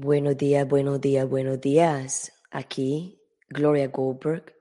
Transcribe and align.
Buenos 0.00 0.36
días, 0.36 0.68
buenos 0.68 1.00
días, 1.00 1.28
buenos 1.28 1.60
días. 1.60 2.32
Aquí 2.50 3.20
Gloria 3.48 3.88
Goldberg, 3.88 4.54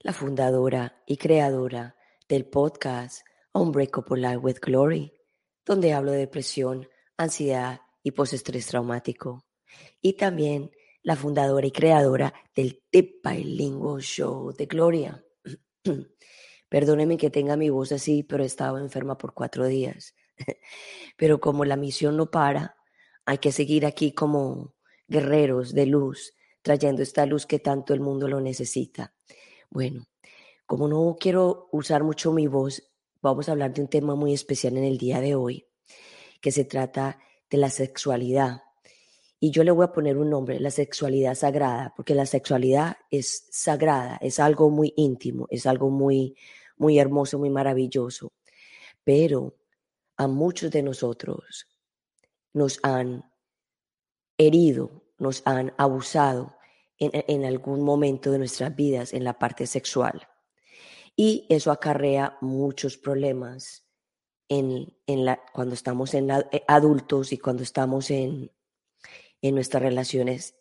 la 0.00 0.12
fundadora 0.12 1.02
y 1.06 1.16
creadora 1.16 1.96
del 2.28 2.46
podcast 2.46 3.26
Unbreakable 3.52 4.20
Life 4.20 4.38
with 4.38 4.56
Glory, 4.60 5.12
donde 5.64 5.92
hablo 5.92 6.12
de 6.12 6.18
depresión, 6.18 6.88
ansiedad 7.16 7.80
y 8.02 8.12
postestrés 8.12 8.66
traumático. 8.66 9.44
Y 10.00 10.12
también 10.12 10.70
la 11.02 11.16
fundadora 11.16 11.66
y 11.66 11.72
creadora 11.72 12.32
del 12.54 12.82
Tip 12.90 13.26
Bilingual 13.26 14.02
Show 14.02 14.52
de 14.52 14.66
Gloria. 14.66 15.24
Perdóneme 16.68 17.16
que 17.16 17.30
tenga 17.30 17.56
mi 17.56 17.70
voz 17.70 17.92
así, 17.92 18.22
pero 18.22 18.42
he 18.42 18.46
estado 18.46 18.78
enferma 18.78 19.16
por 19.18 19.34
cuatro 19.34 19.66
días. 19.66 20.14
pero 21.16 21.40
como 21.40 21.64
la 21.64 21.76
misión 21.76 22.16
no 22.16 22.30
para, 22.30 22.76
hay 23.24 23.38
que 23.38 23.52
seguir 23.52 23.86
aquí 23.86 24.12
como 24.12 24.74
guerreros 25.08 25.74
de 25.74 25.86
luz, 25.86 26.34
trayendo 26.62 27.02
esta 27.02 27.26
luz 27.26 27.46
que 27.46 27.58
tanto 27.58 27.94
el 27.94 28.00
mundo 28.00 28.28
lo 28.28 28.40
necesita. 28.40 29.14
Bueno, 29.70 30.08
como 30.66 30.88
no 30.88 31.16
quiero 31.18 31.68
usar 31.72 32.02
mucho 32.02 32.32
mi 32.32 32.46
voz, 32.46 32.82
vamos 33.22 33.48
a 33.48 33.52
hablar 33.52 33.72
de 33.72 33.82
un 33.82 33.88
tema 33.88 34.14
muy 34.14 34.32
especial 34.32 34.76
en 34.76 34.84
el 34.84 34.98
día 34.98 35.20
de 35.20 35.34
hoy, 35.34 35.68
que 36.40 36.50
se 36.50 36.64
trata 36.64 37.18
de 37.50 37.58
la 37.58 37.70
sexualidad. 37.70 38.62
Y 39.38 39.50
yo 39.50 39.64
le 39.64 39.70
voy 39.70 39.84
a 39.84 39.92
poner 39.92 40.16
un 40.16 40.30
nombre, 40.30 40.58
la 40.60 40.70
sexualidad 40.70 41.34
sagrada, 41.34 41.92
porque 41.94 42.14
la 42.14 42.24
sexualidad 42.24 42.96
es 43.10 43.48
sagrada, 43.50 44.18
es 44.22 44.40
algo 44.40 44.70
muy 44.70 44.94
íntimo, 44.96 45.46
es 45.50 45.66
algo 45.66 45.90
muy, 45.90 46.36
muy 46.78 46.98
hermoso, 46.98 47.38
muy 47.38 47.50
maravilloso. 47.50 48.32
Pero 49.04 49.54
a 50.16 50.26
muchos 50.26 50.70
de 50.70 50.82
nosotros 50.82 51.66
nos 52.54 52.80
han 52.82 53.30
herido, 54.38 55.02
nos 55.18 55.42
han 55.44 55.74
abusado 55.76 56.56
en, 56.98 57.44
algún 57.44 57.82
momento 57.82 58.30
de 58.30 58.38
nuestras 58.38 58.74
vidas 58.74 59.12
en 59.12 59.24
la 59.24 59.38
parte 59.38 59.66
sexual. 59.66 60.26
Y 61.14 61.46
eso 61.50 61.70
acarrea 61.70 62.38
muchos 62.40 62.96
problemas 62.96 63.86
en, 64.48 64.94
la, 65.06 65.40
cuando 65.52 65.74
estamos 65.74 66.14
en 66.14 66.30
eh, 66.30 66.64
adultos 66.66 67.32
y 67.32 67.38
cuando 67.38 67.62
estamos 67.62 68.10
en, 68.10 68.50
en 69.48 69.54
nuestras 69.54 69.82
relaciones 69.82 70.54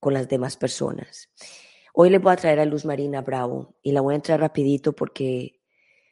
con 0.00 0.14
las 0.14 0.28
demás 0.28 0.56
personas. 0.56 1.30
Hoy 1.94 2.10
les 2.10 2.20
voy 2.20 2.32
a 2.32 2.36
traer 2.36 2.58
a 2.60 2.64
Luz 2.64 2.84
Marina 2.84 3.20
Bravo 3.20 3.76
y 3.82 3.92
la 3.92 4.00
voy 4.00 4.14
a 4.14 4.16
entrar 4.16 4.40
rapidito 4.40 4.94
porque 4.94 5.60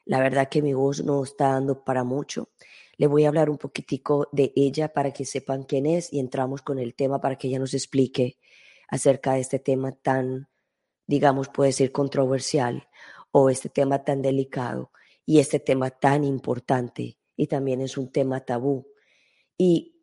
la 0.04 0.20
verdad 0.20 0.48
que 0.48 0.62
mi 0.62 0.74
voz 0.74 1.02
no 1.02 1.22
está 1.24 1.48
dando 1.48 1.84
para 1.84 2.04
mucho. 2.04 2.50
Le 2.96 3.06
voy 3.06 3.24
a 3.24 3.28
hablar 3.28 3.48
un 3.48 3.58
poquitico 3.58 4.28
de 4.32 4.52
ella 4.56 4.92
para 4.92 5.12
que 5.12 5.24
sepan 5.24 5.62
quién 5.62 5.86
es 5.86 6.12
y 6.12 6.20
entramos 6.20 6.62
con 6.62 6.78
el 6.78 6.94
tema 6.94 7.20
para 7.20 7.36
que 7.36 7.48
ella 7.48 7.58
nos 7.58 7.74
explique 7.74 8.38
acerca 8.88 9.34
de 9.34 9.40
este 9.40 9.58
tema 9.58 9.92
tan, 9.92 10.48
digamos, 11.06 11.48
puede 11.48 11.72
ser 11.72 11.92
controversial 11.92 12.88
o 13.30 13.50
este 13.50 13.68
tema 13.68 14.04
tan 14.04 14.20
delicado 14.20 14.90
y 15.24 15.38
este 15.38 15.60
tema 15.60 15.90
tan 15.90 16.24
importante 16.24 17.16
y 17.36 17.46
también 17.46 17.80
es 17.80 17.96
un 17.96 18.12
tema 18.12 18.40
tabú. 18.40 18.86
Y 19.56 19.99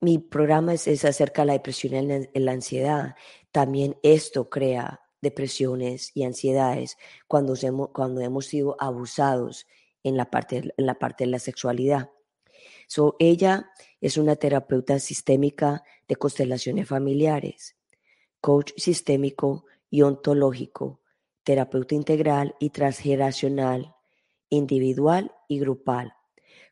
mi 0.00 0.18
programa 0.18 0.74
es, 0.74 1.04
acerca 1.04 1.42
de 1.42 1.46
la 1.46 1.52
depresión 1.54 2.28
y 2.32 2.38
la 2.38 2.52
ansiedad. 2.52 3.14
También 3.50 3.96
esto 4.02 4.48
crea 4.50 5.00
depresiones 5.22 6.12
y 6.14 6.24
ansiedades 6.24 6.96
cuando 7.26 7.54
hemos, 7.60 7.90
cuando 7.90 8.20
hemos 8.20 8.46
sido 8.46 8.76
abusados 8.78 9.66
en 10.02 10.16
la 10.16 10.30
parte, 10.30 10.72
en 10.76 10.86
la 10.86 10.94
parte 10.94 11.24
de 11.24 11.30
la 11.30 11.38
sexualidad. 11.38 12.10
So, 12.86 13.16
ella 13.18 13.70
es 14.00 14.16
una 14.16 14.36
terapeuta 14.36 14.98
sistémica 15.00 15.82
de 16.06 16.16
constelaciones 16.16 16.86
familiares, 16.86 17.76
coach 18.40 18.72
sistémico 18.76 19.64
y 19.90 20.02
ontológico, 20.02 21.00
terapeuta 21.42 21.94
integral 21.94 22.54
y 22.60 22.70
transgeneracional, 22.70 23.94
individual 24.48 25.32
y 25.48 25.58
grupal, 25.58 26.14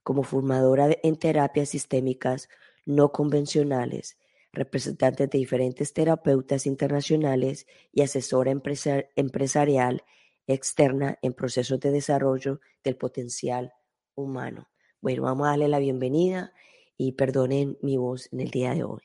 como 0.04 0.22
formadora 0.22 0.96
en 1.02 1.16
terapias 1.16 1.70
sistémicas 1.70 2.48
no 2.84 3.12
convencionales, 3.12 4.18
representante 4.52 5.26
de 5.26 5.38
diferentes 5.38 5.92
terapeutas 5.92 6.66
internacionales 6.66 7.66
y 7.92 8.02
asesora 8.02 8.50
empresarial 8.50 10.02
externa 10.46 11.18
en 11.22 11.32
procesos 11.32 11.80
de 11.80 11.90
desarrollo 11.90 12.60
del 12.82 12.96
potencial 12.96 13.72
humano. 14.14 14.68
Bueno, 15.00 15.22
vamos 15.22 15.46
a 15.46 15.50
darle 15.50 15.68
la 15.68 15.78
bienvenida 15.78 16.52
y 16.96 17.12
perdonen 17.12 17.78
mi 17.82 17.96
voz 17.96 18.32
en 18.32 18.40
el 18.40 18.50
día 18.50 18.74
de 18.74 18.84
hoy. 18.84 19.02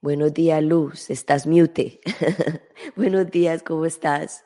Buenos 0.00 0.34
días, 0.34 0.62
Luz. 0.62 1.08
Estás 1.08 1.46
mute. 1.46 2.00
Buenos 2.96 3.30
días, 3.30 3.62
¿cómo 3.62 3.86
estás? 3.86 4.44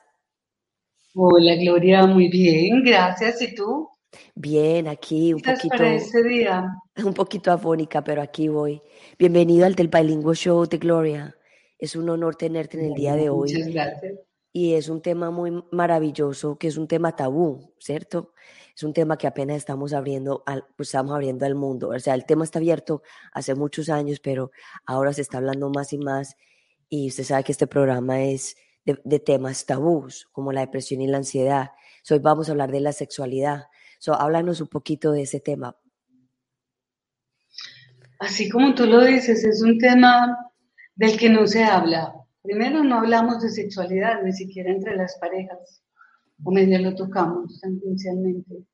Hola, 1.15 1.56
Gloria, 1.56 2.06
muy 2.06 2.28
bien, 2.28 2.84
gracias. 2.84 3.43
¿Y 3.43 3.55
tú? 3.56 3.88
Bien, 4.34 4.89
aquí 4.89 5.34
un 5.34 5.41
poquito. 5.41 5.77
Para 5.77 5.99
día? 6.29 6.75
Un 7.05 7.15
poquito 7.15 7.53
afónica, 7.53 8.03
pero 8.03 8.21
aquí 8.23 8.49
voy. 8.49 8.83
Bienvenido 9.19 9.67
al 9.67 9.77
del 9.77 9.89
Bilingual 9.89 10.34
Show 10.34 10.67
de 10.67 10.79
Gloria. 10.79 11.37
Es 11.79 11.95
un 11.95 12.11
honor 12.11 12.34
tenerte 12.34 12.77
en 12.79 12.87
el 12.87 12.95
día 12.95 13.15
de 13.15 13.31
hoy. 13.31 13.53
Muchas 13.53 13.69
gracias 13.69 14.19
y 14.53 14.75
es 14.75 14.89
un 14.89 15.03
tema 15.03 15.31
muy 15.31 15.62
maravilloso, 15.71 16.59
que 16.59 16.69
es 16.69 16.77
un 16.77 16.89
tema 16.89 17.15
tabú, 17.15 17.75
¿cierto? 17.79 18.33
Es 18.75 18.83
un 18.83 18.93
tema 18.93 19.17
que 19.17 19.27
apenas 19.27 19.56
estamos 19.56 19.93
abriendo 19.93 20.43
al, 20.47 20.67
pues 20.77 20.89
estamos 20.89 21.12
abriendo 21.12 21.47
al 21.47 21.55
mundo. 21.55 21.91
O 21.91 21.99
sea, 22.00 22.15
el 22.15 22.25
tema 22.25 22.45
está 22.45 22.59
abierto 22.59 23.03
hace 23.33 23.55
muchos 23.55 23.89
años, 23.89 24.21
pero 24.21 24.50
ahora 24.85 25.12
se 25.12 25.23
está 25.23 25.39
hablando 25.39 25.71
más 25.71 25.93
y 25.93 25.99
más. 25.99 26.37
Y 26.89 27.09
usted 27.09 27.25
sabe 27.25 27.45
que 27.45 27.53
este 27.53 27.67
programa 27.67 28.23
es 28.25 28.56
de, 28.85 29.21
temas 29.21 29.67
tabús, 29.67 30.29
como 30.33 30.50
la 30.50 30.62
depresión 30.62 31.03
y 31.03 31.06
la 31.06 31.19
ansiedad. 31.19 31.73
hoy 32.11 32.19
vamos 32.19 32.49
a 32.49 32.53
hablar 32.53 32.73
de 32.73 32.81
la 32.81 32.93
sexualidad. 32.93 33.67
So, 33.99 34.15
háblanos 34.15 34.61
un 34.61 34.69
poquito 34.69 35.13
de 35.13 35.23
ese 35.23 35.41
tema. 35.41 35.77
Así 38.21 38.49
como 38.49 38.75
tú 38.75 38.87
lo 38.87 39.05
dices, 39.05 39.45
es 39.45 39.63
un 39.63 39.79
tema 39.79 40.37
del 40.95 41.17
que 41.19 41.29
no 41.29 41.47
se 41.47 41.63
habla. 41.63 42.13
Primero, 42.43 42.83
no 42.83 42.99
hablamos 42.99 43.43
de 43.43 43.51
sexualidad, 43.51 44.23
ni 44.23 44.33
siquiera 44.33 44.71
entre 44.71 44.97
las 44.97 45.17
parejas, 45.21 45.83
o 46.43 46.51
medio 46.51 46.79
lo 46.79 46.95
tocamos 46.95 47.61
tangencialmente. 47.61 48.65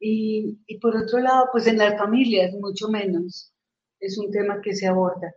Y, 0.00 0.58
y 0.66 0.78
por 0.80 0.96
otro 0.96 1.18
lado, 1.20 1.48
pues 1.52 1.66
en 1.66 1.78
las 1.78 1.96
familias, 1.96 2.52
mucho 2.54 2.88
menos, 2.88 3.54
es 4.00 4.18
un 4.18 4.30
tema 4.30 4.60
que 4.60 4.74
se 4.74 4.86
aborda. 4.86 5.34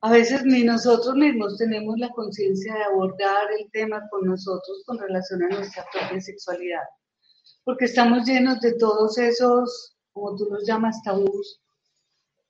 A 0.00 0.10
veces 0.10 0.44
ni 0.44 0.64
nosotros 0.64 1.14
mismos 1.14 1.56
tenemos 1.56 1.96
la 1.98 2.10
conciencia 2.10 2.74
de 2.74 2.84
abordar 2.84 3.46
el 3.58 3.70
tema 3.70 4.02
con 4.10 4.26
nosotros 4.26 4.82
con 4.84 4.98
relación 4.98 5.42
a 5.44 5.48
nuestra 5.48 5.84
propia 5.92 6.20
sexualidad, 6.20 6.82
porque 7.64 7.86
estamos 7.86 8.26
llenos 8.26 8.60
de 8.60 8.74
todos 8.74 9.18
esos, 9.18 9.96
como 10.12 10.36
tú 10.36 10.46
los 10.50 10.66
llamas, 10.66 11.02
tabús, 11.02 11.60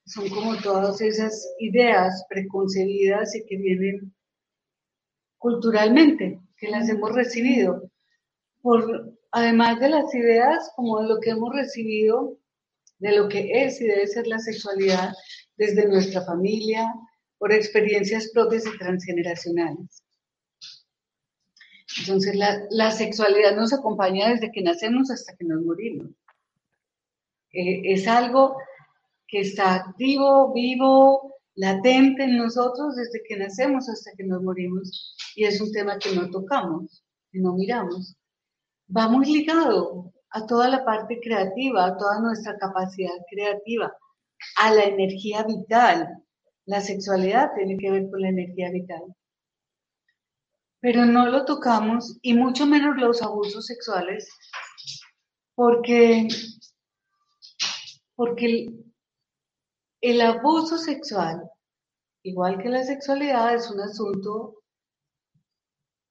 son 0.07 0.29
como 0.29 0.61
todas 0.61 1.01
esas 1.01 1.49
ideas 1.61 2.25
preconcebidas 2.29 3.35
y 3.35 3.45
que 3.47 3.57
vienen 3.57 4.15
culturalmente, 5.39 6.41
que 6.57 6.69
las 6.69 6.89
hemos 6.89 7.13
recibido, 7.13 7.91
por, 8.61 9.15
además 9.31 9.81
de 9.81 9.89
las 9.89 10.15
ideas, 10.15 10.71
como 10.77 11.01
de 11.01 11.09
lo 11.09 11.21
que 11.21 11.31
hemos 11.31 11.55
recibido 11.55 12.39
de 12.99 13.17
lo 13.17 13.29
que 13.29 13.65
es 13.65 13.81
y 13.81 13.87
debe 13.87 14.07
ser 14.07 14.27
la 14.27 14.39
sexualidad 14.39 15.13
desde 15.57 15.87
nuestra 15.89 16.25
familia, 16.25 16.93
por 17.39 17.53
experiencias 17.53 18.31
propias 18.33 18.65
y 18.67 18.79
transgeneracionales. 18.79 20.04
Entonces, 22.01 22.37
la, 22.71 22.91
sexualidad 22.91 23.57
nos 23.57 23.73
acompaña 23.73 24.31
desde 24.31 24.51
que 24.51 24.63
nacemos 24.63 25.11
hasta 25.11 25.37
que 25.37 25.45
nos 25.45 25.63
morimos. 25.63 26.09
Eh, 27.53 27.93
es 27.93 28.09
algo 28.09 28.57
que 29.29 29.41
está 29.41 29.75
activo, 29.75 30.53
vivo, 30.53 31.35
latente 31.55 32.25
en 32.25 32.37
nosotros 32.37 32.97
desde 32.97 33.23
que 33.27 33.37
nacemos 33.37 33.89
hasta 33.89 34.11
que 34.17 34.25
nos 34.25 34.43
morimos 34.43 35.17
y 35.37 35.45
es 35.45 35.61
un 35.61 35.71
tema 35.71 35.99
que 35.99 36.15
no 36.15 36.29
tocamos, 36.31 37.05
que 37.31 37.39
no 37.39 37.55
miramos. 37.55 38.17
Va 38.95 39.09
muy 39.09 39.27
ligado 39.27 40.13
a 40.31 40.47
toda 40.47 40.69
la 40.69 40.85
parte 40.85 41.21
creativa, 41.21 41.87
a 41.87 41.97
toda 41.97 42.21
nuestra 42.21 42.59
capacidad 42.59 43.15
creativa, 43.31 43.97
a 44.61 44.75
la 44.75 44.83
energía 44.83 45.45
vital. 45.45 46.09
La 46.67 46.81
sexualidad 46.81 47.53
tiene 47.55 47.77
que 47.79 47.91
ver 47.91 48.11
con 48.11 48.21
la 48.21 48.31
energía 48.31 48.71
vital. 48.71 49.03
Pero 50.85 51.07
no 51.07 51.25
lo 51.25 51.47
tocamos 51.47 52.19
y 52.21 52.35
mucho 52.35 52.67
menos 52.67 52.99
los 52.99 53.23
abusos 53.23 53.65
sexuales 53.65 54.29
porque, 55.55 56.29
porque 58.15 58.69
el 60.03 60.21
abuso 60.21 60.77
sexual, 60.77 61.51
igual 62.23 62.63
que 62.63 62.69
la 62.69 62.83
sexualidad, 62.83 63.55
es 63.55 63.71
un 63.71 63.81
asunto 63.81 64.63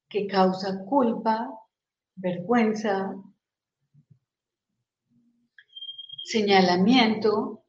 que 0.10 0.26
causa 0.26 0.84
culpa, 0.86 1.52
vergüenza, 2.16 3.14
señalamiento 6.24 7.63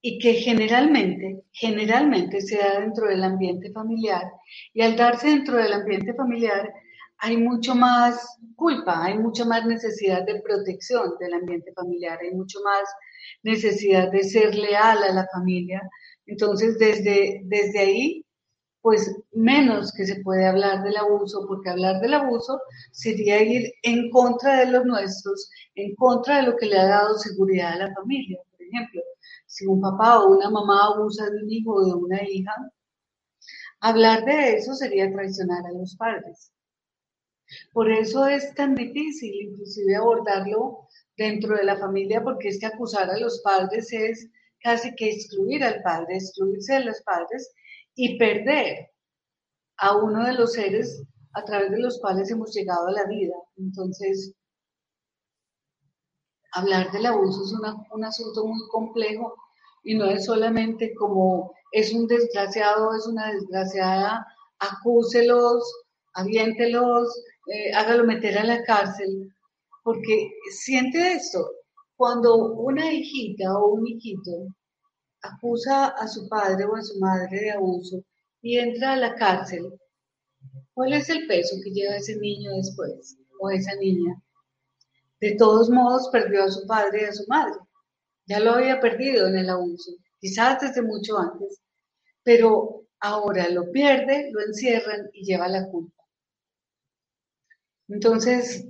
y 0.00 0.18
que 0.18 0.34
generalmente, 0.34 1.42
generalmente 1.52 2.40
se 2.40 2.58
da 2.58 2.80
dentro 2.80 3.08
del 3.08 3.24
ambiente 3.24 3.72
familiar. 3.72 4.24
Y 4.72 4.82
al 4.82 4.96
darse 4.96 5.28
dentro 5.28 5.56
del 5.56 5.72
ambiente 5.72 6.14
familiar 6.14 6.72
hay 7.18 7.36
mucho 7.36 7.74
más 7.74 8.38
culpa, 8.54 9.04
hay 9.04 9.18
mucha 9.18 9.44
más 9.44 9.66
necesidad 9.66 10.24
de 10.24 10.40
protección 10.40 11.14
del 11.18 11.34
ambiente 11.34 11.72
familiar, 11.72 12.18
hay 12.22 12.32
mucho 12.32 12.60
más 12.62 12.88
necesidad 13.42 14.10
de 14.12 14.22
ser 14.22 14.54
leal 14.54 15.02
a 15.02 15.12
la 15.12 15.26
familia. 15.32 15.82
Entonces, 16.26 16.78
desde, 16.78 17.40
desde 17.44 17.78
ahí, 17.80 18.24
pues 18.80 19.16
menos 19.32 19.92
que 19.92 20.06
se 20.06 20.22
puede 20.22 20.46
hablar 20.46 20.82
del 20.84 20.96
abuso, 20.96 21.44
porque 21.48 21.70
hablar 21.70 22.00
del 22.00 22.14
abuso 22.14 22.60
sería 22.92 23.42
ir 23.42 23.72
en 23.82 24.10
contra 24.10 24.60
de 24.60 24.70
los 24.70 24.84
nuestros, 24.84 25.50
en 25.74 25.94
contra 25.96 26.36
de 26.36 26.42
lo 26.44 26.56
que 26.56 26.66
le 26.66 26.78
ha 26.78 26.86
dado 26.86 27.18
seguridad 27.18 27.72
a 27.72 27.88
la 27.88 27.94
familia. 27.94 28.38
Por 28.50 28.62
ejemplo, 28.62 29.02
si 29.58 29.66
un 29.66 29.80
papá 29.80 30.20
o 30.20 30.36
una 30.36 30.50
mamá 30.50 30.86
abusa 30.86 31.28
de 31.28 31.42
un 31.42 31.50
hijo 31.50 31.74
o 31.74 31.84
de 31.84 31.94
una 31.94 32.22
hija, 32.22 32.54
hablar 33.80 34.24
de 34.24 34.54
eso 34.56 34.72
sería 34.74 35.10
traicionar 35.12 35.66
a 35.66 35.72
los 35.72 35.96
padres. 35.96 36.52
Por 37.72 37.90
eso 37.90 38.26
es 38.26 38.54
tan 38.54 38.76
difícil 38.76 39.34
inclusive 39.34 39.96
abordarlo 39.96 40.86
dentro 41.16 41.56
de 41.56 41.64
la 41.64 41.76
familia, 41.76 42.22
porque 42.22 42.48
es 42.48 42.60
que 42.60 42.66
acusar 42.66 43.10
a 43.10 43.18
los 43.18 43.40
padres 43.40 43.92
es 43.92 44.30
casi 44.60 44.94
que 44.94 45.10
excluir 45.10 45.64
al 45.64 45.82
padre, 45.82 46.16
excluirse 46.16 46.74
de 46.74 46.84
los 46.84 47.02
padres 47.02 47.52
y 47.96 48.16
perder 48.16 48.90
a 49.78 49.96
uno 49.96 50.24
de 50.24 50.34
los 50.34 50.52
seres 50.52 51.02
a 51.32 51.42
través 51.44 51.72
de 51.72 51.80
los 51.80 51.98
cuales 52.00 52.30
hemos 52.30 52.54
llegado 52.54 52.86
a 52.86 52.92
la 52.92 53.06
vida. 53.06 53.34
Entonces, 53.56 54.34
hablar 56.52 56.92
del 56.92 57.06
abuso 57.06 57.42
es 57.44 57.52
un 57.90 58.04
asunto 58.04 58.46
muy 58.46 58.68
complejo 58.70 59.34
y 59.88 59.94
no 59.94 60.04
es 60.04 60.26
solamente 60.26 60.94
como 60.96 61.54
es 61.72 61.94
un 61.94 62.06
desgraciado, 62.06 62.94
es 62.94 63.06
una 63.06 63.32
desgraciada, 63.32 64.26
acúselos, 64.58 65.64
aviéntelos, 66.12 67.08
eh, 67.46 67.72
hágalo 67.72 68.04
meter 68.04 68.36
a 68.36 68.44
la 68.44 68.62
cárcel, 68.64 69.32
porque 69.82 70.30
siente 70.50 71.14
esto, 71.14 71.42
cuando 71.96 72.52
una 72.52 72.92
hijita 72.92 73.50
o 73.58 73.76
un 73.76 73.86
hijito 73.86 74.48
acusa 75.22 75.86
a 75.86 76.06
su 76.06 76.28
padre 76.28 76.66
o 76.66 76.76
a 76.76 76.82
su 76.82 76.98
madre 77.00 77.40
de 77.40 77.52
abuso 77.52 78.04
y 78.42 78.58
entra 78.58 78.92
a 78.92 78.96
la 78.96 79.14
cárcel, 79.14 79.72
¿cuál 80.74 80.92
es 80.92 81.08
el 81.08 81.26
peso 81.26 81.56
que 81.64 81.70
lleva 81.70 81.96
ese 81.96 82.14
niño 82.16 82.50
después 82.56 83.16
o 83.40 83.48
esa 83.48 83.74
niña? 83.76 84.22
De 85.18 85.34
todos 85.36 85.70
modos 85.70 86.10
perdió 86.12 86.44
a 86.44 86.50
su 86.50 86.66
padre 86.66 87.00
y 87.00 87.04
a 87.06 87.12
su 87.12 87.24
madre. 87.26 87.58
Ya 88.28 88.40
lo 88.40 88.52
había 88.52 88.78
perdido 88.78 89.26
en 89.26 89.38
el 89.38 89.48
abuso, 89.48 89.92
quizás 90.20 90.60
desde 90.60 90.82
mucho 90.82 91.18
antes, 91.18 91.62
pero 92.22 92.84
ahora 93.00 93.48
lo 93.48 93.72
pierde, 93.72 94.30
lo 94.30 94.42
encierran 94.42 95.08
y 95.14 95.24
lleva 95.24 95.48
la 95.48 95.66
culpa. 95.70 96.04
Entonces, 97.88 98.66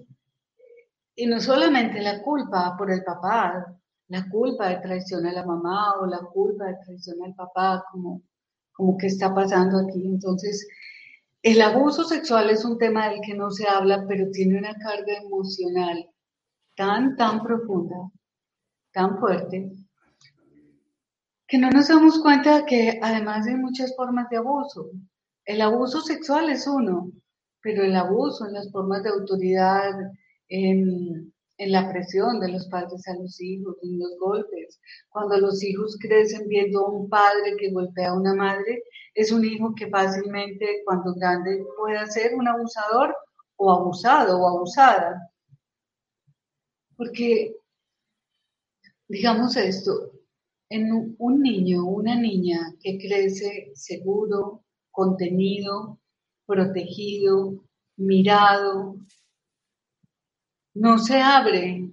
y 1.16 1.26
no 1.26 1.40
solamente 1.40 2.00
la 2.00 2.22
culpa 2.22 2.76
por 2.78 2.92
el 2.92 3.02
papá, 3.02 3.76
la 4.06 4.28
culpa 4.30 4.68
de 4.68 4.76
traición 4.76 5.26
a 5.26 5.32
la 5.32 5.44
mamá 5.44 5.94
o 6.00 6.06
la 6.06 6.20
culpa 6.20 6.66
de 6.66 6.76
traición 6.84 7.20
al 7.24 7.34
papá, 7.34 7.84
como, 7.90 8.22
como 8.72 8.96
que 8.96 9.08
está 9.08 9.34
pasando 9.34 9.80
aquí. 9.80 10.06
Entonces, 10.06 10.68
el 11.42 11.60
abuso 11.60 12.04
sexual 12.04 12.50
es 12.50 12.64
un 12.64 12.78
tema 12.78 13.08
del 13.08 13.20
que 13.22 13.34
no 13.34 13.50
se 13.50 13.66
habla, 13.66 14.04
pero 14.06 14.30
tiene 14.30 14.56
una 14.56 14.74
carga 14.74 15.16
emocional 15.16 16.08
tan, 16.76 17.16
tan 17.16 17.42
profunda, 17.42 17.96
tan 18.92 19.18
fuerte, 19.18 19.70
que 21.46 21.58
no 21.58 21.70
nos 21.70 21.88
damos 21.88 22.20
cuenta 22.20 22.66
que 22.66 22.98
además 23.02 23.46
hay 23.46 23.56
muchas 23.56 23.94
formas 23.96 24.28
de 24.30 24.36
abuso. 24.36 24.90
El 25.44 25.62
abuso 25.62 26.02
sexual 26.02 26.50
es 26.50 26.66
uno, 26.66 27.10
pero 27.62 27.82
el 27.82 27.96
abuso 27.96 28.46
en 28.46 28.52
las 28.52 28.70
formas 28.70 29.02
de 29.02 29.10
autoridad, 29.10 29.92
en, 30.48 31.32
la 31.58 31.90
presión 31.90 32.38
de 32.38 32.52
los 32.52 32.68
padres 32.68 33.06
a 33.08 33.14
los 33.14 33.40
hijos, 33.40 33.76
en 33.82 33.98
los 33.98 34.16
golpes. 34.20 34.78
Cuando 35.08 35.38
los 35.38 35.62
hijos 35.64 35.98
crecen 36.00 36.46
viendo 36.48 36.80
a 36.80 36.90
un 36.90 37.08
padre 37.08 37.56
que 37.58 37.72
golpea 37.72 38.10
a 38.10 38.14
una 38.14 38.34
madre, 38.34 38.82
es 39.14 39.32
un 39.32 39.44
hijo 39.44 39.74
que 39.74 39.88
fácilmente 39.88 40.82
cuando 40.84 41.14
grande 41.14 41.64
puede 41.76 42.06
ser 42.06 42.34
un 42.36 42.46
abusador 42.46 43.14
o 43.56 43.72
abusado 43.72 44.38
o 44.40 44.48
abusada. 44.48 45.30
Porque, 46.96 47.56
digamos 49.08 49.56
esto, 49.56 50.12
en 50.70 51.16
un 51.18 51.42
niño 51.42 51.84
una 51.84 52.14
niña 52.14 52.74
que 52.80 52.98
crece 52.98 53.72
seguro, 53.74 54.64
contenido, 54.90 55.98
protegido, 56.46 57.64
mirado. 57.96 58.96
No 60.74 60.98
se 60.98 61.20
abre 61.20 61.90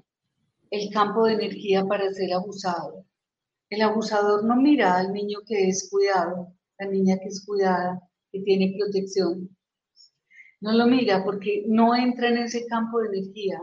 el 0.69 0.89
campo 0.91 1.25
de 1.25 1.33
energía 1.33 1.85
para 1.85 2.11
ser 2.13 2.33
abusado. 2.33 3.05
El 3.69 3.81
abusador 3.81 4.43
no 4.43 4.55
mira 4.57 4.97
al 4.97 5.13
niño 5.13 5.39
que 5.45 5.69
es 5.69 5.89
cuidado, 5.89 6.53
la 6.77 6.87
niña 6.87 7.17
que 7.17 7.29
es 7.29 7.45
cuidada, 7.45 8.01
que 8.31 8.41
tiene 8.41 8.75
protección. 8.77 9.55
No 10.61 10.73
lo 10.73 10.85
mira 10.85 11.23
porque 11.23 11.63
no 11.67 11.95
entra 11.95 12.29
en 12.29 12.39
ese 12.39 12.65
campo 12.67 12.99
de 12.99 13.07
energía, 13.17 13.61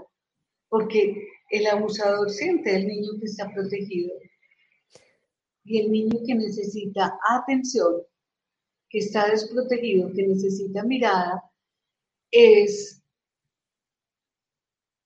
porque 0.69 1.29
el 1.53 1.67
abusador 1.67 2.31
siente 2.31 2.75
el 2.75 2.89
niño 2.89 3.11
que 3.21 3.27
está 3.27 3.53
protegido 3.53 4.11
y 5.65 5.81
el 5.81 5.93
niño 5.93 6.19
que 6.27 6.35
necesita 6.35 7.19
atención 7.29 8.03
que 8.89 8.99
está 8.99 9.29
desprotegido, 9.29 10.11
que 10.13 10.27
necesita 10.27 10.83
mirada, 10.83 11.43
es 12.31 13.03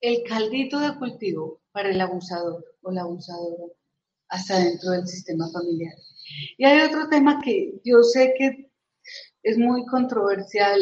el 0.00 0.22
caldito 0.22 0.78
de 0.78 0.96
cultivo 0.98 1.60
para 1.72 1.90
el 1.90 2.00
abusador 2.00 2.64
o 2.82 2.93
la 2.93 3.02
abusadora 3.02 3.72
hasta 4.28 4.58
dentro 4.58 4.93
del 4.93 5.06
sistema 5.06 5.50
familiar. 5.50 5.94
Y 6.58 6.64
hay 6.64 6.87
otro 6.87 7.08
tema 7.08 7.40
que 7.43 7.81
yo 7.84 8.02
sé 8.04 8.34
que 8.38 8.70
es 9.43 9.58
muy 9.58 9.84
controversial, 9.87 10.81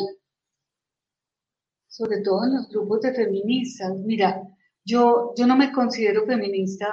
sobre 1.89 2.21
todo 2.21 2.45
en 2.45 2.55
los 2.55 2.69
grupos 2.69 3.01
de 3.01 3.15
feministas. 3.15 3.95
Mira, 3.99 4.43
yo, 4.85 5.33
yo 5.37 5.47
no 5.47 5.57
me 5.57 5.73
considero 5.73 6.27
feminista 6.27 6.87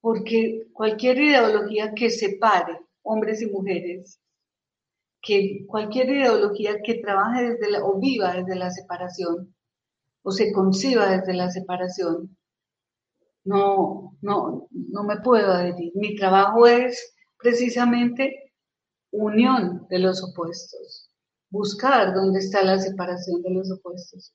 porque 0.00 0.68
cualquier 0.72 1.20
ideología 1.20 1.92
que 1.94 2.10
separe 2.10 2.78
hombres 3.02 3.42
y 3.42 3.46
mujeres 3.46 4.20
que 5.22 5.66
cualquier 5.66 6.10
ideología 6.10 6.80
que 6.82 6.94
trabaje 6.94 7.50
desde 7.50 7.70
la, 7.70 7.84
o 7.84 7.98
viva 7.98 8.34
desde 8.34 8.56
la 8.56 8.70
separación 8.70 9.54
o 10.22 10.30
se 10.30 10.52
conciba 10.52 11.10
desde 11.10 11.34
la 11.34 11.50
separación, 11.50 12.36
no, 13.44 14.16
no, 14.20 14.68
no 14.70 15.04
me 15.04 15.18
puedo 15.20 15.50
adherir. 15.50 15.92
Mi 15.94 16.14
trabajo 16.14 16.66
es 16.66 17.14
precisamente 17.38 18.52
unión 19.10 19.86
de 19.88 19.98
los 19.98 20.22
opuestos, 20.22 21.10
buscar 21.50 22.14
dónde 22.14 22.40
está 22.40 22.62
la 22.62 22.78
separación 22.78 23.42
de 23.42 23.50
los 23.50 23.70
opuestos. 23.72 24.34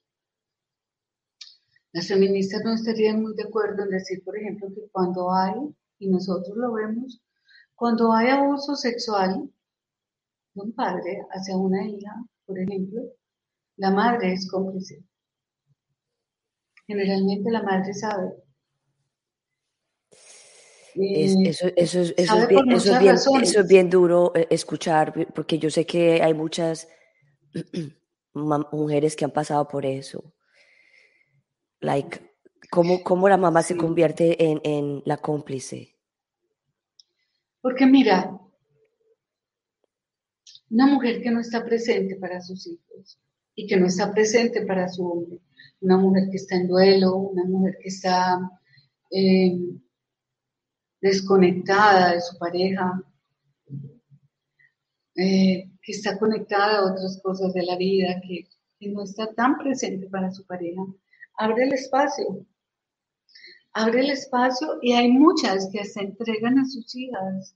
Las 1.95 2.09
feministas 2.09 2.61
no 2.65 2.73
estarían 2.73 3.21
muy 3.21 3.33
de 3.35 3.43
acuerdo 3.43 3.83
en 3.83 3.89
decir, 3.89 4.21
por 4.25 4.37
ejemplo, 4.37 4.67
que 4.75 4.81
cuando 4.91 5.31
hay, 5.31 5.53
y 5.97 6.09
nosotros 6.09 6.57
lo 6.57 6.73
vemos, 6.73 7.21
cuando 7.73 8.11
hay 8.11 8.27
abuso 8.27 8.75
sexual, 8.75 9.49
un 10.55 10.73
padre 10.73 11.25
hacia 11.29 11.55
una 11.55 11.87
hija, 11.87 12.11
por 12.45 12.59
ejemplo, 12.59 13.01
la 13.77 13.91
madre 13.91 14.33
es 14.33 14.45
cómplice. 14.51 15.05
Generalmente 16.85 17.49
la 17.49 17.63
madre 17.63 17.93
sabe. 17.93 18.43
eso, 20.95 21.67
es 21.77 23.67
bien, 23.69 23.89
duro 23.89 24.33
eh, 24.35 24.47
escuchar, 24.49 25.13
porque 25.33 25.57
yo 25.59 25.69
sé 25.69 25.85
que 25.85 26.21
hay 26.21 26.33
muchas 26.33 26.89
mujeres 28.33 29.15
que 29.15 29.23
han 29.23 29.31
pasado 29.31 29.65
por 29.65 29.85
eso. 29.85 30.35
Like, 31.82 32.36
¿cómo, 32.72 33.03
cómo 33.03 33.29
la 33.29 33.38
mamá 33.38 33.62
se 33.63 33.77
convierte 33.77 34.44
en, 34.44 34.62
en 34.63 35.03
la 35.05 35.17
cómplice? 35.17 35.96
Porque 37.62 37.86
mira, 37.86 38.39
una 40.70 40.88
mujer 40.88 41.22
que 41.22 41.32
no 41.32 41.39
está 41.39 41.63
presente 41.63 42.15
para 42.15 42.41
sus 42.41 42.67
hijos 42.67 43.20
y 43.55 43.67
que 43.67 43.77
no 43.77 43.88
está 43.88 44.12
presente 44.12 44.65
para 44.65 44.89
su 44.89 45.05
hombre. 45.05 45.39
Una 45.82 45.98
mujer 45.98 46.29
que 46.29 46.38
está 46.38 46.55
en 46.55 46.67
duelo, 46.67 47.15
una 47.15 47.44
mujer 47.46 47.77
que 47.82 47.89
está 47.89 48.39
eh, 49.12 49.58
desconectada 51.01 52.13
de 52.13 52.22
su 52.22 52.38
pareja, 52.38 53.01
eh, 55.15 55.72
que 55.82 55.91
está 55.91 56.17
conectada 56.17 56.79
a 56.79 56.91
otras 56.91 57.20
cosas 57.24 57.53
de 57.53 57.63
la 57.63 57.77
vida, 57.77 58.20
que, 58.22 58.48
que 58.79 58.89
no 58.89 59.03
está 59.03 59.34
tan 59.34 59.58
presente 59.58 60.08
para 60.08 60.32
su 60.32 60.46
pareja. 60.46 60.82
Abre 61.38 61.63
el 61.65 61.74
espacio, 61.74 62.46
abre 63.74 64.01
el 64.01 64.12
espacio 64.12 64.80
y 64.82 64.94
hay 64.94 65.10
muchas 65.10 65.70
que 65.72 65.84
se 65.84 66.01
entregan 66.01 66.58
a 66.60 66.65
sus 66.65 66.96
hijas 66.96 67.56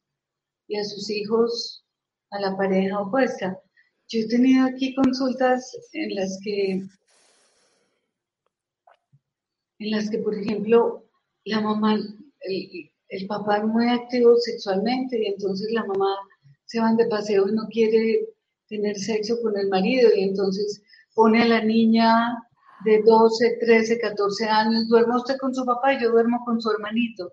y 0.67 0.77
a 0.77 0.83
sus 0.83 1.09
hijos 1.09 1.85
a 2.31 2.39
la 2.39 2.57
pareja 2.57 2.99
opuesta. 2.99 3.59
Yo 4.09 4.19
he 4.19 4.27
tenido 4.27 4.65
aquí 4.65 4.93
consultas 4.95 5.71
en 5.93 6.15
las 6.15 6.39
que, 6.43 6.71
en 9.79 9.91
las 9.91 10.09
que, 10.09 10.17
por 10.19 10.35
ejemplo, 10.35 11.05
la 11.45 11.61
mamá, 11.61 11.95
el, 12.41 12.91
el 13.09 13.27
papá 13.27 13.57
es 13.57 13.63
muy 13.63 13.87
activo 13.87 14.35
sexualmente 14.37 15.21
y 15.21 15.27
entonces 15.27 15.71
la 15.71 15.85
mamá 15.85 16.17
se 16.65 16.79
van 16.79 16.97
de 16.97 17.07
paseo 17.07 17.47
y 17.47 17.53
no 17.53 17.67
quiere 17.69 18.27
tener 18.67 18.97
sexo 18.97 19.41
con 19.41 19.57
el 19.57 19.69
marido 19.69 20.09
y 20.15 20.23
entonces 20.23 20.83
pone 21.15 21.41
a 21.41 21.47
la 21.47 21.63
niña 21.63 22.37
de 22.85 23.01
12, 23.01 23.57
13, 23.59 23.99
14 23.99 24.45
años, 24.47 24.87
duerma 24.87 25.17
usted 25.17 25.37
con 25.37 25.53
su 25.53 25.65
papá 25.65 25.93
y 25.93 26.01
yo 26.01 26.11
duermo 26.11 26.43
con 26.45 26.61
su 26.61 26.71
hermanito. 26.71 27.31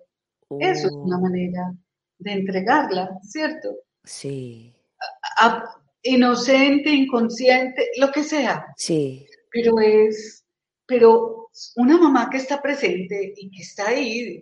Eso 0.59 0.87
es 0.87 0.93
una 0.93 1.17
oh. 1.17 1.21
manera 1.21 1.73
de 2.19 2.31
entregarla, 2.31 3.17
¿cierto? 3.23 3.75
Sí. 4.03 4.73
inocente, 6.03 6.89
inconsciente, 6.89 7.89
lo 7.97 8.11
que 8.11 8.23
sea. 8.23 8.65
Sí. 8.77 9.25
Pero 9.51 9.79
es, 9.79 10.45
pero 10.85 11.49
una 11.75 11.97
mamá 11.97 12.29
que 12.29 12.37
está 12.37 12.61
presente 12.61 13.33
y 13.35 13.49
que 13.51 13.61
está 13.61 13.89
ahí, 13.89 14.41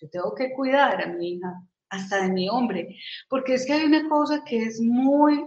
yo 0.00 0.10
tengo 0.10 0.34
que 0.34 0.52
cuidar 0.52 1.02
a 1.02 1.06
mi 1.06 1.34
hija, 1.34 1.62
hasta 1.90 2.22
de 2.22 2.30
mi 2.30 2.48
hombre, 2.48 2.96
porque 3.28 3.54
es 3.54 3.64
que 3.64 3.72
hay 3.72 3.84
una 3.84 4.08
cosa 4.08 4.42
que 4.44 4.62
es 4.62 4.80
muy, 4.80 5.44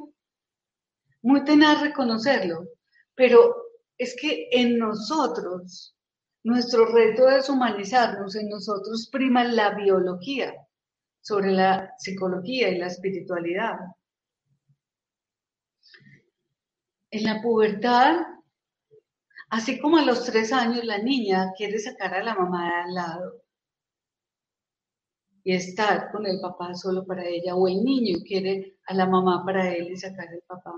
muy 1.22 1.44
tenaz 1.44 1.82
reconocerlo, 1.82 2.68
pero 3.16 3.61
es 4.02 4.16
que 4.20 4.48
en 4.52 4.80
nosotros, 4.80 5.96
nuestro 6.44 6.88
reto 6.88 7.30
es 7.30 7.48
humanizarnos, 7.50 8.36
en 8.36 8.50
nosotros 8.50 9.08
prima 9.12 9.44
la 9.44 9.76
biología 9.76 10.56
sobre 11.22 11.52
la 11.52 11.94
psicología 12.00 12.70
y 12.70 12.80
la 12.80 12.88
espiritualidad. 12.88 13.78
En 17.12 17.24
la 17.26 17.44
pubertad, 17.44 18.22
así 19.52 19.80
como 19.80 20.00
a 20.00 20.06
los 20.06 20.26
tres 20.26 20.52
años 20.52 20.84
la 20.84 20.98
niña 20.98 21.52
quiere 21.56 21.78
sacar 21.78 22.16
a 22.16 22.24
la 22.24 22.34
mamá 22.34 22.70
de 22.70 22.76
al 22.82 22.94
lado 22.96 23.44
y 25.44 25.54
estar 25.54 26.12
con 26.12 26.26
el 26.26 26.40
papá 26.42 26.74
solo 26.74 27.06
para 27.06 27.24
ella, 27.24 27.56
o 27.56 27.68
el 27.68 27.84
niño 27.84 28.18
quiere 28.26 28.80
a 28.88 28.96
la 28.96 29.06
mamá 29.06 29.44
para 29.46 29.72
él 29.72 29.92
y 29.92 29.96
sacar 29.96 30.28
al 30.28 30.42
papá. 30.48 30.74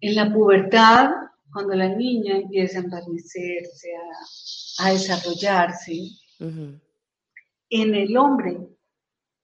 En 0.00 0.14
la 0.14 0.32
pubertad, 0.32 1.10
cuando 1.52 1.74
la 1.74 1.88
niña 1.88 2.36
empieza 2.36 2.78
a 2.78 2.82
envanecerse, 2.82 3.88
a, 4.78 4.90
desarrollarse, 4.90 5.92
en 7.70 7.94
el 7.94 8.16
hombre, 8.16 8.58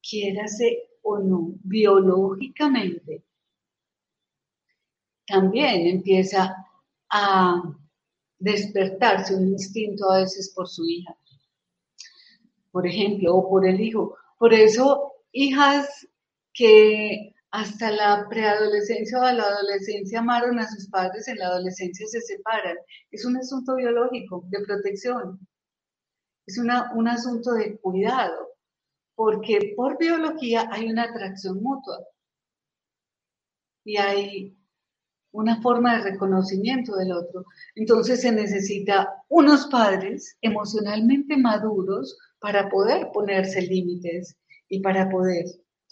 quiérase 0.00 0.90
o 1.02 1.18
no, 1.18 1.54
biológicamente, 1.62 3.24
también 5.26 5.86
empieza 5.86 6.54
a 7.10 7.62
despertarse 8.38 9.34
un 9.34 9.48
instinto 9.48 10.10
a 10.10 10.20
veces 10.20 10.52
por 10.54 10.68
su 10.68 10.84
hija, 10.84 11.16
por 12.70 12.86
ejemplo, 12.86 13.34
o 13.34 13.48
por 13.48 13.66
el 13.66 13.80
hijo. 13.80 14.16
Por 14.38 14.52
eso, 14.52 15.12
hijas 15.32 16.06
que 16.52 17.33
hasta 17.54 17.88
la 17.92 18.26
preadolescencia 18.28 19.16
o 19.16 19.22
la 19.22 19.44
adolescencia 19.44 20.18
amaron 20.18 20.58
a 20.58 20.68
sus 20.68 20.88
padres, 20.88 21.28
en 21.28 21.38
la 21.38 21.46
adolescencia 21.46 22.04
se 22.08 22.20
separan. 22.20 22.76
Es 23.12 23.24
un 23.24 23.36
asunto 23.36 23.76
biológico, 23.76 24.44
de 24.48 24.58
protección. 24.66 25.38
Es 26.46 26.58
una, 26.58 26.92
un 26.94 27.06
asunto 27.06 27.52
de 27.52 27.78
cuidado, 27.78 28.56
porque 29.14 29.72
por 29.76 29.96
biología 29.98 30.68
hay 30.72 30.90
una 30.90 31.04
atracción 31.04 31.62
mutua 31.62 32.04
y 33.84 33.98
hay 33.98 34.58
una 35.30 35.62
forma 35.62 35.98
de 35.98 36.10
reconocimiento 36.10 36.96
del 36.96 37.12
otro. 37.12 37.44
Entonces 37.76 38.22
se 38.22 38.32
necesita 38.32 39.22
unos 39.28 39.68
padres 39.68 40.36
emocionalmente 40.40 41.36
maduros 41.36 42.18
para 42.40 42.68
poder 42.68 43.12
ponerse 43.12 43.62
límites 43.62 44.36
y 44.68 44.80
para 44.80 45.08
poder 45.08 45.44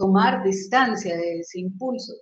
tomar 0.03 0.43
distancia 0.43 1.17
de 1.17 1.39
ese 1.39 1.61
impulso. 1.61 2.13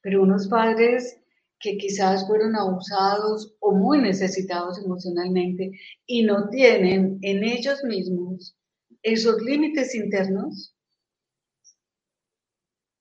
Pero 0.00 0.22
unos 0.22 0.48
padres 0.48 1.18
que 1.58 1.76
quizás 1.76 2.26
fueron 2.26 2.56
abusados 2.56 3.54
o 3.60 3.72
muy 3.72 3.98
necesitados 4.00 4.82
emocionalmente 4.82 5.72
y 6.06 6.22
no 6.22 6.48
tienen 6.48 7.18
en 7.20 7.44
ellos 7.44 7.84
mismos 7.84 8.56
esos 9.02 9.42
límites 9.42 9.94
internos, 9.94 10.74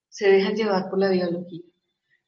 se 0.09 0.29
dejan 0.29 0.55
llevar 0.55 0.89
por 0.89 0.99
la 0.99 1.09
biología. 1.09 1.63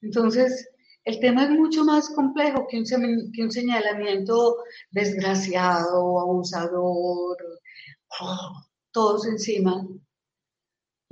Entonces, 0.00 0.70
el 1.04 1.20
tema 1.20 1.44
es 1.44 1.50
mucho 1.50 1.84
más 1.84 2.08
complejo 2.10 2.66
que 2.68 2.78
un, 2.78 2.84
que 3.32 3.42
un 3.42 3.50
señalamiento 3.50 4.56
desgraciado, 4.90 6.20
abusador, 6.20 7.36
todos 8.90 9.26
encima. 9.26 9.86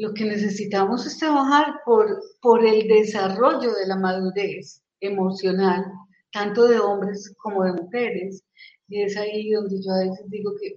Lo 0.00 0.14
que 0.14 0.24
necesitamos 0.24 1.04
es 1.04 1.18
trabajar 1.18 1.82
por, 1.84 2.22
por 2.40 2.64
el 2.64 2.88
desarrollo 2.88 3.74
de 3.74 3.86
la 3.86 3.96
madurez 3.96 4.82
emocional, 4.98 5.84
tanto 6.32 6.66
de 6.66 6.78
hombres 6.78 7.34
como 7.36 7.64
de 7.64 7.74
mujeres. 7.74 8.42
Y 8.88 9.02
es 9.02 9.14
ahí 9.18 9.50
donde 9.50 9.76
yo 9.76 9.92
a 9.92 9.98
veces 9.98 10.24
digo 10.30 10.52
que 10.58 10.76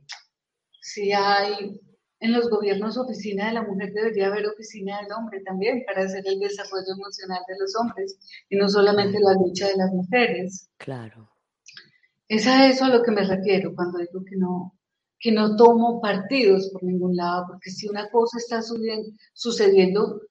si 0.81 1.13
hay 1.13 1.79
en 2.19 2.33
los 2.33 2.49
gobiernos 2.49 2.97
oficina 2.97 3.47
de 3.47 3.53
la 3.53 3.63
mujer, 3.63 3.93
debería 3.93 4.27
haber 4.27 4.45
oficina 4.45 5.01
del 5.01 5.13
hombre 5.13 5.39
también 5.45 5.83
para 5.85 6.03
hacer 6.03 6.23
el 6.25 6.39
desarrollo 6.39 6.91
emocional 6.93 7.43
de 7.47 7.55
los 7.59 7.73
hombres 7.79 8.19
y 8.49 8.57
no 8.57 8.67
solamente 8.67 9.19
la 9.21 9.35
lucha 9.35 9.69
de 9.69 9.77
las 9.77 9.91
mujeres. 9.91 10.69
Claro. 10.75 11.29
Es 12.27 12.45
a 12.45 12.67
eso 12.67 12.83
a 12.83 12.89
lo 12.89 13.01
que 13.01 13.11
me 13.11 13.23
refiero 13.23 13.73
cuando 13.73 13.99
digo 13.99 14.21
que 14.25 14.35
no, 14.35 14.77
que 15.23 15.31
no 15.31 15.55
tomo 15.55 16.01
partidos 16.01 16.69
por 16.73 16.83
ningún 16.83 17.15
lado, 17.15 17.45
porque 17.47 17.69
si 17.69 17.87
una 17.87 18.09
cosa 18.09 18.37
está 18.37 18.61
sucediendo 19.33 20.21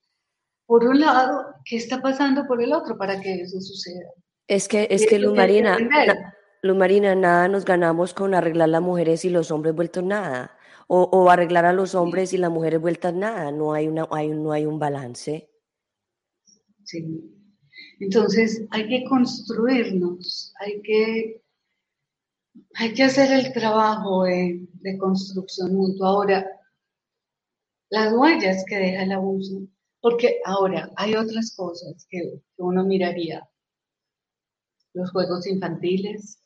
por 0.66 0.84
un 0.84 1.00
lado, 1.00 1.46
¿qué 1.64 1.76
está 1.76 2.02
pasando 2.02 2.46
por 2.46 2.62
el 2.62 2.74
otro 2.74 2.98
para 2.98 3.18
que 3.18 3.40
eso 3.40 3.58
suceda? 3.58 4.10
Es 4.46 4.68
que, 4.68 4.86
es 4.90 5.06
que, 5.06 5.18
Luz 5.18 5.34
Marina, 5.34 5.78
Marina, 6.62 7.14
nada 7.14 7.48
nos 7.48 7.64
ganamos 7.64 8.12
con 8.12 8.34
arreglar 8.34 8.68
las 8.68 8.82
mujeres 8.82 9.24
y 9.24 9.30
los 9.30 9.50
hombres 9.50 9.74
vueltos 9.74 10.04
nada 10.04 10.58
o, 10.88 11.30
arreglar 11.30 11.64
a 11.64 11.72
los 11.72 11.94
hombres 11.94 12.34
y 12.34 12.36
las 12.36 12.50
mujeres 12.50 12.78
vueltas 12.78 13.14
nada, 13.14 13.50
no 13.50 13.72
hay, 13.72 13.88
una, 13.88 14.06
hay, 14.10 14.28
no 14.28 14.52
hay 14.52 14.66
un 14.66 14.78
balance. 14.78 15.48
Sí. 16.84 17.34
Entonces 17.98 18.66
hay 18.70 18.88
que 18.88 19.04
construirnos, 19.08 20.52
hay 20.60 20.82
que, 20.82 21.41
hay 22.74 22.94
que 22.94 23.04
hacer 23.04 23.32
el 23.32 23.52
trabajo 23.52 24.24
de, 24.24 24.68
construcción 24.98 25.74
mutua. 25.74 26.08
Ahora, 26.08 26.46
las 27.90 28.12
huellas 28.12 28.64
que 28.66 28.76
deja 28.76 29.02
el 29.02 29.12
abuso, 29.12 29.62
porque 30.00 30.40
ahora 30.44 30.90
hay 30.96 31.14
otras 31.14 31.54
cosas 31.56 32.06
que, 32.10 32.18
que 32.56 32.62
uno 32.62 32.84
miraría. 32.84 33.48
Los 34.94 35.10
juegos 35.10 35.46
infantiles. 35.46 36.38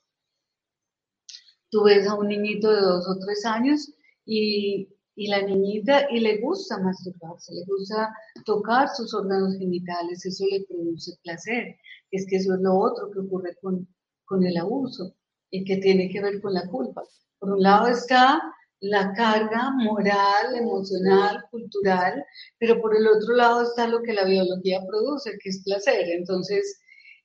Tú 1.70 1.84
ves 1.84 2.06
a 2.06 2.14
un 2.14 2.28
niñito 2.28 2.70
de 2.70 2.80
dos 2.80 3.08
o 3.08 3.18
tres 3.18 3.44
años 3.44 3.92
y, 4.24 4.88
la 5.16 5.42
niñita, 5.42 6.06
y 6.10 6.20
le 6.20 6.38
gusta 6.40 6.78
masturbarse, 6.78 7.54
le 7.54 7.64
gusta 7.64 8.14
tocar 8.44 8.88
sus 8.94 9.14
órganos 9.14 9.56
genitales, 9.56 10.24
eso 10.26 10.44
le 10.50 10.64
produce 10.66 11.18
placer. 11.22 11.76
Es 12.10 12.26
que 12.28 12.36
eso 12.36 12.54
es 12.54 12.60
lo 12.60 12.78
otro 12.78 13.10
que 13.10 13.20
ocurre 13.20 13.56
con, 13.60 13.88
con 14.26 14.44
el 14.44 14.56
abuso 14.58 15.15
y 15.50 15.64
que 15.64 15.76
tiene 15.78 16.08
que 16.10 16.20
ver 16.20 16.40
con 16.40 16.54
la 16.54 16.66
culpa. 16.66 17.02
Por 17.38 17.50
un 17.52 17.62
lado 17.62 17.88
está 17.88 18.40
la 18.80 19.12
carga 19.14 19.70
moral, 19.72 20.54
emocional, 20.54 21.44
cultural, 21.50 22.24
pero 22.58 22.80
por 22.80 22.96
el 22.96 23.06
otro 23.06 23.34
lado 23.34 23.62
está 23.62 23.86
lo 23.86 24.02
que 24.02 24.12
la 24.12 24.24
biología 24.24 24.80
produce, 24.86 25.38
que 25.42 25.48
es 25.48 25.62
placer. 25.64 26.08
Entonces, 26.10 26.78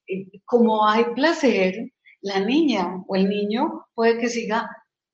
eh, 0.08 0.28
como 0.46 0.88
hay 0.88 1.06
placer, 1.16 1.76
la 2.22 2.40
niña 2.40 3.04
o 3.08 3.16
el 3.16 3.30
niño 3.30 3.86
puede 3.96 4.20
que 4.20 4.30
siga 4.30 4.70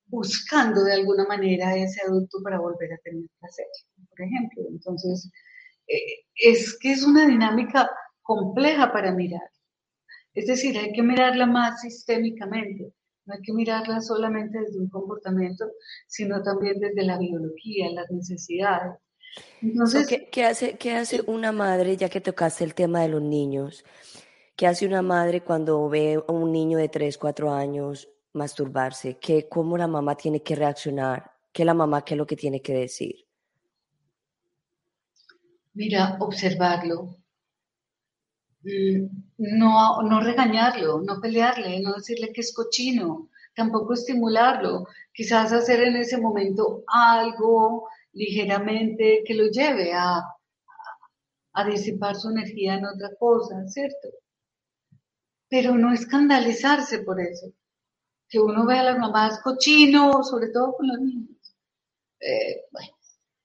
buscando 0.08 0.84
de 0.84 0.94
alguna 0.94 1.26
manera 1.26 1.70
a 1.70 1.78
ese 1.78 2.02
adulto 2.06 2.40
para 2.44 2.60
volver 2.60 2.94
a 2.94 2.98
tener 3.04 3.24
placer, 3.40 3.66
por 4.10 4.22
ejemplo. 4.22 4.64
Entonces, 4.70 5.30
eh, 5.88 6.26
es 6.36 6.78
que 6.80 6.92
es 6.92 7.04
una 7.04 7.28
dinámica 7.28 7.90
compleja 8.22 8.92
para 8.92 9.12
mirar. 9.12 9.50
Es 10.34 10.48
decir, 10.48 10.78
hay 10.78 10.92
que 10.94 11.04
mirarla 11.04 11.46
más 11.48 11.82
sistémicamente, 11.82 12.94
no 13.28 13.34
hay 13.34 13.42
que 13.42 13.54
mirarla 13.54 14.00
solamente 14.02 14.58
desde 14.60 14.80
un 14.80 14.90
comportamiento, 14.90 15.66
sino 16.08 16.42
también 16.42 16.80
desde 16.80 17.04
la 17.04 17.18
biología, 17.20 17.92
las 17.92 18.10
necesidades. 18.10 18.98
Entonces, 19.62 20.08
¿qué, 20.32 20.46
hace, 20.46 20.78
¿Qué 20.78 20.96
hace 20.96 21.22
una 21.28 21.52
madre, 21.52 21.98
ya 21.98 22.10
que 22.10 22.22
tocaste 22.22 22.64
el 22.64 22.74
tema 22.74 23.02
de 23.02 23.10
los 23.10 23.22
niños? 23.22 23.84
¿Qué 24.56 24.66
hace 24.66 24.88
una 24.88 25.02
madre 25.02 25.42
cuando 25.42 25.88
ve 25.90 26.24
a 26.26 26.32
un 26.32 26.52
niño 26.52 26.78
de 26.78 26.90
3, 26.90 27.18
4 27.18 27.52
años 27.52 28.10
masturbarse? 28.34 29.18
¿Qué, 29.18 29.48
¿Cómo 29.48 29.78
la 29.78 29.88
mamá 29.88 30.16
tiene 30.16 30.42
que 30.42 30.56
reaccionar? 30.56 31.32
¿Qué 31.52 31.66
la 31.66 31.74
mamá, 31.74 32.04
qué 32.06 32.14
es 32.14 32.18
lo 32.18 32.26
que 32.26 32.38
tiene 32.38 32.62
que 32.62 32.74
decir? 32.74 33.26
Mira, 35.74 36.18
observarlo. 36.20 37.18
No, 39.38 40.02
no 40.02 40.20
regañarlo, 40.20 41.02
no 41.02 41.22
pelearle, 41.22 41.80
no 41.80 41.94
decirle 41.94 42.34
que 42.34 42.42
es 42.42 42.54
cochino, 42.54 43.30
tampoco 43.56 43.94
estimularlo. 43.94 44.88
Quizás 45.14 45.52
hacer 45.54 45.82
en 45.82 45.96
ese 45.96 46.18
momento 46.20 46.84
algo 46.88 47.88
ligeramente 48.14 49.24
que 49.26 49.36
lo 49.36 49.46
lleve 49.48 49.94
a, 49.94 50.22
a 51.54 51.66
disipar 51.66 52.16
su 52.16 52.30
energía 52.30 52.76
en 52.76 52.86
otra 52.86 53.16
cosa, 53.20 53.68
¿cierto? 53.68 54.10
Pero 55.50 55.76
no 55.76 55.94
escandalizarse 55.94 57.00
por 57.00 57.20
eso. 57.22 57.54
Que 58.30 58.40
uno 58.40 58.66
vea 58.66 58.82
a 58.82 58.84
las 58.84 59.00
mamás 59.00 59.40
cochino, 59.42 60.24
sobre 60.24 60.50
todo 60.50 60.74
con 60.74 60.88
los 60.88 61.00
niños. 61.00 61.56
Eh, 62.20 62.66
bueno, 62.72 62.92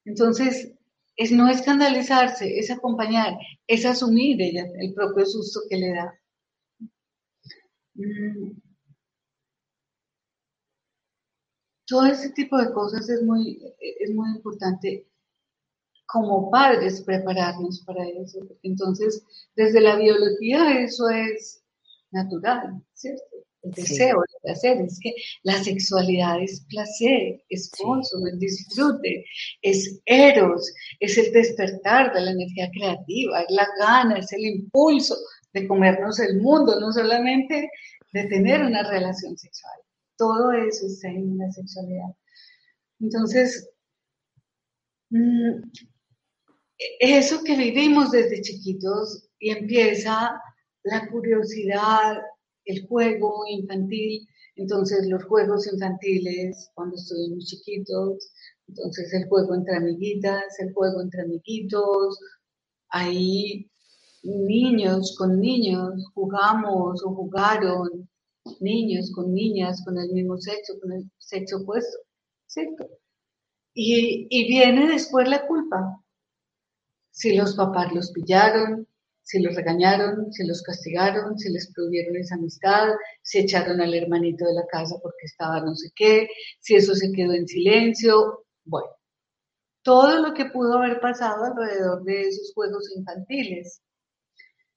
entonces, 0.05 0.73
es 1.17 1.33
no 1.33 1.49
escandalizarse, 1.49 2.59
es 2.59 2.71
acompañar, 2.71 3.35
es 3.67 3.85
asumir 3.87 4.41
ella 4.41 4.67
el 4.81 4.95
propio 4.95 5.27
susto 5.27 5.61
que 5.69 5.77
le 5.77 5.95
da. 5.95 6.15
Mm. 7.95 8.53
Todo 11.87 12.07
ese 12.07 12.31
tipo 12.31 12.57
de 12.59 12.73
cosas 12.73 13.09
es 13.09 13.23
muy, 13.23 13.61
es 13.81 14.11
muy 14.15 14.31
importante 14.37 15.07
como 16.07 16.51
padres 16.51 17.03
prepararnos 17.03 17.83
para 17.87 18.07
eso, 18.07 18.39
entonces 18.63 19.25
desde 19.57 19.81
la 19.81 19.97
biología 19.97 20.81
eso 20.81 21.09
es 21.11 21.65
natural, 22.11 22.83
¿cierto? 22.95 23.32
El 23.63 23.71
deseo, 23.73 24.17
el 24.17 24.41
placer, 24.43 24.81
es 24.81 24.99
que 25.01 25.15
la 25.43 25.63
sexualidad 25.63 26.43
es 26.43 26.65
placer, 26.69 27.43
es 27.49 27.71
gozo, 27.79 28.19
es 28.27 28.39
disfrute, 28.39 29.25
es 29.63 30.01
eros, 30.07 30.73
es 31.01 31.17
el 31.19 31.33
despertar 31.33 32.13
de 32.13 32.21
la 32.21 32.31
energía 32.33 32.71
creativa, 32.71 33.43
es 33.43 33.51
la 33.51 33.69
gana, 33.79 34.19
es 34.19 34.33
el 34.33 34.45
impulso 34.45 35.17
de 35.53 35.69
comernos 35.69 36.19
el 36.19 36.41
mundo, 36.41 36.81
no 36.81 36.93
solamente 36.93 37.71
de 38.13 38.25
tener 38.25 38.63
una 38.63 38.83
relación 38.89 39.37
sexual. 39.37 39.79
Todo 40.17 40.53
eso 40.53 40.87
está 40.87 41.09
en 41.09 41.39
la 41.39 41.51
sexualidad. 41.51 42.15
Entonces, 43.01 43.71
mm, 45.11 45.63
eso 47.01 47.43
que 47.45 47.57
vivimos 47.57 48.11
desde 48.11 48.43
chiquitos 48.43 49.29
y 49.39 49.51
empieza 49.51 50.41
la 50.85 51.09
curiosidad, 51.09 52.23
el 52.65 52.87
juego 52.87 53.45
infantil, 53.49 54.27
entonces 54.57 55.07
los 55.09 55.25
juegos 55.25 55.67
infantiles 55.73 56.71
cuando 56.75 56.97
estuvimos 56.97 57.47
chiquitos, 57.47 58.33
entonces 58.69 59.13
el 59.15 59.29
juego 59.29 59.55
entre 59.55 59.77
amiguitas, 59.77 60.59
el 60.61 60.73
juego 60.73 61.01
entre 61.01 61.23
amiguitos, 61.23 62.19
ahí 62.91 63.71
niños 64.23 65.17
con 65.19 65.41
niños 65.41 66.05
jugamos 66.15 67.03
o 67.05 67.15
jugaron, 67.15 68.09
niños 68.61 69.11
con 69.15 69.33
niñas 69.35 69.83
con 69.85 69.99
el 69.99 70.11
mismo 70.13 70.37
sexo, 70.39 70.79
con 70.81 70.93
el 70.93 71.11
sexo 71.19 71.59
opuesto, 71.59 71.99
¿cierto? 72.47 72.89
Y, 73.75 74.27
y 74.31 74.49
viene 74.49 74.89
después 74.89 75.29
la 75.29 75.47
culpa. 75.47 75.99
Si 77.11 77.35
los 77.37 77.55
papás 77.57 77.93
los 77.93 78.11
pillaron, 78.13 78.87
si 79.23 79.41
los 79.41 79.55
regañaron, 79.55 80.33
si 80.33 80.47
los 80.47 80.63
castigaron, 80.63 81.39
si 81.39 81.51
les 81.51 81.73
prohibieron 81.73 82.17
esa 82.17 82.35
amistad, 82.35 82.89
si 83.23 83.39
echaron 83.39 83.81
al 83.81 83.95
hermanito 83.95 84.45
de 84.45 84.55
la 84.55 84.67
casa 84.67 84.97
porque 85.03 85.27
estaba 85.27 85.61
no 85.61 85.75
sé 85.75 85.91
qué, 85.95 86.29
si 86.61 86.75
eso 86.75 86.95
se 86.95 87.13
quedó 87.13 87.33
en 87.33 87.47
silencio, 87.47 88.45
bueno, 88.65 88.89
todo 89.83 90.21
lo 90.21 90.35
que 90.35 90.47
pudo 90.47 90.79
haber 90.79 91.01
pasado 91.01 91.45
alrededor 91.45 92.05
de 92.05 92.23
esos 92.23 92.53
juegos 92.55 92.91
infantiles. 92.97 93.81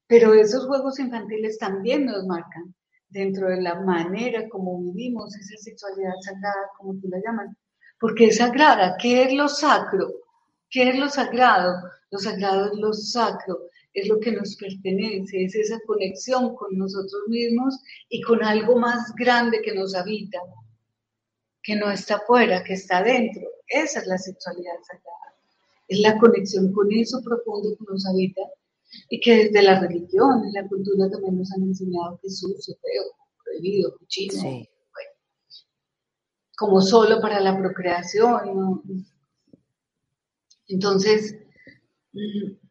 Pero 0.08 0.34
esos 0.34 0.68
juegos 0.68 1.00
infantiles 1.00 1.58
también 1.58 2.06
nos 2.06 2.26
marcan 2.26 2.76
dentro 3.10 3.50
de 3.50 3.62
la 3.62 3.82
manera 3.82 4.48
como 4.50 4.80
vivimos 4.80 5.36
esa 5.36 5.58
sexualidad 5.58 6.14
sagrada, 6.22 6.70
como 6.78 6.94
tú 7.00 7.08
la 7.08 7.18
llamas, 7.26 7.56
porque 8.00 8.26
es 8.26 8.38
sagrada. 8.38 8.98
¿Qué 9.02 9.24
es 9.24 9.34
lo 9.34 9.48
sacro? 9.48 10.08
¿Qué 10.70 10.90
es 10.90 10.98
lo 10.98 11.10
sagrado? 11.10 11.76
Lo 12.12 12.20
sagrado 12.20 12.72
es 12.72 12.78
lo 12.78 12.94
sacro, 12.94 13.58
es 13.96 14.10
lo 14.10 14.20
que 14.20 14.34
nos 14.34 14.58
pertenece, 14.58 15.46
es 15.46 15.56
esa 15.56 15.80
conexión 15.88 16.54
con 16.56 16.78
nosotros 16.78 17.24
mismos 17.28 17.80
y 18.10 18.22
con 18.22 18.44
algo 18.44 18.78
más 18.78 19.16
grande 19.16 19.62
que 19.62 19.74
nos 19.74 19.96
habita, 19.96 20.38
que 21.64 21.78
no 21.78 21.90
está 21.90 22.16
afuera, 22.16 22.62
que 22.64 22.74
está 22.74 23.02
dentro. 23.02 23.48
Esa 23.68 24.02
es 24.02 24.08
la 24.08 24.18
sexualidad 24.18 24.76
sagrada. 24.86 25.38
Es 25.88 26.00
la 26.00 26.20
conexión 26.20 26.74
con 26.74 26.92
eso 26.92 27.22
profundo 27.24 27.70
que 27.78 27.86
nos 27.90 28.06
habita 28.06 28.42
y 29.10 29.20
que 29.22 29.46
desde 29.46 29.62
la 29.62 29.80
religión 29.80 30.44
y 30.50 30.52
la 30.52 30.68
cultura 30.68 31.10
también 31.10 31.38
nos 31.38 31.52
han 31.54 31.64
enseñado 31.64 32.20
que 32.22 32.28
es 32.28 32.40
sucio, 32.40 32.76
feo, 32.82 33.04
prohibido, 33.46 33.98
cochino, 33.98 34.68
como 36.58 36.82
solo 36.82 37.22
para 37.22 37.40
la 37.40 37.58
procreación. 37.58 39.06
Entonces, 40.68 41.38
mm, 42.12 42.65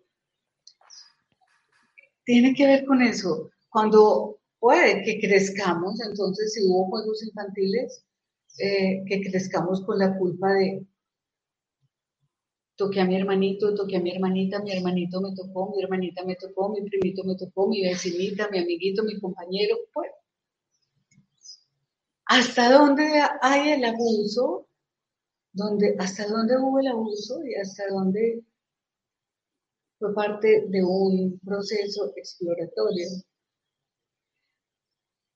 tiene 2.24 2.54
que 2.54 2.66
ver 2.66 2.84
con 2.84 3.02
eso. 3.02 3.50
Cuando 3.68 4.38
puede 4.58 5.02
que 5.02 5.20
crezcamos, 5.20 6.00
entonces 6.00 6.54
si 6.54 6.64
hubo 6.64 6.86
juegos 6.86 7.22
infantiles, 7.22 8.04
eh, 8.58 9.04
que 9.06 9.20
crezcamos 9.22 9.82
con 9.84 9.98
la 9.98 10.16
culpa 10.16 10.52
de 10.54 10.86
toqué 12.76 13.00
a 13.00 13.04
mi 13.04 13.16
hermanito, 13.16 13.74
toqué 13.74 13.96
a 13.96 14.00
mi 14.00 14.10
hermanita, 14.10 14.60
mi 14.60 14.72
hermanito 14.72 15.20
me 15.20 15.34
tocó, 15.34 15.70
mi 15.70 15.82
hermanita 15.82 16.24
me 16.24 16.36
tocó, 16.36 16.70
mi 16.70 16.82
primito 16.82 17.24
me 17.24 17.36
tocó, 17.36 17.68
mi 17.68 17.82
vecinita, 17.82 18.48
mi 18.50 18.58
amiguito, 18.58 19.04
mi 19.04 19.18
compañero, 19.20 19.76
pues. 19.92 20.10
¿Hasta 22.26 22.72
dónde 22.72 23.06
hay 23.42 23.72
el 23.72 23.84
abuso? 23.84 24.66
¿Dónde, 25.52 25.94
¿Hasta 25.98 26.26
dónde 26.26 26.56
hubo 26.58 26.80
el 26.80 26.88
abuso 26.88 27.44
y 27.44 27.54
hasta 27.54 27.86
dónde 27.88 28.42
fue 29.98 30.14
parte 30.14 30.66
de 30.68 30.84
un 30.84 31.38
proceso 31.40 32.12
exploratorio. 32.16 33.06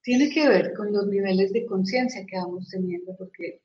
Tiene 0.03 0.29
que 0.29 0.47
ver 0.47 0.73
con 0.73 0.91
los 0.91 1.07
niveles 1.07 1.51
de 1.53 1.65
conciencia 1.65 2.25
que 2.25 2.37
vamos 2.37 2.69
teniendo, 2.69 3.15
porque 3.17 3.61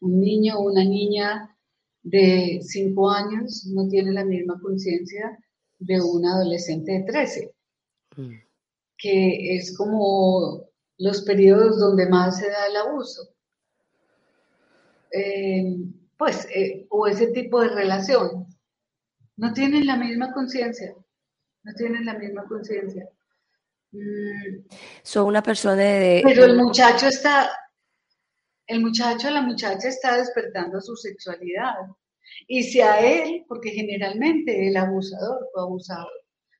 un 0.00 0.20
niño 0.20 0.58
o 0.58 0.70
una 0.70 0.84
niña 0.84 1.56
de 2.02 2.60
5 2.62 3.10
años 3.10 3.66
no 3.74 3.88
tiene 3.88 4.12
la 4.12 4.24
misma 4.24 4.60
conciencia 4.60 5.38
de 5.78 6.00
un 6.00 6.24
adolescente 6.24 6.92
de 6.92 7.02
13, 7.04 7.54
mm. 8.16 8.34
que 8.96 9.56
es 9.56 9.76
como 9.76 10.68
los 10.98 11.22
periodos 11.22 11.78
donde 11.78 12.08
más 12.08 12.38
se 12.38 12.48
da 12.48 12.66
el 12.66 12.76
abuso. 12.76 13.28
Eh, 15.12 15.76
pues, 16.16 16.46
eh, 16.54 16.86
o 16.90 17.06
ese 17.06 17.28
tipo 17.28 17.60
de 17.60 17.68
relación 17.68 18.47
no 19.38 19.52
tienen 19.52 19.86
la 19.86 19.96
misma 19.96 20.32
conciencia, 20.32 20.94
no 21.62 21.72
tienen 21.74 22.04
la 22.04 22.14
misma 22.14 22.44
conciencia. 22.44 23.08
Mm. 23.92 24.66
Son 25.02 25.26
una 25.26 25.42
persona 25.42 25.76
de... 25.76 26.22
Pero 26.24 26.44
el 26.44 26.56
muchacho 26.56 27.06
está, 27.06 27.48
el 28.66 28.80
muchacho, 28.80 29.30
la 29.30 29.42
muchacha 29.42 29.88
está 29.88 30.16
despertando 30.16 30.80
su 30.80 30.96
sexualidad. 30.96 31.74
Y 32.48 32.64
si 32.64 32.80
a 32.80 33.00
él, 33.00 33.44
porque 33.48 33.70
generalmente 33.70 34.68
el 34.68 34.76
abusador 34.76 35.48
fue 35.52 35.62
abusado, 35.62 36.08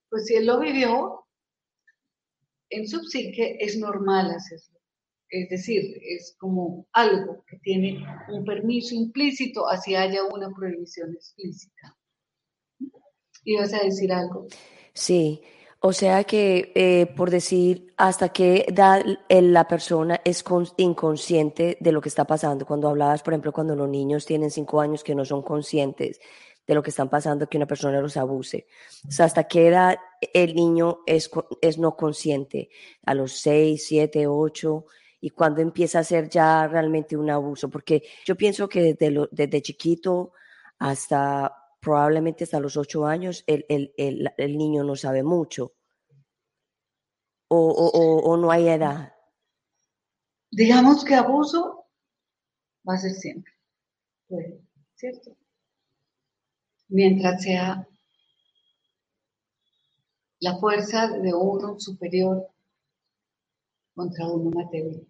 pues 0.08 0.26
si 0.26 0.36
él 0.36 0.46
lo 0.46 0.60
vivió, 0.60 1.26
en 2.70 2.86
su 2.86 3.00
psique 3.04 3.56
es 3.60 3.76
normal 3.76 4.30
hacerlo. 4.30 4.78
Es 5.30 5.50
decir, 5.50 5.98
es 6.02 6.36
como 6.38 6.86
algo 6.92 7.44
que 7.46 7.58
tiene 7.58 8.02
un 8.28 8.44
permiso 8.44 8.94
implícito, 8.94 9.68
así 9.68 9.94
haya 9.96 10.22
una 10.24 10.48
prohibición 10.50 11.12
explícita. 11.12 11.97
¿Ibas 13.44 13.72
a 13.74 13.84
decir 13.84 14.12
algo? 14.12 14.46
Sí, 14.92 15.42
o 15.80 15.92
sea 15.92 16.24
que, 16.24 16.72
eh, 16.74 17.06
por 17.14 17.30
decir, 17.30 17.94
hasta 17.96 18.30
qué 18.30 18.64
edad 18.66 19.04
la 19.28 19.68
persona 19.68 20.20
es 20.24 20.44
inconsciente 20.76 21.76
de 21.80 21.92
lo 21.92 22.00
que 22.00 22.08
está 22.08 22.24
pasando. 22.24 22.66
Cuando 22.66 22.88
hablabas, 22.88 23.22
por 23.22 23.32
ejemplo, 23.32 23.52
cuando 23.52 23.76
los 23.76 23.88
niños 23.88 24.26
tienen 24.26 24.50
cinco 24.50 24.80
años 24.80 25.04
que 25.04 25.14
no 25.14 25.24
son 25.24 25.42
conscientes 25.42 26.20
de 26.66 26.74
lo 26.74 26.82
que 26.82 26.90
están 26.90 27.08
pasando, 27.08 27.48
que 27.48 27.56
una 27.56 27.66
persona 27.66 28.00
los 28.00 28.16
abuse. 28.16 28.66
O 29.06 29.12
sea, 29.12 29.26
hasta 29.26 29.44
qué 29.44 29.68
edad 29.68 29.98
el 30.34 30.56
niño 30.56 30.98
es, 31.06 31.30
es 31.62 31.78
no 31.78 31.96
consciente. 31.96 32.70
A 33.06 33.14
los 33.14 33.32
seis, 33.32 33.86
siete, 33.86 34.26
ocho. 34.26 34.86
Y 35.20 35.30
cuando 35.30 35.60
empieza 35.60 36.00
a 36.00 36.04
ser 36.04 36.28
ya 36.28 36.66
realmente 36.66 37.16
un 37.16 37.30
abuso. 37.30 37.70
Porque 37.70 38.02
yo 38.26 38.36
pienso 38.36 38.68
que 38.68 38.82
desde, 38.82 39.12
lo, 39.12 39.28
desde 39.30 39.62
chiquito 39.62 40.32
hasta 40.80 41.67
probablemente 41.80 42.44
hasta 42.44 42.60
los 42.60 42.76
ocho 42.76 43.06
años 43.06 43.44
el, 43.46 43.64
el, 43.96 44.58
niño 44.58 44.84
no 44.84 44.96
sabe 44.96 45.22
mucho. 45.22 45.74
O, 47.48 48.36
no 48.36 48.50
hay 48.50 48.68
edad. 48.68 49.14
Digamos 50.50 51.04
que 51.04 51.14
abuso 51.14 51.86
va 52.88 52.94
a 52.94 52.98
ser 52.98 53.12
siempre. 53.12 53.52
¿Cierto? 54.94 55.36
Mientras 56.88 57.42
sea 57.42 57.86
la 60.40 60.58
fuerza 60.58 61.08
de 61.08 61.32
uno 61.34 61.78
superior 61.78 62.48
contra 63.94 64.26
uno 64.26 64.50
material. 64.50 65.06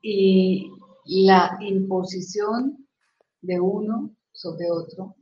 Y 0.00 0.70
la 1.04 1.56
imposición 1.60 2.88
de 3.40 3.60
uno 3.60 4.14
sobre 4.42 4.68
otro 4.70 5.14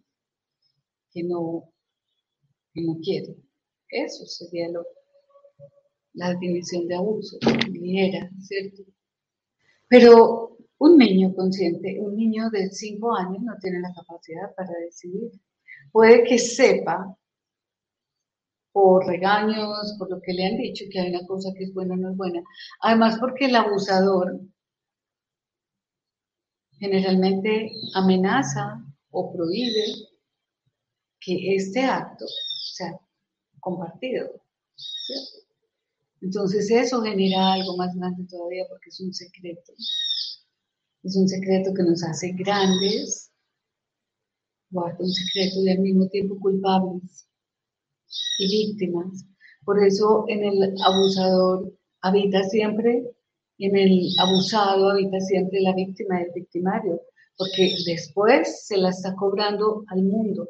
que 1.12 1.22
no, 1.22 1.72
que 2.72 2.82
no 2.82 2.96
quiere. 3.02 3.36
Eso 3.88 4.24
sería 4.24 4.68
lo, 4.70 4.84
la 6.14 6.30
definición 6.30 6.86
de 6.88 6.96
abuso, 6.96 7.36
era, 7.42 8.30
¿cierto? 8.40 8.82
Pero 9.88 10.56
un 10.78 10.96
niño 10.96 11.34
consciente, 11.34 11.98
un 12.00 12.16
niño 12.16 12.48
de 12.50 12.70
5 12.70 13.14
años 13.16 13.42
no 13.42 13.54
tiene 13.60 13.80
la 13.80 13.92
capacidad 13.92 14.54
para 14.56 14.72
decidir. 14.84 15.30
Puede 15.92 16.24
que 16.24 16.38
sepa 16.38 17.16
por 18.72 19.04
regaños, 19.06 19.96
por 19.98 20.08
lo 20.10 20.20
que 20.22 20.32
le 20.32 20.46
han 20.46 20.56
dicho, 20.56 20.84
que 20.90 21.00
hay 21.00 21.10
una 21.10 21.26
cosa 21.26 21.50
que 21.56 21.64
es 21.64 21.74
buena 21.74 21.94
o 21.94 21.96
no 21.96 22.10
es 22.12 22.16
buena. 22.16 22.42
Además, 22.82 23.18
porque 23.20 23.46
el 23.46 23.56
abusador 23.56 24.40
generalmente 26.78 27.72
amenaza 27.94 28.82
o 29.10 29.32
prohíbe 29.32 29.84
que 31.20 31.54
este 31.56 31.80
acto 31.80 32.24
sea 32.74 32.98
compartido. 33.60 34.28
Entonces 36.20 36.70
eso 36.70 37.02
genera 37.02 37.54
algo 37.54 37.76
más 37.76 37.94
grande 37.94 38.24
todavía 38.24 38.64
porque 38.68 38.90
es 38.90 39.00
un 39.00 39.12
secreto. 39.12 39.72
Es 41.02 41.16
un 41.16 41.28
secreto 41.28 41.72
que 41.74 41.82
nos 41.82 42.02
hace 42.04 42.32
grandes, 42.32 43.30
guarda 44.70 44.98
un 45.00 45.10
secreto 45.10 45.60
y 45.62 45.70
al 45.70 45.78
mismo 45.78 46.08
tiempo 46.08 46.38
culpables 46.38 47.26
y 48.38 48.66
víctimas. 48.66 49.24
Por 49.64 49.82
eso 49.82 50.24
en 50.28 50.44
el 50.44 50.74
abusador 50.84 51.72
habita 52.02 52.42
siempre, 52.44 53.04
en 53.58 53.76
el 53.76 54.08
abusado 54.18 54.90
habita 54.90 55.20
siempre 55.20 55.60
la 55.60 55.74
víctima 55.74 56.18
del 56.18 56.32
victimario, 56.34 57.00
porque 57.40 57.74
después 57.86 58.66
se 58.66 58.76
la 58.76 58.90
está 58.90 59.14
cobrando 59.16 59.82
al 59.86 60.02
mundo, 60.02 60.46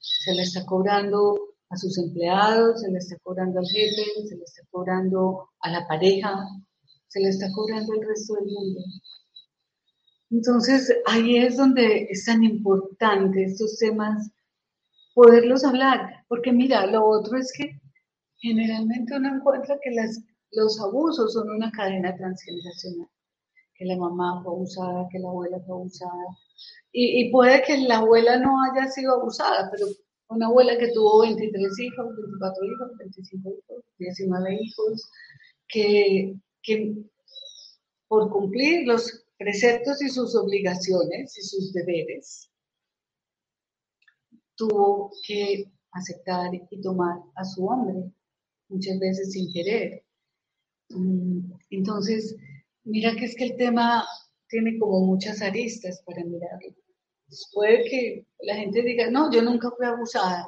se 0.00 0.34
la 0.34 0.42
está 0.42 0.66
cobrando 0.66 1.38
a 1.68 1.76
sus 1.76 1.96
empleados, 1.98 2.80
se 2.80 2.90
la 2.90 2.98
está 2.98 3.16
cobrando 3.22 3.60
al 3.60 3.66
jefe, 3.66 4.02
se 4.26 4.36
la 4.36 4.42
está 4.42 4.62
cobrando 4.72 5.50
a 5.60 5.70
la 5.70 5.86
pareja, 5.86 6.36
se 7.06 7.20
la 7.20 7.28
está 7.28 7.46
cobrando 7.54 7.92
al 7.92 8.08
resto 8.08 8.34
del 8.34 8.46
mundo. 8.46 8.80
Entonces 10.32 10.92
ahí 11.06 11.36
es 11.36 11.56
donde 11.56 12.08
es 12.10 12.24
tan 12.24 12.42
importante 12.42 13.44
estos 13.44 13.78
temas 13.78 14.28
poderlos 15.14 15.62
hablar, 15.62 16.24
porque 16.26 16.50
mira, 16.50 16.86
lo 16.86 17.06
otro 17.06 17.38
es 17.38 17.52
que 17.56 17.80
generalmente 18.38 19.14
uno 19.14 19.36
encuentra 19.36 19.78
que 19.80 19.92
los 20.50 20.80
abusos 20.80 21.34
son 21.34 21.50
una 21.50 21.70
cadena 21.70 22.16
transgeneracional, 22.16 23.08
que 23.78 23.84
la 23.84 23.96
mamá 23.96 24.42
fue 24.42 24.52
abusada, 24.52 25.08
que 25.10 25.18
la 25.18 25.28
abuela 25.28 25.58
fue 25.66 25.76
abusada, 25.76 26.24
y, 26.92 27.30
puede 27.30 27.62
que 27.62 27.76
la 27.78 27.98
abuela 27.98 28.38
no 28.38 28.54
haya 28.62 28.90
sido 28.90 29.14
abusada, 29.14 29.70
pero 29.70 29.86
una 30.28 30.46
abuela 30.46 30.78
que 30.78 30.92
tuvo 30.92 31.20
23 31.20 31.78
hijos, 31.80 32.16
24 32.16 32.64
hijos, 32.64 32.98
25 32.98 33.50
hijos, 33.50 33.84
19 33.98 34.58
hijos, 34.62 35.10
que, 35.68 36.34
que 36.62 36.94
por 38.08 38.30
cumplir 38.30 38.86
los 38.86 39.26
preceptos 39.38 40.00
y 40.02 40.08
sus 40.08 40.34
obligaciones 40.34 41.36
y 41.36 41.42
sus 41.42 41.72
deberes, 41.74 42.50
tuvo 44.56 45.10
que 45.26 45.70
aceptar 45.92 46.54
y 46.54 46.80
tomar 46.80 47.18
a 47.34 47.44
su 47.44 47.66
hombre, 47.66 48.10
muchas 48.68 48.98
veces 48.98 49.32
sin 49.32 49.52
querer. 49.52 50.02
Mm, 50.90 51.52
entonces, 51.70 52.36
mira 52.86 53.14
que 53.16 53.26
es 53.26 53.36
que 53.36 53.44
el 53.44 53.56
tema 53.56 54.04
tiene 54.48 54.78
como 54.78 55.00
muchas 55.00 55.42
aristas 55.42 56.02
para 56.06 56.24
mirarlo. 56.24 56.74
Puede 57.52 57.84
que 57.84 58.26
la 58.40 58.54
gente 58.54 58.82
diga, 58.82 59.10
no, 59.10 59.30
yo 59.32 59.42
nunca 59.42 59.70
fui 59.76 59.86
abusada, 59.86 60.46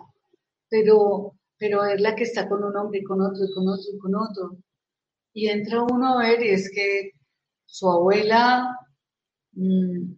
pero, 0.70 1.34
pero 1.58 1.84
es 1.84 2.00
la 2.00 2.14
que 2.14 2.24
está 2.24 2.48
con 2.48 2.62
un 2.62 2.76
hombre 2.76 3.00
y 3.00 3.04
con 3.04 3.20
otro 3.20 3.44
y 3.44 3.52
con 3.52 3.68
otro 3.68 3.90
y 3.92 3.98
con 3.98 4.14
otro. 4.14 4.56
Y 5.34 5.48
entra 5.48 5.82
uno 5.82 6.18
a 6.18 6.22
ver 6.22 6.42
y 6.42 6.50
es 6.50 6.70
que 6.70 7.12
su 7.66 7.90
abuela 7.90 8.68
mm, 9.52 10.12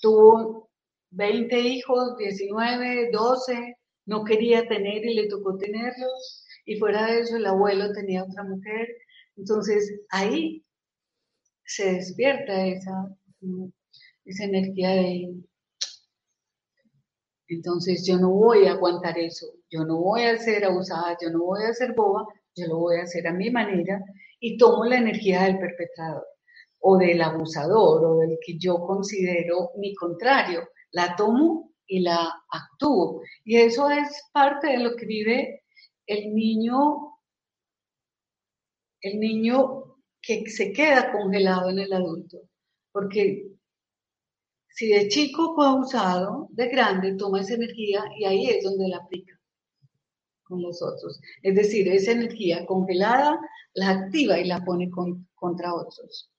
tuvo 0.00 0.70
20 1.10 1.60
hijos, 1.60 2.16
19, 2.16 3.10
12, 3.12 3.76
no 4.06 4.24
quería 4.24 4.66
tener 4.66 5.04
y 5.04 5.14
le 5.14 5.28
tocó 5.28 5.56
tenerlos, 5.58 6.44
y 6.64 6.76
fuera 6.76 7.06
de 7.06 7.20
eso 7.20 7.36
el 7.36 7.46
abuelo 7.46 7.92
tenía 7.92 8.24
otra 8.24 8.42
mujer. 8.44 8.88
Entonces 9.36 10.00
ahí 10.10 10.64
se 11.68 11.92
despierta 11.92 12.66
esa, 12.66 13.16
esa 14.24 14.44
energía 14.44 14.90
de... 14.90 15.34
Entonces 17.48 18.04
yo 18.06 18.18
no 18.18 18.30
voy 18.30 18.66
a 18.66 18.72
aguantar 18.72 19.16
eso, 19.18 19.46
yo 19.70 19.84
no 19.84 20.00
voy 20.00 20.22
a 20.22 20.36
ser 20.36 20.64
abusada, 20.64 21.16
yo 21.20 21.30
no 21.30 21.44
voy 21.44 21.64
a 21.64 21.72
ser 21.72 21.94
boba, 21.94 22.26
yo 22.54 22.66
lo 22.66 22.78
voy 22.78 22.96
a 22.96 23.02
hacer 23.04 23.26
a 23.26 23.32
mi 23.32 23.50
manera 23.50 24.02
y 24.40 24.58
tomo 24.58 24.84
la 24.84 24.98
energía 24.98 25.44
del 25.44 25.58
perpetrador 25.58 26.26
o 26.80 26.98
del 26.98 27.22
abusador 27.22 28.04
o 28.04 28.18
del 28.18 28.38
que 28.44 28.58
yo 28.58 28.78
considero 28.80 29.70
mi 29.76 29.94
contrario 29.94 30.68
la 30.90 31.16
tomo 31.16 31.72
y 31.86 32.00
la 32.00 32.32
actúo. 32.50 33.22
Y 33.44 33.56
eso 33.56 33.90
es 33.90 34.08
parte 34.32 34.68
de 34.68 34.78
lo 34.78 34.96
que 34.96 35.06
vive 35.06 35.62
el 36.06 36.34
niño, 36.34 37.18
el 39.00 39.20
niño 39.20 39.87
que 40.20 40.48
se 40.50 40.72
queda 40.72 41.12
congelado 41.12 41.70
en 41.70 41.78
el 41.78 41.92
adulto. 41.92 42.38
Porque 42.92 43.48
si 44.68 44.88
de 44.88 45.08
chico 45.08 45.54
fue 45.54 45.66
abusado, 45.66 46.48
de 46.52 46.68
grande 46.68 47.14
toma 47.16 47.40
esa 47.40 47.54
energía 47.54 48.04
y 48.16 48.24
ahí 48.24 48.46
es 48.48 48.64
donde 48.64 48.88
la 48.88 48.98
aplica 48.98 49.38
con 50.44 50.62
los 50.62 50.82
otros. 50.82 51.20
Es 51.42 51.54
decir, 51.54 51.88
esa 51.88 52.12
energía 52.12 52.64
congelada 52.66 53.38
la 53.74 53.90
activa 53.90 54.38
y 54.38 54.44
la 54.46 54.64
pone 54.64 54.90
contra 55.34 55.74
otros. 55.74 56.30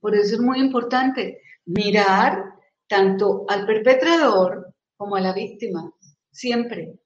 Por 0.00 0.14
eso 0.14 0.34
es 0.34 0.40
muy 0.40 0.60
importante 0.60 1.40
mirar 1.66 2.54
tanto 2.86 3.44
al 3.48 3.66
perpetrador 3.66 4.72
como 4.96 5.16
a 5.16 5.20
la 5.20 5.32
víctima, 5.32 5.92
siempre, 6.30 6.98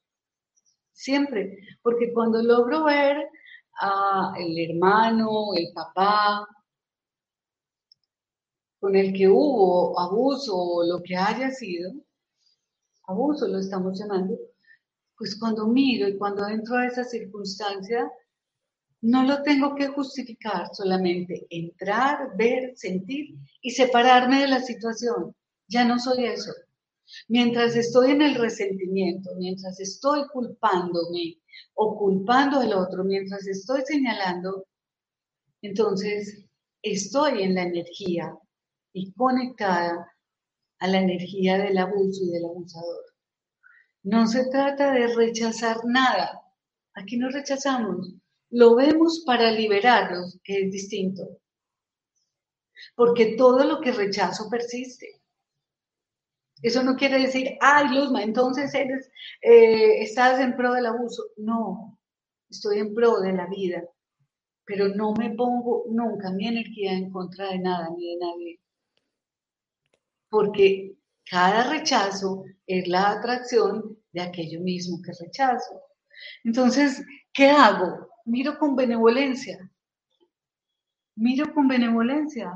siempre, 0.93 1.59
porque 1.83 2.13
cuando 2.13 2.43
logro 2.43 2.85
ver 2.85 3.29
a 3.81 4.35
el 4.39 4.59
hermano, 4.59 5.55
el 5.57 5.73
papá, 5.73 6.47
con 8.81 8.97
el 8.97 9.13
que 9.13 9.29
hubo 9.29 9.99
abuso 10.01 10.57
o 10.57 10.85
lo 10.85 11.03
que 11.03 11.17
haya 11.17 11.51
sido, 11.51 11.93
abuso 13.07 13.47
lo 13.47 13.59
estamos 13.59 13.99
llamando, 13.99 14.37
pues 15.17 15.39
cuando 15.39 15.67
miro 15.67 16.09
y 16.09 16.17
cuando 16.17 16.49
entro 16.49 16.79
a 16.79 16.87
esa 16.87 17.05
circunstancia, 17.05 18.11
no 19.03 19.25
lo 19.25 19.43
tengo 19.43 19.75
que 19.75 19.89
justificar, 19.89 20.69
solamente 20.75 21.47
entrar, 21.51 22.37
ver, 22.37 22.73
sentir 22.77 23.35
y 23.61 23.71
separarme 23.71 24.41
de 24.41 24.49
la 24.49 24.61
situación. 24.61 25.35
Ya 25.69 25.85
no 25.85 25.99
soy 25.99 26.25
eso. 26.25 26.53
Mientras 27.29 27.77
estoy 27.77 28.13
en 28.13 28.23
el 28.23 28.35
resentimiento, 28.35 29.31
mientras 29.37 29.81
estoy 29.81 30.27
culpándome 30.33 31.39
o 31.75 31.97
culpando 31.97 32.61
al 32.61 32.73
otro, 32.73 33.05
mientras 33.05 33.47
estoy 33.47 33.83
señalando, 33.85 34.67
entonces 35.63 36.45
estoy 36.83 37.43
en 37.43 37.55
la 37.55 37.63
energía 37.63 38.35
y 38.93 39.13
conectada 39.13 40.11
a 40.79 40.89
la 40.89 41.01
energía 41.01 41.59
del 41.59 41.79
abuso 41.79 42.25
y 42.25 42.31
del 42.31 42.45
abusador. 42.45 43.05
No 44.03 44.27
se 44.27 44.49
trata 44.49 44.93
de 44.93 45.15
rechazar 45.15 45.77
nada. 45.85 46.41
Aquí 46.95 47.19
no 47.19 47.29
rechazamos. 47.29 48.15
Lo 48.49 48.75
vemos 48.75 49.23
para 49.27 49.51
liberarlos, 49.51 50.39
que 50.43 50.63
es 50.63 50.73
distinto. 50.73 51.39
Porque 52.97 53.37
todo 53.37 53.65
lo 53.65 53.81
que 53.81 53.93
rechazo 53.93 54.49
persiste. 54.49 55.21
Eso 56.63 56.83
no 56.83 56.97
quiere 56.97 57.19
decir, 57.21 57.57
ay, 57.61 57.95
Luzma, 57.95 58.23
entonces 58.23 58.73
eres, 58.75 59.11
eh, 59.43 60.03
estás 60.03 60.41
en 60.41 60.57
pro 60.57 60.73
del 60.75 60.87
abuso. 60.87 61.25
No, 61.39 61.99
estoy 62.51 62.79
en 62.81 62.95
pro 62.95 63.21
de 63.21 63.33
la 63.33 63.47
vida, 63.47 63.83
pero 64.65 64.89
no 64.89 65.15
me 65.15 65.31
pongo 65.31 65.85
nunca 65.91 66.31
mi 66.33 66.49
energía 66.49 66.93
en 66.93 67.11
contra 67.11 67.49
de 67.51 67.59
nada 67.59 67.89
ni 67.97 68.15
de 68.15 68.17
nadie. 68.19 68.61
porque 70.31 70.97
cada 71.29 71.71
rechazo 71.71 72.45
es 72.67 72.87
la 72.89 73.11
atracción 73.13 73.99
de 74.13 74.21
aquello 74.23 74.61
mismo 74.61 75.01
que 75.03 75.13
rechazo. 75.25 75.81
Entonces, 76.45 77.05
¿qué 77.33 77.51
hago? 77.51 78.09
Miro 78.25 78.59
con 78.59 78.77
benevolencia. 78.77 79.71
Miro 81.17 81.53
con 81.53 81.69
benevolencia 81.69 82.53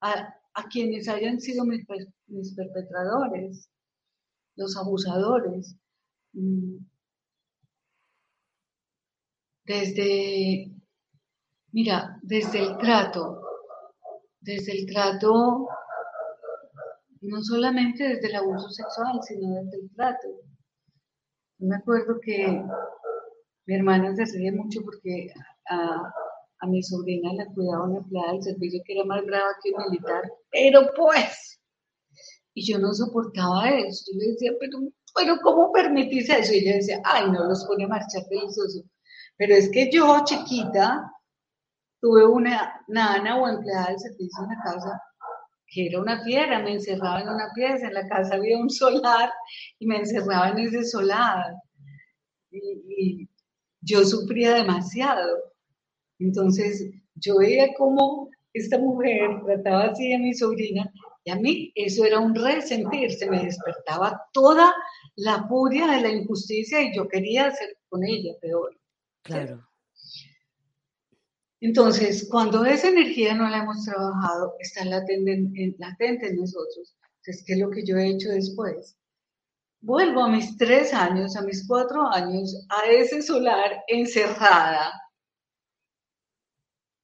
a, 0.00 0.34
quienes 0.70 1.08
hayan 1.08 1.40
sido 1.40 1.64
mis, 1.64 1.84
perpetradores, 2.54 3.68
los 4.56 4.76
abusadores. 4.76 5.76
Mm. 6.32 6.78
Desde, 9.64 10.70
mira, 11.72 12.18
desde 12.22 12.58
el 12.58 12.76
trato, 12.78 13.40
desde 14.40 14.72
el 14.72 14.86
trato 14.86 15.68
no 17.22 17.40
solamente 17.40 18.02
desde 18.02 18.28
el 18.28 18.36
abuso 18.36 18.68
sexual, 18.68 19.20
sino 19.22 19.54
desde 19.54 19.78
el 19.78 19.90
trato. 19.94 20.28
me 21.58 21.76
acuerdo 21.76 22.18
que 22.20 22.62
mi 23.66 23.74
hermana 23.74 24.14
se 24.14 24.24
ríe 24.36 24.50
mucho 24.50 24.82
porque 24.82 25.32
a, 25.70 26.12
mi 26.66 26.82
sobrina 26.82 27.32
la 27.34 27.46
cuidaba 27.46 27.84
una 27.84 27.98
empleada 27.98 28.32
del 28.32 28.42
servicio 28.42 28.80
que 28.84 28.94
era 28.94 29.04
más 29.04 29.24
brava 29.24 29.50
que 29.62 29.70
un 29.70 29.90
militar, 29.90 30.22
pero 30.50 30.90
pues, 30.96 31.60
y 32.54 32.64
yo 32.64 32.78
no 32.78 32.92
soportaba 32.92 33.70
eso, 33.70 34.04
yo 34.12 34.18
le 34.18 34.32
decía, 34.32 34.52
pero, 34.60 34.78
pero 35.14 35.38
¿cómo 35.42 35.72
permitís 35.72 36.28
eso? 36.30 36.52
Y 36.52 36.58
ella 36.58 36.76
decía, 36.76 37.00
ay, 37.04 37.30
no 37.30 37.44
los 37.44 37.64
pone 37.66 37.84
a 37.84 37.88
marchar 37.88 38.22
delicioso. 38.28 38.82
Pero 39.36 39.54
es 39.54 39.70
que 39.70 39.90
yo, 39.90 40.22
chiquita, 40.24 41.10
tuve 42.00 42.26
una 42.26 42.80
nana 42.88 43.40
o 43.40 43.48
empleada 43.48 43.88
del 43.88 43.98
servicio 43.98 44.44
en 44.44 44.50
la 44.50 44.62
casa 44.62 45.02
que 45.72 45.86
era 45.86 46.00
una 46.00 46.22
fiera, 46.22 46.62
me 46.62 46.74
encerraba 46.74 47.22
en 47.22 47.28
una 47.30 47.48
pieza, 47.54 47.86
en 47.86 47.94
la 47.94 48.06
casa 48.06 48.34
había 48.34 48.58
un 48.58 48.68
solar 48.68 49.30
y 49.78 49.86
me 49.86 49.96
encerraba 49.96 50.50
en 50.50 50.58
ese 50.58 50.84
solar. 50.84 51.54
Y, 52.50 53.28
yo 53.84 54.04
sufría 54.04 54.54
demasiado. 54.54 55.51
Entonces 56.22 56.90
yo 57.16 57.38
veía 57.38 57.68
cómo 57.76 58.30
esta 58.52 58.78
mujer 58.78 59.42
trataba 59.44 59.84
así 59.84 60.12
a 60.12 60.18
mi 60.18 60.34
sobrina 60.34 60.92
y 61.24 61.30
a 61.30 61.36
mí 61.36 61.72
eso 61.74 62.04
era 62.04 62.18
un 62.18 62.34
resentir, 62.34 63.12
se 63.12 63.30
me 63.30 63.44
despertaba 63.44 64.22
toda 64.32 64.74
la 65.16 65.46
furia 65.46 65.86
de 65.86 66.00
la 66.00 66.10
injusticia 66.10 66.82
y 66.82 66.94
yo 66.94 67.06
quería 67.08 67.46
hacer 67.46 67.76
con 67.88 68.04
ella 68.04 68.32
peor. 68.40 68.76
Claro. 69.22 69.66
Entonces, 71.60 72.26
cuando 72.28 72.64
esa 72.64 72.88
energía 72.88 73.34
no 73.34 73.48
la 73.48 73.58
hemos 73.58 73.84
trabajado, 73.84 74.54
está 74.58 74.84
latente 74.84 75.32
en, 75.32 75.76
latente 75.78 76.26
en 76.26 76.36
nosotros. 76.36 76.96
Entonces, 77.18 77.44
¿qué 77.46 77.52
es 77.52 77.58
lo 77.60 77.70
que 77.70 77.84
yo 77.86 77.96
he 77.96 78.08
hecho 78.08 78.30
después? 78.30 78.96
Vuelvo 79.80 80.24
a 80.24 80.28
mis 80.28 80.56
tres 80.56 80.92
años, 80.92 81.36
a 81.36 81.42
mis 81.42 81.64
cuatro 81.68 82.08
años, 82.08 82.66
a 82.68 82.90
ese 82.90 83.22
solar 83.22 83.80
encerrada. 83.86 84.92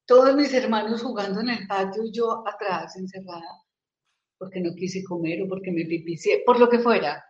Todos 0.09 0.35
mis 0.35 0.51
hermanos 0.55 1.03
jugando 1.03 1.39
en 1.41 1.49
el 1.49 1.67
patio 1.67 2.03
y 2.03 2.11
yo 2.11 2.43
atrás 2.47 2.95
encerrada, 2.95 3.61
porque 4.39 4.59
no 4.59 4.73
quise 4.73 5.03
comer 5.03 5.43
o 5.43 5.47
porque 5.47 5.71
me 5.71 5.85
pipicié, 5.85 6.41
por 6.47 6.59
lo 6.59 6.67
que 6.67 6.79
fuera. 6.79 7.23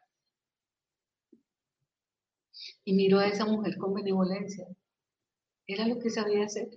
Y 2.85 2.93
miro 2.93 3.19
a 3.19 3.27
esa 3.27 3.43
mujer 3.43 3.75
con 3.75 3.93
benevolencia. 3.93 4.65
Era 5.67 5.87
lo 5.87 5.99
que 5.99 6.09
sabía 6.09 6.45
hacer. 6.45 6.69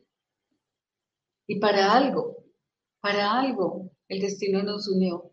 Y 1.47 1.61
para 1.61 1.93
algo, 1.93 2.47
para 3.01 3.39
algo, 3.39 3.93
el 4.09 4.23
destino 4.23 4.61
nos 4.65 4.89
unió. 4.89 5.31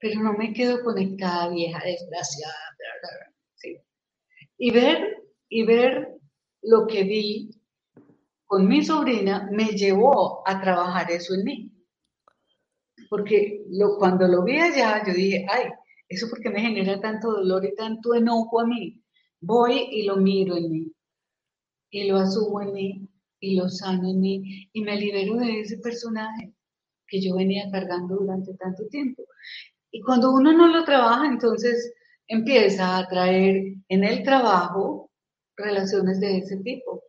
Pero 0.00 0.24
no 0.24 0.32
me 0.32 0.52
quedo 0.52 0.82
conectada, 0.82 1.50
vieja 1.50 1.80
desgraciada. 1.84 2.76
Y 4.58 4.72
ver, 4.72 5.22
y 5.48 5.64
ver 5.64 6.18
lo 6.62 6.88
que 6.88 7.04
vi 7.04 7.61
con 8.52 8.68
mi 8.68 8.84
sobrina 8.84 9.48
me 9.50 9.64
llevó 9.68 10.46
a 10.46 10.60
trabajar 10.60 11.10
eso 11.10 11.32
en 11.32 11.42
mí. 11.42 11.72
Porque 13.08 13.64
lo, 13.70 13.96
cuando 13.96 14.28
lo 14.28 14.44
vi 14.44 14.58
allá, 14.58 15.02
yo 15.06 15.14
dije, 15.14 15.46
ay, 15.48 15.70
eso 16.06 16.26
porque 16.28 16.50
me 16.50 16.60
genera 16.60 17.00
tanto 17.00 17.32
dolor 17.32 17.64
y 17.64 17.74
tanto 17.74 18.14
enojo 18.14 18.60
a 18.60 18.66
mí. 18.66 19.02
Voy 19.40 19.88
y 19.92 20.02
lo 20.02 20.18
miro 20.18 20.54
en 20.58 20.70
mí. 20.70 20.92
Y 21.92 22.08
lo 22.08 22.18
asumo 22.18 22.60
en 22.60 22.74
mí 22.74 23.08
y 23.40 23.56
lo 23.56 23.70
sano 23.70 24.10
en 24.10 24.20
mí 24.20 24.68
y 24.70 24.82
me 24.82 24.98
libero 24.98 25.36
de 25.36 25.60
ese 25.60 25.78
personaje 25.78 26.52
que 27.06 27.22
yo 27.22 27.34
venía 27.34 27.70
cargando 27.70 28.16
durante 28.16 28.52
tanto 28.58 28.86
tiempo. 28.88 29.22
Y 29.90 30.02
cuando 30.02 30.30
uno 30.30 30.52
no 30.52 30.68
lo 30.68 30.84
trabaja, 30.84 31.26
entonces 31.26 31.94
empieza 32.28 32.98
a 32.98 33.08
traer 33.08 33.76
en 33.88 34.04
el 34.04 34.22
trabajo 34.22 35.10
relaciones 35.56 36.20
de 36.20 36.36
ese 36.36 36.58
tipo. 36.58 37.02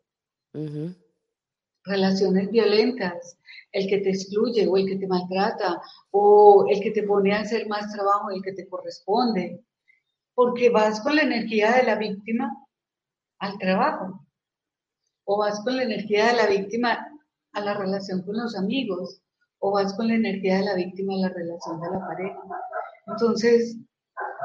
Relaciones 1.86 2.50
violentas, 2.50 3.38
el 3.72 3.88
que 3.88 4.00
te 4.00 4.10
excluye 4.10 4.68
o 4.68 4.78
el 4.78 4.86
que 4.88 4.98
te 4.98 5.08
maltrata 5.08 5.82
o 6.12 6.66
el 6.70 6.80
que 6.82 6.92
te 6.92 7.04
pone 7.04 7.34
a 7.34 7.42
hacer 7.42 7.68
más 7.68 7.92
trabajo 7.94 8.32
el 8.32 8.42
que 8.42 8.54
te 8.54 8.68
corresponde. 8.68 9.64
Porque 10.36 10.70
vas 10.70 11.02
con 11.02 11.16
la 11.16 11.24
energía 11.24 11.74
de 11.74 11.84
la 11.84 11.96
víctima 11.96 12.52
al 13.40 13.58
trabajo 13.58 14.26
o 15.26 15.38
vas 15.38 15.62
con 15.64 15.78
la 15.78 15.84
energía 15.84 16.28
de 16.28 16.34
la 16.34 16.48
víctima 16.48 17.08
a 17.54 17.62
la 17.62 17.74
relación 17.76 18.24
con 18.24 18.36
los 18.38 18.58
amigos, 18.58 19.22
o 19.60 19.72
vas 19.72 19.94
con 19.94 20.08
la 20.08 20.16
energía 20.16 20.58
de 20.58 20.66
la 20.66 20.76
víctima 20.76 21.14
a 21.14 21.18
la 21.18 21.30
relación 21.30 21.80
de 21.80 21.90
la 21.92 22.00
pareja. 22.00 22.40
Entonces, 23.08 23.78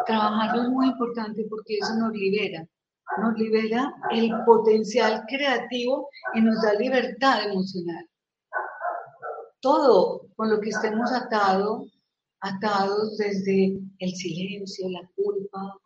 trabajarlo 0.07 0.63
es 0.63 0.69
muy 0.69 0.87
importante 0.89 1.45
porque 1.49 1.79
eso 1.81 1.95
nos 1.97 2.13
libera, 2.13 2.69
nos 3.17 3.39
libera 3.39 3.95
el 4.11 4.31
potencial 4.45 5.25
creativo 5.27 6.09
y 6.35 6.41
nos 6.41 6.61
da 6.63 6.75
libertad 6.75 7.49
emocional. 7.51 8.09
Todo 9.61 10.29
con 10.37 10.51
lo 10.51 10.61
que 10.61 10.71
estemos 10.71 11.13
atados, 11.13 11.91
atados 12.41 13.17
desde 13.17 13.81
el 13.99 14.11
silencio, 14.15 14.89
la 14.91 15.09
culpa, 15.17 15.79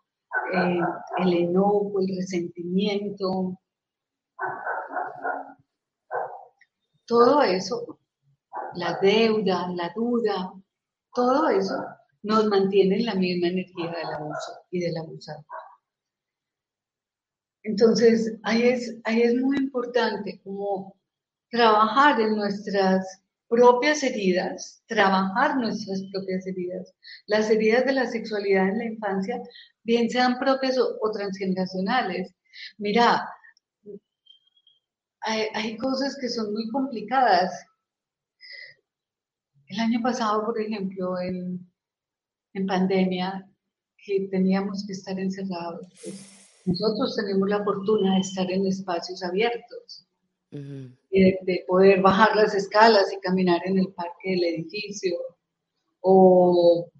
eh, 0.54 0.80
el 1.18 1.32
enojo, 1.32 2.00
el 2.00 2.16
resentimiento, 2.16 3.58
todo 7.06 7.42
eso, 7.42 7.98
la 8.74 8.98
deuda, 9.00 9.68
la 9.68 9.92
duda, 9.94 10.52
todo 11.14 11.48
eso 11.48 11.74
nos 12.22 12.46
mantiene 12.46 12.96
en 12.96 13.06
la 13.06 13.14
misma 13.14 13.48
energía 13.48 13.90
del 13.90 14.14
abuso 14.14 14.52
y 14.70 14.80
del 14.80 14.96
abusador. 14.96 15.44
Entonces, 17.64 18.38
ahí 18.42 18.62
es, 18.62 18.96
ahí 19.04 19.22
es 19.22 19.34
muy 19.36 19.56
importante 19.56 20.40
como 20.42 20.96
trabajar 21.50 22.20
en 22.20 22.36
nuestras 22.36 23.22
propias 23.48 24.02
heridas, 24.02 24.82
trabajar 24.86 25.56
nuestras 25.58 26.02
propias 26.12 26.46
heridas, 26.46 26.94
las 27.26 27.50
heridas 27.50 27.84
de 27.84 27.92
la 27.92 28.06
sexualidad 28.06 28.68
en 28.68 28.78
la 28.78 28.84
infancia, 28.86 29.40
bien 29.84 30.08
sean 30.10 30.38
propias 30.38 30.78
o, 30.78 30.98
o 31.00 31.10
transgeneracionales. 31.10 32.34
Mira, 32.78 33.28
hay, 35.24 35.76
cosas 35.76 36.16
que 36.20 36.28
son 36.28 36.52
muy 36.52 36.68
complicadas. 36.68 37.52
El 39.66 39.80
año 39.80 40.02
pasado, 40.02 40.44
por 40.44 40.60
ejemplo, 40.60 41.18
en, 41.20 41.68
pandemia, 42.66 43.48
que 44.04 44.28
teníamos 44.30 44.84
que 44.86 44.92
estar 44.92 45.18
encerrados, 45.18 45.86
pues, 46.02 46.41
nosotros 46.64 47.16
tenemos 47.16 47.48
la 47.48 47.64
fortuna 47.64 48.14
de 48.14 48.20
estar 48.20 48.50
en 48.50 48.66
espacios 48.66 49.22
abiertos 49.22 50.06
y 50.50 51.22
de, 51.22 51.64
poder 51.66 52.02
bajar 52.02 52.36
las 52.36 52.54
escalas 52.54 53.12
y 53.12 53.20
caminar 53.20 53.60
en 53.64 53.78
el 53.78 53.92
parque 53.94 54.30
del 54.30 54.44
edificio. 54.44 55.16
O, 56.00 56.90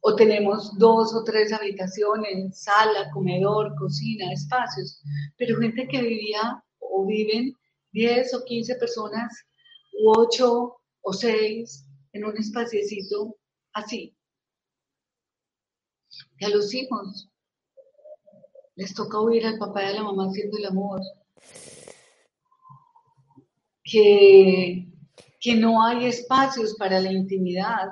o 0.00 0.16
tenemos 0.16 0.78
dos 0.78 1.14
o 1.14 1.24
tres 1.24 1.52
habitaciones, 1.52 2.62
sala, 2.62 3.10
comedor, 3.12 3.74
cocina, 3.76 4.32
espacios. 4.32 5.02
Pero 5.36 5.58
gente 5.58 5.88
que 5.88 6.02
vivía 6.02 6.62
o 6.78 7.06
viven 7.06 7.54
10 7.92 8.34
o 8.34 8.44
15 8.44 8.76
personas 8.76 9.32
u 9.92 10.12
8 10.16 10.76
o 11.02 11.12
6 11.12 11.86
en 12.12 12.24
un 12.24 12.36
espaciecito 12.36 13.36
así. 13.72 14.14
Y 16.38 16.44
a 16.44 16.48
los 16.48 16.72
hijos 16.74 17.29
les 18.80 18.94
toca 18.94 19.20
oír 19.20 19.44
al 19.44 19.58
papá 19.58 19.82
y 19.82 19.86
a 19.88 19.92
la 19.92 20.02
mamá 20.02 20.24
haciendo 20.24 20.56
el 20.56 20.64
amor. 20.64 21.02
Que, 23.84 24.86
que 25.38 25.54
no 25.54 25.84
hay 25.84 26.06
espacios 26.06 26.76
para 26.76 26.98
la 26.98 27.12
intimidad. 27.12 27.88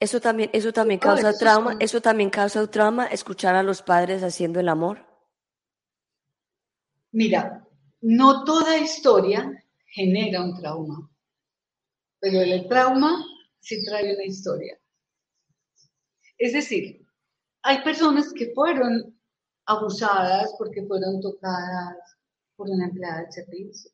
Eso 0.00 0.20
también, 0.20 0.50
eso 0.52 0.72
también 0.72 0.98
causa 0.98 1.38
trauma, 1.38 1.76
eso 1.78 2.00
también 2.00 2.30
causa 2.30 2.68
trauma 2.68 3.06
escuchar 3.06 3.54
a 3.54 3.62
los 3.62 3.80
padres 3.80 4.24
haciendo 4.24 4.58
el 4.58 4.68
amor. 4.68 5.06
Mira, 7.12 7.64
no 8.00 8.42
toda 8.42 8.76
historia 8.76 9.64
genera 9.86 10.42
un 10.42 10.56
trauma, 10.56 11.08
pero 12.18 12.40
el 12.40 12.66
trauma 12.66 13.24
sí 13.60 13.84
trae 13.84 14.14
una 14.14 14.24
historia. 14.24 14.76
Es 16.38 16.54
decir, 16.54 17.06
hay 17.62 17.82
personas 17.82 18.32
que 18.32 18.52
fueron 18.52 19.17
abusadas 19.68 20.54
porque 20.58 20.84
fueron 20.86 21.20
tocadas 21.20 21.96
por 22.56 22.70
una 22.70 22.86
empleada 22.86 23.24
de 23.24 23.32
servicio. 23.32 23.90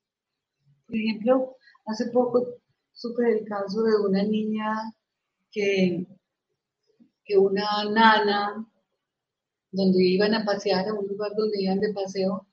Por 0.86 0.96
ejemplo, 0.96 1.56
hace 1.86 2.06
poco 2.10 2.46
supe 2.92 3.30
el 3.30 3.44
caso 3.44 3.82
de 3.82 3.96
una 3.96 4.22
niña 4.22 4.72
que, 5.50 6.06
que 7.24 7.36
una 7.36 7.84
nana, 7.90 8.64
donde 9.72 10.04
iban 10.04 10.34
a 10.34 10.44
pasear, 10.44 10.88
a 10.88 10.94
un 10.94 11.08
lugar 11.08 11.32
donde 11.36 11.60
iban 11.60 11.80
de 11.80 11.92
paseo, 11.92 12.46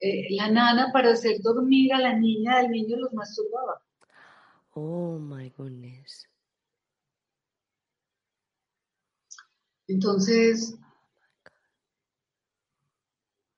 eh, 0.00 0.28
la 0.34 0.50
nana 0.50 0.92
para 0.92 1.12
hacer 1.12 1.40
dormir 1.40 1.94
a 1.94 2.00
la 2.00 2.12
niña 2.12 2.58
del 2.58 2.70
niño 2.70 2.98
los 2.98 3.12
masturbaba. 3.14 3.82
Oh 4.74 5.18
my 5.18 5.48
goodness. 5.56 6.28
Entonces, 9.88 10.78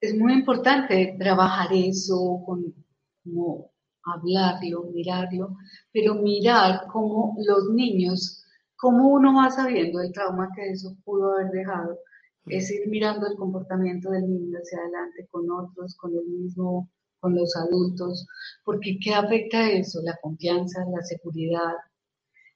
es 0.00 0.16
muy 0.16 0.32
importante 0.32 1.16
trabajar 1.18 1.68
eso, 1.72 2.42
con, 2.46 2.74
como 3.22 3.70
hablarlo, 4.04 4.84
mirarlo, 4.92 5.56
pero 5.92 6.14
mirar 6.14 6.86
cómo 6.90 7.36
los 7.46 7.70
niños, 7.70 8.44
cómo 8.76 9.10
uno 9.10 9.34
va 9.34 9.50
sabiendo 9.50 10.00
el 10.00 10.12
trauma 10.12 10.48
que 10.54 10.70
eso 10.70 10.96
pudo 11.04 11.34
haber 11.34 11.50
dejado, 11.50 11.98
es 12.46 12.70
ir 12.70 12.88
mirando 12.88 13.26
el 13.26 13.36
comportamiento 13.36 14.10
del 14.10 14.28
niño 14.28 14.58
hacia 14.58 14.78
adelante 14.78 15.28
con 15.30 15.50
otros, 15.50 15.94
con 15.96 16.12
el 16.16 16.24
mismo, 16.26 16.88
con 17.20 17.34
los 17.34 17.54
adultos, 17.56 18.26
porque 18.64 18.98
¿qué 19.02 19.14
afecta 19.14 19.70
eso? 19.70 20.00
La 20.02 20.16
confianza, 20.22 20.84
la 20.90 21.02
seguridad, 21.02 21.74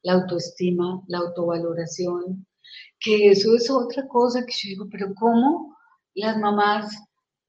la 0.02 0.14
autoestima, 0.14 1.02
la 1.08 1.18
autovaloración, 1.18 2.46
que 2.98 3.30
eso 3.30 3.54
es 3.54 3.70
otra 3.70 4.08
cosa 4.08 4.44
que 4.46 4.52
yo 4.52 4.68
digo, 4.70 4.88
pero 4.90 5.14
¿cómo 5.14 5.76
las 6.14 6.38
mamás 6.38 6.96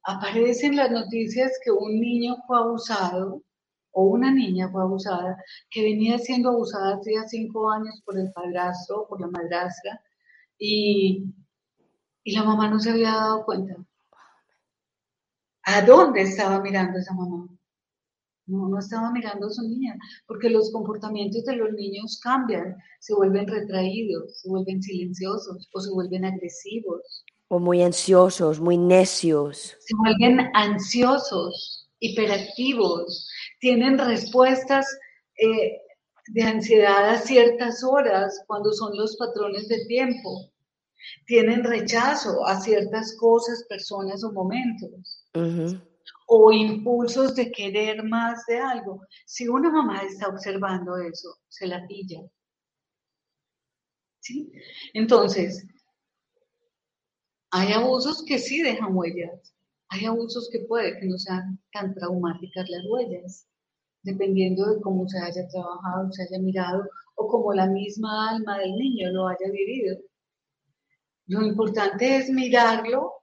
aparecen 0.06 0.76
las 0.76 0.91
noticias 0.91 1.52
que 1.63 1.72
un 1.72 2.00
niño 2.00 2.36
fue 2.48 2.58
abusado 2.58 3.41
o 3.91 4.04
una 4.04 4.32
niña 4.32 4.70
fue 4.72 4.82
abusada, 4.84 5.38
que 5.70 5.82
venía 5.82 6.18
siendo 6.20 6.50
abusada 6.50 6.96
hace 6.96 7.13
cinco 7.28 7.72
años 7.72 8.02
por 8.06 8.18
el 8.20 8.32
padrastro 8.34 9.08
por 9.08 9.22
la 9.22 9.28
madrastra, 9.28 10.02
y, 10.58 11.34
y 12.24 12.36
la 12.36 12.44
mamá 12.44 12.70
no 12.70 12.80
se 12.80 12.91
había 12.91 13.12
dado 13.12 13.46
cuenta? 13.46 13.76
¿A 15.63 15.82
dónde 15.82 16.22
estaba 16.22 16.62
mirando 16.62 17.00
esa 17.00 17.13
mamá? 17.13 17.48
No, 18.48 18.68
no 18.68 18.80
estaba 18.80 19.12
mirando 19.12 19.48
a 19.48 19.50
su 19.50 19.63
niña, 19.63 19.98
porque 20.28 20.50
los 20.50 20.72
comportamientos 20.72 21.46
de 21.46 21.56
los 21.56 21.72
niños 21.74 22.20
cambian, 22.22 22.76
se 23.00 23.15
vuelven 23.15 23.48
retraídos, 23.48 24.41
se 24.41 24.50
vuelven 24.50 24.84
silenciosos 24.84 25.70
o 25.74 25.80
se 25.80 25.91
vuelven 25.91 26.26
agresivos. 26.26 27.26
O 27.47 27.60
muy 27.60 27.81
ansiosos, 27.84 28.60
muy 28.60 28.77
necios. 28.77 29.77
Se 29.79 29.95
vuelven 29.95 30.49
ansiosos, 30.53 31.89
hiperactivos, 31.99 33.29
tienen 33.60 33.97
respuestas 33.97 34.86
eh, 35.38 35.81
de 36.27 36.43
ansiedad 36.43 37.10
a 37.10 37.19
ciertas 37.19 37.84
horas 37.84 38.43
cuando 38.47 38.71
son 38.73 38.97
los 38.97 39.15
patrones 39.17 39.67
de 39.67 39.86
tiempo. 39.86 40.51
Tienen 41.27 41.63
rechazo 41.63 42.45
a 42.47 42.60
ciertas 42.60 43.15
cosas, 43.17 43.63
personas 43.69 44.23
o 44.23 44.31
momentos 44.31 45.23
o 46.27 46.51
impulsos 46.51 47.36
de 47.36 47.51
querer 47.51 48.03
más 48.03 48.45
de 48.47 48.58
algo. 48.58 49.01
Si 49.25 49.47
una 49.47 49.69
mamá 49.69 50.01
está 50.03 50.27
observando 50.27 50.97
eso, 50.97 51.38
se 51.47 51.67
la 51.67 51.86
pilla. 51.88 52.21
¿Sí? 54.19 54.51
Entonces, 54.93 55.67
hay 57.58 57.72
abusos 57.72 58.22
que 58.26 58.38
sí 58.38 58.62
dejan 58.62 58.98
huellas. 58.98 59.54
Hay 59.88 60.04
abusos 60.06 60.50
que 60.52 60.60
puede 60.68 61.00
que 61.00 61.06
no 61.06 61.18
sean 61.18 61.58
tan 61.72 61.96
traumáticas 61.96 62.70
las 62.70 62.84
huellas, 62.86 63.48
dependiendo 64.04 64.65
de 64.74 64.82
cómo 64.82 65.08
se 65.08 65.18
haya 65.20 65.48
trabajado, 65.48 66.12
se 66.12 66.24
haya 66.24 66.39
mirado 66.39 66.84
o 67.15 67.28
cómo 67.30 67.54
la 67.54 67.68
misma 67.68 68.32
alma 68.32 68.60
del 68.60 68.74
niño 68.74 69.10
lo 69.12 69.30
haya 69.30 69.50
vivido. 69.50 69.98
Lo 71.28 71.44
importante 71.44 72.18
es 72.18 72.30
mirarlo 72.30 73.13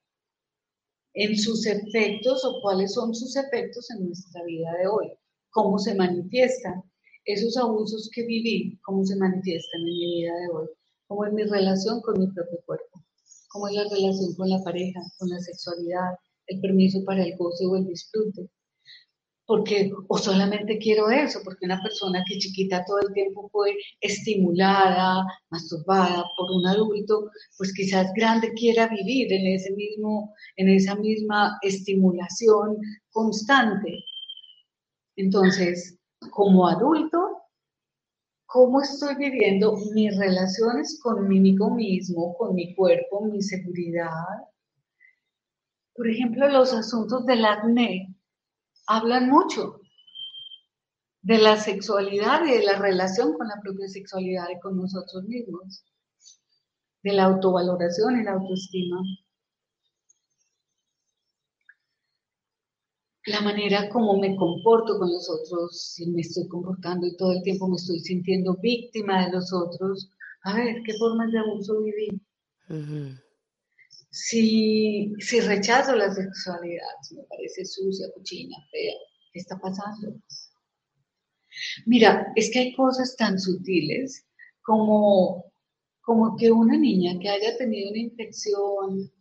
en 1.13 1.37
sus 1.37 1.67
efectos 1.67 2.43
o 2.47 2.63
cuáles 2.63 2.95
son 2.95 3.15
sus 3.15 3.37
efectos 3.37 3.91
en 3.91 4.07
nuestra 4.07 4.43
vida 4.45 4.73
de 4.79 4.87
hoy, 4.87 5.13
cómo 5.51 5.79
se 5.79 5.95
manifiestan 5.95 6.83
esos 7.27 7.59
abusos 7.59 8.11
que 8.15 8.25
viví, 8.25 8.81
cómo 8.81 9.05
se 9.05 9.15
manifiestan 9.17 9.83
en 9.83 9.85
mi 9.85 10.23
vida 10.23 10.35
de 10.37 10.49
hoy, 10.49 10.69
cómo 11.07 11.27
es 11.27 11.35
mi 11.35 11.43
relación 11.43 12.01
con 12.01 12.19
mi 12.19 12.29
propio 12.29 12.59
cuerpo, 12.65 12.92
cómo 13.53 13.69
es 13.69 13.75
la 13.75 13.85
relación 13.85 14.35
con 14.35 14.49
la 14.49 14.63
pareja, 14.63 15.01
con 15.19 15.29
la 15.29 15.39
sexualidad, 15.39 16.15
el 16.47 16.61
permiso 16.61 17.05
para 17.05 17.23
el 17.23 17.37
goce 17.37 17.67
o 17.67 17.77
el 17.77 17.87
disfrute, 17.87 18.49
porque 19.47 19.93
o 20.09 20.19
solamente 20.19 20.79
quiero 20.79 21.11
eso, 21.11 21.41
porque 21.45 21.67
una 21.67 21.81
persona 21.83 22.25
que 22.27 22.39
chiquita 22.39 22.85
todo 22.87 23.01
el 23.01 23.13
tiempo 23.13 23.49
fue 23.51 23.77
estimulada, 24.01 25.25
masturbada 25.51 26.25
por 26.37 26.51
un 26.51 26.67
adulto, 26.67 27.31
pues 27.59 27.73
quizás 27.75 28.13
grande 28.15 28.53
quiera 28.55 28.89
vivir 28.89 29.33
en 29.33 29.47
ese 29.47 29.73
mismo, 29.73 30.35
en 30.57 30.69
esa 30.69 30.95
misma 30.95 31.59
estimulación 31.63 32.79
constante. 33.11 34.05
Entonces, 35.17 35.99
como 36.31 36.67
adulto, 36.67 37.42
¿cómo 38.53 38.83
estoy 38.83 39.15
viviendo 39.15 39.75
mis 39.95 40.15
relaciones 40.19 41.01
conmigo 41.03 41.71
mismo, 41.71 42.37
con 42.37 42.55
mi 42.55 42.75
cuerpo, 42.75 43.25
mi 43.25 43.41
seguridad? 43.41 44.11
Por 45.95 46.07
ejemplo, 46.07 46.49
los 46.51 46.75
asuntos 46.75 47.25
del 47.25 47.47
acné 47.47 48.15
hablan 48.87 49.31
mucho 49.31 49.81
de 51.23 51.39
la 51.39 51.57
sexualidad 51.57 52.45
y 52.45 52.51
de 52.51 52.65
la 52.65 52.79
relación 52.79 53.33
con 53.33 53.49
la 53.49 53.59
propia 53.63 53.89
sexualidad 53.89 54.49
y 54.55 54.61
con 54.61 54.77
nosotros 54.77 55.25
mismos, 55.25 55.87
de 57.03 57.13
la 57.13 57.25
autovaloración 57.25 58.21
y 58.21 58.25
la 58.25 58.33
autoestima. 58.33 59.01
La 63.27 63.41
manera 63.41 63.89
como 63.89 64.19
me 64.19 64.35
comporto 64.35 64.99
con 64.99 65.13
los 65.13 65.31
otros, 65.31 65.93
si 65.95 66.11
me 66.11 66.23
estoy 66.23 66.49
comportando 66.49 67.07
y 67.07 67.17
todo 67.17 67.33
el 67.33 67.43
tiempo 67.43 67.69
me 67.69 67.77
estoy 67.77 68.01
sintiendo 68.01 68.57
víctima 68.57 69.27
de 69.27 69.33
los 69.33 69.53
otros, 69.53 70.11
a 70.43 70.57
ver, 70.57 70.83
¿qué 70.85 70.93
formas 70.95 71.31
de 71.31 71.39
abuso 71.39 71.81
viví? 71.83 72.21
Si, 74.11 75.15
si 75.21 75.41
rechazo 75.41 75.95
la 75.95 76.13
sexualidad, 76.13 76.97
si 77.03 77.17
me 77.17 77.23
parece 77.25 77.65
sucia, 77.65 78.09
cochina, 78.13 78.57
fea, 78.73 78.95
¿qué 79.33 79.39
está 79.39 79.57
pasando? 79.59 80.17
Mira, 81.87 82.33
es 82.35 82.51
que 82.51 82.59
hay 82.59 82.75
cosas 82.75 83.15
tan 83.17 83.39
sutiles 83.39 84.27
como, 84.63 85.53
como 86.01 86.37
que 86.37 86.51
una 86.51 86.77
niña 86.77 87.19
que 87.21 87.29
haya 87.29 87.57
tenido 87.57 87.91
una 87.91 88.01
infección 88.01 89.13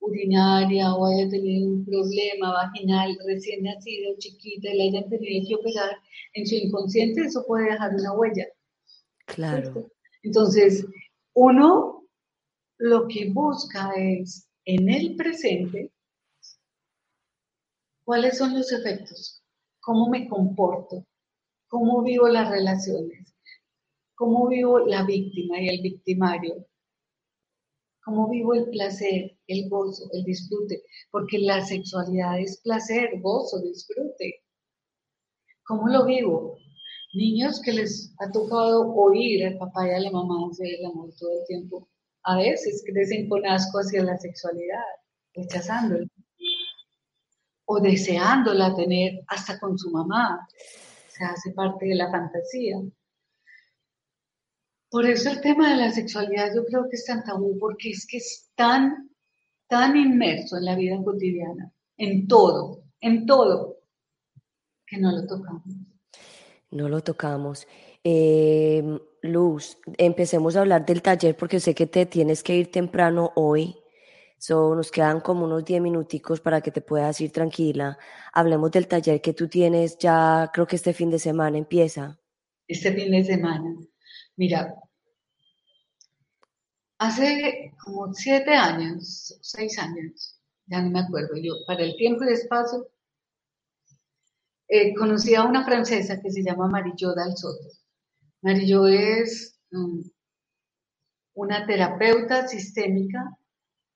urinaria 0.00 0.94
o 0.94 1.06
haya 1.06 1.28
tenido 1.28 1.68
un 1.68 1.84
problema 1.84 2.52
vaginal 2.52 3.16
recién 3.26 3.62
nacido, 3.62 4.14
chiquita, 4.18 4.70
y 4.70 4.76
le 4.76 4.88
hayan 4.88 5.08
tenido 5.08 5.46
que 5.48 5.54
operar, 5.54 5.96
en 6.34 6.46
su 6.46 6.54
inconsciente 6.54 7.22
eso 7.22 7.44
puede 7.46 7.72
dejar 7.72 7.94
una 7.94 8.12
huella. 8.14 8.46
Claro. 9.26 9.90
Entonces, 10.22 10.86
uno 11.34 12.06
lo 12.78 13.08
que 13.08 13.30
busca 13.30 13.92
es 13.96 14.48
en 14.64 14.88
el 14.88 15.16
presente 15.16 15.92
cuáles 18.04 18.38
son 18.38 18.54
los 18.54 18.72
efectos, 18.72 19.42
cómo 19.80 20.08
me 20.08 20.28
comporto, 20.28 21.06
cómo 21.68 22.02
vivo 22.02 22.28
las 22.28 22.50
relaciones, 22.50 23.34
cómo 24.14 24.48
vivo 24.48 24.80
la 24.80 25.04
víctima 25.04 25.60
y 25.60 25.68
el 25.68 25.82
victimario, 25.82 26.66
cómo 28.02 28.28
vivo 28.28 28.54
el 28.54 28.68
placer, 28.70 29.37
el 29.48 29.68
gozo, 29.68 30.08
el 30.12 30.24
disfrute, 30.24 30.82
porque 31.10 31.38
la 31.38 31.60
sexualidad 31.64 32.38
es 32.38 32.60
placer, 32.62 33.10
gozo, 33.20 33.60
disfrute. 33.60 34.42
¿Cómo 35.64 35.88
lo 35.88 36.04
vivo? 36.04 36.58
Niños 37.14 37.60
que 37.62 37.72
les 37.72 38.14
ha 38.20 38.30
tocado 38.30 38.92
oír 38.94 39.44
al 39.46 39.58
papá 39.58 39.88
y 39.88 39.90
a 39.90 40.00
la 40.00 40.10
mamá 40.10 40.48
hacer 40.50 40.68
el 40.78 40.86
amor 40.86 41.10
todo 41.18 41.30
el 41.40 41.46
tiempo, 41.46 41.88
a 42.24 42.36
veces 42.36 42.84
crecen 42.86 43.28
con 43.28 43.46
asco 43.46 43.78
hacia 43.78 44.04
la 44.04 44.16
sexualidad, 44.18 44.84
rechazándola 45.34 46.06
o 47.64 47.80
deseándola 47.80 48.74
tener 48.74 49.20
hasta 49.28 49.58
con 49.58 49.78
su 49.78 49.90
mamá. 49.90 50.46
Se 51.08 51.24
hace 51.24 51.52
parte 51.52 51.86
de 51.86 51.94
la 51.94 52.10
fantasía. 52.10 52.76
Por 54.90 55.04
eso 55.04 55.30
el 55.30 55.40
tema 55.42 55.70
de 55.70 55.76
la 55.76 55.90
sexualidad 55.90 56.54
yo 56.54 56.64
creo 56.64 56.88
que 56.88 56.96
es 56.96 57.04
tan 57.04 57.22
tabú, 57.24 57.58
porque 57.58 57.90
es 57.90 58.06
que 58.06 58.16
es 58.16 58.50
tan, 58.54 59.07
tan 59.68 59.96
inmerso 59.96 60.56
en 60.56 60.64
la 60.64 60.74
vida 60.74 60.96
cotidiana, 61.04 61.72
en 61.96 62.26
todo, 62.26 62.84
en 63.00 63.26
todo, 63.26 63.78
que 64.86 64.98
no 64.98 65.12
lo 65.12 65.26
tocamos. 65.26 65.62
No 66.70 66.88
lo 66.88 67.02
tocamos. 67.02 67.66
Em, 68.02 68.98
Luz, 69.22 69.78
empecemos 69.98 70.56
a 70.56 70.60
hablar 70.60 70.86
del 70.86 71.02
taller 71.02 71.36
porque 71.36 71.60
sé 71.60 71.74
que 71.74 71.86
te 71.86 72.06
tienes 72.06 72.42
que 72.42 72.56
ir 72.56 72.70
temprano 72.70 73.32
hoy. 73.36 73.76
So, 74.38 74.74
nos 74.74 74.90
quedan 74.90 75.20
como 75.20 75.44
unos 75.44 75.64
10 75.64 75.82
minuticos 75.82 76.40
para 76.40 76.60
que 76.60 76.70
te 76.70 76.80
puedas 76.80 77.20
ir 77.20 77.32
tranquila. 77.32 77.98
Hablemos 78.32 78.70
del 78.70 78.86
taller 78.86 79.20
que 79.20 79.32
tú 79.32 79.48
tienes 79.48 79.98
ya, 79.98 80.50
creo 80.52 80.66
que 80.66 80.76
este 80.76 80.92
fin 80.92 81.10
de 81.10 81.18
semana 81.18 81.58
empieza. 81.58 82.18
Este 82.66 82.92
fin 82.92 83.10
de 83.10 83.24
semana. 83.24 83.74
Mira, 84.36 84.74
hace 86.98 87.72
como 87.84 88.12
siete 88.12 88.54
años, 88.54 89.38
seis 89.40 89.78
años, 89.78 90.40
ya 90.66 90.82
no 90.82 90.90
me 90.90 91.00
acuerdo 91.00 91.34
yo, 91.36 91.54
para 91.66 91.82
el 91.82 91.96
tiempo 91.96 92.24
y 92.24 92.32
espacio, 92.32 92.88
eh, 94.68 94.94
conocí 94.94 95.34
a 95.34 95.44
una 95.44 95.64
francesa 95.64 96.20
que 96.20 96.30
se 96.30 96.42
llama 96.42 96.68
Marillo 96.68 97.14
Dal 97.14 97.36
Soto. 97.36 97.70
Marillo 98.42 98.86
es 98.86 99.58
um, 99.72 100.02
una 101.34 101.66
terapeuta 101.66 102.46
sistémica 102.46 103.38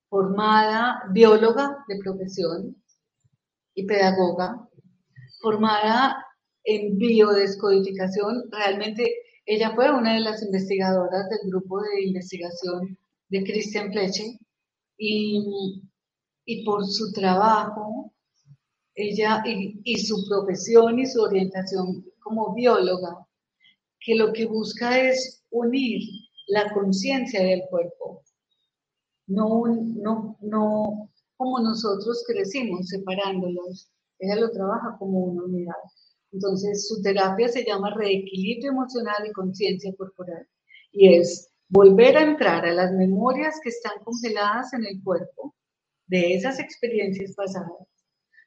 formada, 0.09 1.03
bióloga 1.11 1.83
de 1.87 1.99
profesión 1.99 2.75
y 3.75 3.85
pedagoga, 3.85 4.67
formada 5.41 6.25
en 6.63 6.97
biodescodificación. 6.97 8.43
Realmente 8.51 9.13
ella 9.45 9.73
fue 9.75 9.91
una 9.91 10.13
de 10.13 10.21
las 10.21 10.41
investigadoras 10.43 11.29
del 11.29 11.49
grupo 11.49 11.81
de 11.81 12.03
investigación 12.03 12.97
de 13.29 13.43
Christian 13.43 13.91
Fleche 13.91 14.39
y, 14.97 15.81
y 16.45 16.65
por 16.65 16.85
su 16.85 17.11
trabajo 17.11 18.13
ella 18.95 19.43
y, 19.45 19.97
su 19.97 20.25
profesión 20.27 20.99
y 20.99 21.05
su 21.05 21.21
orientación 21.21 22.05
como 22.19 22.53
bióloga, 22.53 23.27
que 23.99 24.15
lo 24.15 24.31
que 24.33 24.45
busca 24.45 24.99
es 24.99 25.43
unir 25.49 26.01
la 26.47 26.71
conciencia 26.73 27.41
del 27.43 27.63
cuerpo, 27.69 28.21
no, 29.27 29.63
no, 29.65 30.37
no 30.41 31.09
como 31.37 31.59
nosotros 31.59 32.23
crecimos 32.27 32.87
separándolos, 32.89 33.89
ella 34.19 34.35
lo 34.35 34.51
trabaja 34.51 34.95
como 34.99 35.19
una 35.19 35.43
unidad. 35.45 35.73
Entonces 36.33 36.87
su 36.87 37.01
terapia 37.01 37.47
se 37.47 37.63
llama 37.63 37.93
reequilibrio 37.95 38.71
emocional 38.71 39.25
y 39.27 39.31
conciencia 39.31 39.93
corporal 39.95 40.47
y 40.91 41.15
es 41.15 41.51
volver 41.69 42.17
a 42.17 42.23
entrar 42.23 42.65
a 42.65 42.73
las 42.73 42.91
memorias 42.91 43.59
que 43.61 43.69
están 43.69 43.93
congeladas 44.03 44.73
en 44.73 44.85
el 44.85 45.01
cuerpo 45.03 45.55
de 46.07 46.33
esas 46.33 46.59
experiencias 46.59 47.35
pasadas 47.35 47.87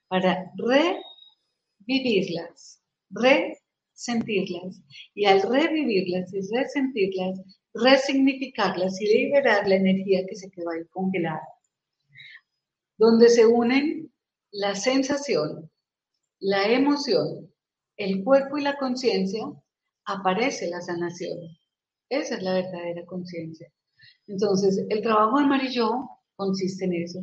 para 0.09 0.53
revivirlas, 1.87 2.83
resentirlas. 3.11 4.81
Y 5.15 5.27
al 5.27 5.43
revivirlas 5.43 6.33
y 6.35 6.41
resentirlas, 6.55 7.41
resignificarlas 7.75 9.01
y 9.01 9.07
liberar 9.07 9.67
la 9.69 9.77
energía 9.77 10.27
que 10.29 10.35
se 10.37 10.51
quedó 10.51 10.71
ahí 10.71 10.85
congelada. 10.91 11.47
Donde 12.99 13.29
se 13.29 13.47
unen 13.47 14.13
la 14.53 14.75
sensación, 14.75 15.71
la 16.39 16.69
emoción, 16.69 17.51
el 17.97 18.23
cuerpo 18.25 18.59
y 18.59 18.63
la 18.63 18.77
conciencia, 18.77 19.43
aparece 20.05 20.69
la 20.69 20.81
sanación. 20.81 21.39
Esa 22.09 22.37
es 22.37 22.43
la 22.43 22.55
verdadera 22.55 23.05
conciencia. 23.07 23.69
Entonces, 24.27 24.85
el 24.89 25.03
trabajo 25.03 25.39
de 25.39 25.45
Amarillo 25.45 26.09
consiste 26.37 26.85
en 26.85 26.95
eso. 26.95 27.21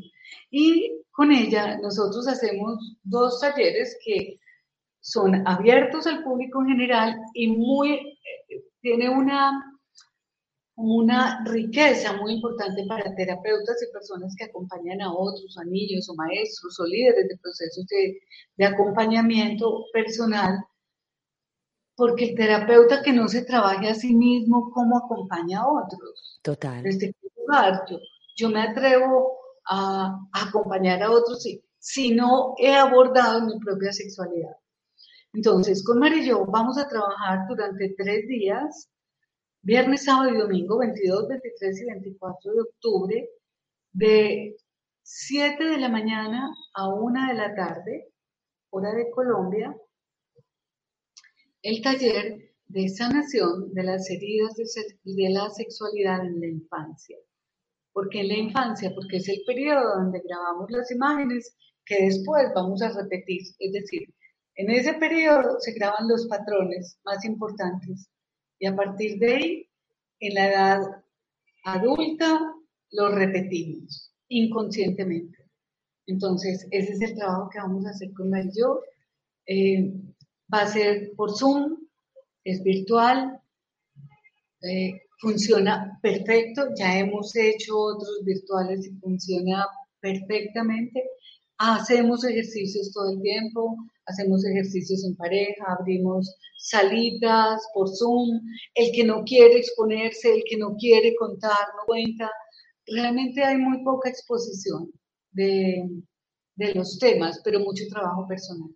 Y 0.52 1.02
con 1.12 1.32
ella 1.32 1.78
nosotros 1.78 2.28
hacemos 2.28 2.98
dos 3.04 3.40
talleres 3.40 3.98
que 4.04 4.40
son 5.00 5.48
abiertos 5.48 6.08
al 6.08 6.24
público 6.24 6.62
en 6.62 6.70
general 6.70 7.18
y 7.34 7.48
muy, 7.48 7.92
eh, 7.92 8.64
tiene 8.82 9.10
una, 9.10 9.73
una 10.76 11.44
riqueza 11.46 12.14
muy 12.14 12.34
importante 12.34 12.86
para 12.88 13.16
terapeutas 13.16 13.78
y 13.84 13.92
personas 13.94 14.36
que 14.38 14.46
acompañan 14.46 15.02
a 15.02 15.14
otros, 15.14 15.58
a 15.58 15.66
niños 15.66 16.10
o 16.10 16.16
maestros 16.16 16.80
o 16.80 16.86
líderes 16.86 17.28
de 17.28 17.38
procesos 17.38 17.86
de, 17.88 18.20
de 18.58 18.66
acompañamiento 18.66 19.86
personal, 19.94 20.66
porque 21.96 22.30
el 22.30 22.36
terapeuta 22.36 23.04
que 23.04 23.14
no 23.14 23.28
se 23.28 23.46
trabaje 23.46 23.88
a 23.88 23.96
sí 23.96 24.16
mismo, 24.16 24.72
¿cómo 24.72 24.98
acompaña 24.98 25.62
a 25.62 25.68
otros? 25.68 26.40
Total. 26.42 26.82
Desde 26.82 27.14
qué 27.14 27.28
lugar 27.38 27.84
yo, 27.90 28.00
yo 28.36 28.50
me 28.50 28.62
atrevo 28.62 29.38
a, 29.70 30.20
acompañar 30.32 31.04
a 31.04 31.12
otros 31.12 31.46
si, 31.80 32.12
no 32.16 32.56
he 32.58 32.74
abordado 32.74 33.46
mi 33.46 33.60
propia 33.60 33.92
sexualidad. 33.92 34.56
Entonces, 35.34 35.84
con 35.84 36.00
Marillo 36.00 36.46
vamos 36.46 36.78
a 36.78 36.88
trabajar 36.88 37.40
durante 37.48 37.94
tres 37.98 38.28
días, 38.28 38.90
viernes, 39.64 40.04
sábado 40.04 40.30
y 40.30 40.38
domingo, 40.38 40.78
22, 40.78 41.28
23 41.30 41.82
y 41.82 41.86
24 41.86 42.54
de 42.54 42.62
octubre, 42.62 43.30
de 43.94 44.56
7 45.04 45.64
de 45.64 45.78
la 45.78 45.90
mañana 45.90 46.54
a 46.74 46.90
1 46.90 47.28
de 47.28 47.34
la 47.34 47.56
tarde, 47.56 48.12
hora 48.70 48.94
de 48.94 49.10
Colombia, 49.12 49.76
el 51.62 51.82
taller 51.82 52.52
de 52.68 52.90
sanación 52.90 53.74
de 53.74 53.84
las 53.84 54.10
heridas 54.10 54.54
de 54.56 55.30
la 55.30 55.50
sexualidad 55.50 56.26
en 56.26 56.42
la 56.42 56.48
infancia. 56.48 57.18
¿Por 57.94 58.10
qué 58.10 58.22
en 58.22 58.28
la 58.30 58.38
infancia? 58.38 58.92
Porque 58.94 59.18
es 59.18 59.30
el 59.30 59.44
periodo 59.46 59.96
donde 59.96 60.22
grabamos 60.26 60.70
las 60.72 60.92
imágenes 60.92 61.56
que 61.86 62.06
después 62.06 62.48
vamos 62.54 62.82
a 62.82 62.90
repetir. 62.90 63.42
Es 63.60 63.72
decir, 63.72 64.14
en 64.56 64.72
ese 64.72 64.94
periodo 64.96 65.60
se 65.60 65.74
graban 65.74 66.08
los 66.08 66.28
patrones 66.28 67.00
más 67.06 67.24
importantes 67.24 68.10
y 68.64 68.66
a 68.66 68.74
partir 68.78 69.20
de 69.20 69.36
ahí, 69.36 69.70
en 70.22 70.36
la 70.36 70.48
edad 70.48 71.04
adulta, 71.66 72.40
los 72.92 73.14
repetimos 73.14 74.14
inconscientemente. 74.30 75.38
Entonces, 76.08 76.66
ese 76.72 76.94
es 76.94 77.02
el 77.02 77.16
trabajo 77.16 77.50
que 77.50 77.60
vamos 77.60 77.86
a 77.86 77.90
hacer 77.90 78.14
con 78.14 78.30
Mario. 78.30 78.80
Eh, 79.48 79.92
va 80.54 80.62
a 80.62 80.68
ser 80.68 81.12
por 81.18 81.38
Zoom, 81.38 81.78
es 82.46 82.64
virtual. 82.64 83.38
Eh, 84.62 85.02
funciona 85.20 86.00
perfecto, 86.02 86.70
ya 86.80 87.00
hemos 87.00 87.36
hecho 87.36 87.78
otros 87.78 88.22
virtuales 88.24 88.88
y 88.88 88.92
funciona 88.92 89.66
perfectamente. 90.00 91.04
Hacemos 91.58 92.24
ejercicios 92.26 92.92
todo 92.92 93.12
el 93.12 93.22
tiempo, 93.22 93.78
hacemos 94.06 94.44
ejercicios 94.46 95.06
en 95.06 95.16
pareja, 95.16 95.64
abrimos 95.80 96.36
salidas 96.58 97.62
por 97.74 97.90
Zoom, 97.90 98.42
el 98.76 98.92
que 98.94 99.04
no 99.04 99.24
quiere 99.24 99.58
exponerse, 99.58 100.34
el 100.34 100.44
que 100.50 100.58
no 100.58 100.76
quiere 100.76 101.16
contar, 101.16 101.52
no 101.76 101.86
cuenta. 101.86 102.32
Realmente 102.88 103.44
hay 103.44 103.58
muy 103.58 103.84
poca 103.84 104.10
exposición 104.10 104.92
de, 105.32 105.90
de 106.56 106.74
los 106.74 106.98
temas, 107.00 107.40
pero 107.44 107.60
mucho 107.60 107.84
trabajo 107.90 108.28
personal. 108.28 108.70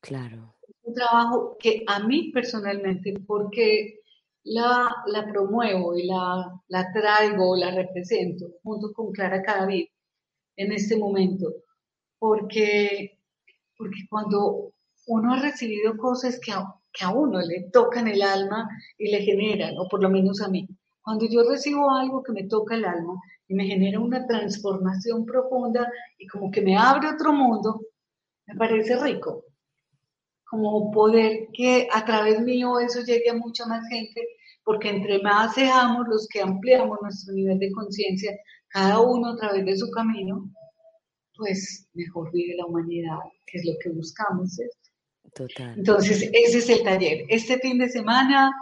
Claro. 0.00 0.54
Un 0.82 0.94
trabajo 0.94 1.56
que 1.58 1.82
a 1.86 2.00
mí 2.00 2.30
personalmente, 2.32 3.14
porque 3.26 4.00
la, 4.44 4.94
la 5.06 5.26
promuevo 5.26 5.96
y 5.96 6.06
la, 6.06 6.60
la 6.68 6.92
traigo, 6.92 7.56
la 7.56 7.70
represento 7.70 8.46
junto 8.62 8.92
con 8.92 9.10
Clara 9.12 9.42
Cadavid 9.42 9.86
en 10.56 10.72
este 10.72 10.96
momento, 10.96 11.52
porque, 12.18 13.18
porque 13.76 14.06
cuando 14.08 14.72
uno 15.06 15.34
ha 15.34 15.40
recibido 15.40 15.96
cosas 15.96 16.40
que 16.40 16.52
a, 16.52 16.64
que 16.92 17.04
a 17.04 17.10
uno 17.10 17.40
le 17.40 17.68
tocan 17.72 18.08
el 18.08 18.22
alma 18.22 18.68
y 18.98 19.10
le 19.10 19.22
generan, 19.22 19.74
o 19.78 19.88
por 19.88 20.02
lo 20.02 20.08
menos 20.08 20.40
a 20.40 20.48
mí, 20.48 20.68
cuando 21.02 21.26
yo 21.28 21.42
recibo 21.48 21.90
algo 21.90 22.22
que 22.22 22.32
me 22.32 22.44
toca 22.44 22.76
el 22.76 22.84
alma 22.84 23.14
y 23.46 23.54
me 23.54 23.66
genera 23.66 24.00
una 24.00 24.26
transformación 24.26 25.26
profunda 25.26 25.86
y 26.18 26.26
como 26.26 26.50
que 26.50 26.62
me 26.62 26.78
abre 26.78 27.08
otro 27.08 27.32
mundo, 27.32 27.80
me 28.46 28.54
parece 28.56 28.96
rico. 28.96 29.44
Como 30.48 30.90
poder 30.92 31.48
que 31.52 31.88
a 31.92 32.04
través 32.04 32.40
mío 32.40 32.78
eso 32.78 33.00
llegue 33.00 33.30
a 33.30 33.34
mucha 33.34 33.66
más 33.66 33.86
gente, 33.88 34.22
porque 34.62 34.88
entre 34.88 35.20
más 35.20 35.54
seamos 35.54 36.06
los 36.08 36.26
que 36.28 36.40
ampliamos 36.40 36.98
nuestro 37.02 37.34
nivel 37.34 37.58
de 37.58 37.72
conciencia, 37.72 38.34
cada 38.68 39.00
uno 39.00 39.32
a 39.32 39.36
través 39.36 39.64
de 39.66 39.76
su 39.76 39.90
camino, 39.90 40.50
pues 41.36 41.88
mejor 41.94 42.30
vive 42.32 42.54
la 42.56 42.66
humanidad, 42.66 43.18
que 43.46 43.58
es 43.58 43.66
lo 43.66 43.72
que 43.82 43.90
buscamos. 43.90 44.56
Total. 45.34 45.74
Entonces, 45.76 46.30
ese 46.32 46.58
es 46.58 46.68
el 46.68 46.84
taller. 46.84 47.24
Este 47.28 47.58
fin 47.58 47.78
de 47.78 47.88
semana 47.88 48.52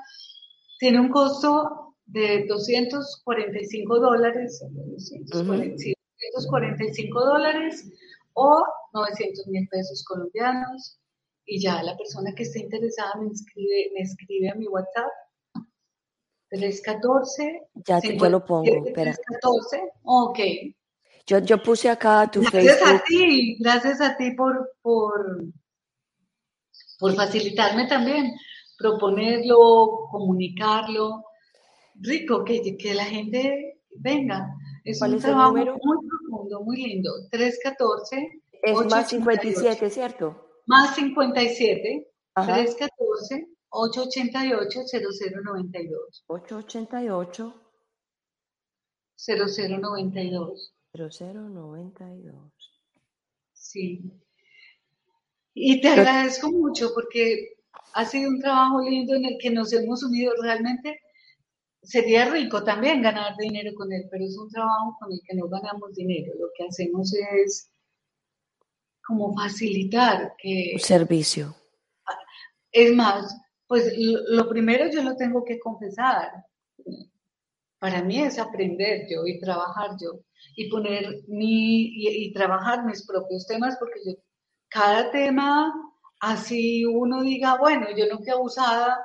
tiene 0.79 0.99
un 1.01 1.11
costo 1.11 1.95
de 2.07 2.47
245 2.47 4.01
dólares, 4.01 4.63
245 4.63 7.25
dólares 7.25 7.91
o 8.35 8.65
900 8.95 9.47
mil 9.49 9.69
pesos 9.69 10.03
colombianos 10.05 10.99
y 11.45 11.61
ya 11.61 11.83
la 11.83 11.95
persona 11.97 12.33
que 12.35 12.45
esté 12.45 12.61
interesada 12.61 13.15
me 13.21 13.29
escribe, 13.29 13.91
me 13.95 14.01
escribe 14.01 14.49
a 14.51 14.55
mi 14.55 14.67
WhatsApp 14.69 15.11
314. 16.51 17.63
Ya, 17.87 18.01
yo 18.01 18.29
lo 18.29 18.45
pongo, 18.45 18.87
espera. 18.87 19.15
314, 19.15 19.83
ok. 20.05 20.39
Yo, 21.27 21.39
yo 21.39 21.63
puse 21.63 21.89
acá 21.89 22.31
tu 22.31 22.41
gracias 22.41 22.65
Facebook. 22.65 22.79
Gracias 22.81 23.01
a 23.01 23.05
ti, 23.05 23.57
gracias 23.61 24.01
a 24.01 24.17
ti 24.17 24.31
por, 24.33 24.73
por, 24.83 25.45
por 26.99 27.15
facilitarme 27.15 27.87
también, 27.87 28.33
proponerlo, 28.79 30.09
comunicarlo. 30.11 31.25
Rico, 32.01 32.45
que, 32.45 32.77
que 32.77 32.95
la 32.95 33.05
gente 33.05 33.81
venga. 33.97 34.49
Es 34.85 35.01
un 35.01 35.19
trabajo 35.19 35.53
muy 35.53 35.65
profundo, 35.65 36.63
muy 36.65 36.77
lindo. 36.77 37.11
314. 37.31 38.43
Es 38.63 38.85
más 38.87 39.09
57, 39.09 39.91
¿cierto? 39.91 40.61
Más 40.67 40.95
57. 40.97 42.09
314 42.35 43.49
888 43.69 44.81
0092. 49.17 50.72
888 50.95 51.53
0092. 51.53 51.53
0092. 51.53 52.73
Sí. 53.53 54.03
Y 55.55 55.81
te 55.81 55.89
agradezco 55.89 56.51
mucho 56.51 56.93
porque 56.95 57.57
ha 57.95 58.05
sido 58.05 58.31
un 58.31 58.41
trabajo 58.41 58.83
lindo 58.83 59.15
en 59.15 59.25
el 59.25 59.39
que 59.41 59.51
nos 59.51 59.73
hemos 59.73 60.03
unido. 60.03 60.33
Realmente 60.41 61.01
sería 61.83 62.31
rico 62.31 62.63
también 62.63 63.03
ganar 63.03 63.37
dinero 63.39 63.73
con 63.75 63.93
él, 63.93 64.07
pero 64.11 64.25
es 64.25 64.37
un 64.37 64.49
trabajo 64.51 64.97
con 65.01 65.13
el 65.13 65.21
que 65.27 65.37
no 65.37 65.49
ganamos 65.49 65.95
dinero. 65.95 66.33
Lo 66.39 66.49
que 66.57 66.65
hacemos 66.65 67.13
es 67.15 67.71
como 69.07 69.35
facilitar 69.35 70.35
que... 70.39 70.73
Un 70.75 70.81
servicio. 70.81 71.55
Es 72.71 72.95
más, 72.95 73.37
pues 73.67 73.93
lo 73.97 74.49
primero 74.49 74.91
yo 74.91 75.03
lo 75.03 75.17
tengo 75.17 75.45
que 75.45 75.59
confesar. 75.59 76.31
Para 77.83 78.05
mí 78.05 78.21
es 78.21 78.39
aprender 78.39 79.09
yo 79.11 79.27
y 79.27 79.41
trabajar 79.41 79.97
yo 80.01 80.21
y 80.55 80.71
poner 80.71 81.25
mi 81.27 81.87
y, 81.97 82.33
trabajar 82.33 82.85
mis 82.85 83.05
propios 83.05 83.45
temas 83.49 83.77
porque 83.81 83.99
yo 84.07 84.13
cada 84.69 85.11
tema 85.11 85.75
así 86.21 86.85
uno 86.85 87.23
diga 87.23 87.59
bueno 87.59 87.89
yo 87.97 88.07
no 88.07 88.19
fui 88.19 88.31
abusada 88.31 88.97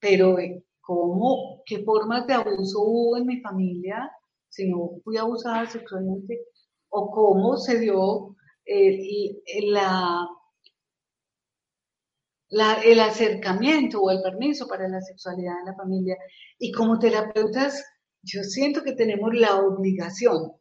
pero 0.00 0.38
cómo 0.80 1.62
qué 1.66 1.84
formas 1.84 2.26
de 2.26 2.32
abuso 2.32 2.80
hubo 2.80 3.18
en 3.18 3.26
mi 3.26 3.42
familia 3.42 4.10
si 4.48 4.70
no 4.70 4.92
fui 5.04 5.18
abusada 5.18 5.66
sexualmente 5.66 6.46
o 6.88 7.10
cómo 7.10 7.58
se 7.58 7.78
dio 7.78 8.36
eh, 8.64 9.36
la 9.66 10.26
el 12.84 13.00
acercamiento 13.00 14.00
o 14.00 14.10
el 14.10 14.22
permiso 14.22 14.66
para 14.66 14.88
la 14.88 15.00
sexualidad 15.00 15.58
en 15.58 15.66
la 15.66 15.74
familia. 15.74 16.16
Y 16.58 16.70
como 16.70 17.00
terapeutas, 17.00 17.82
yo 18.24 18.42
siento 18.42 18.82
que 18.82 18.92
tenemos 18.92 19.34
la 19.34 19.60
obligación 19.60 20.52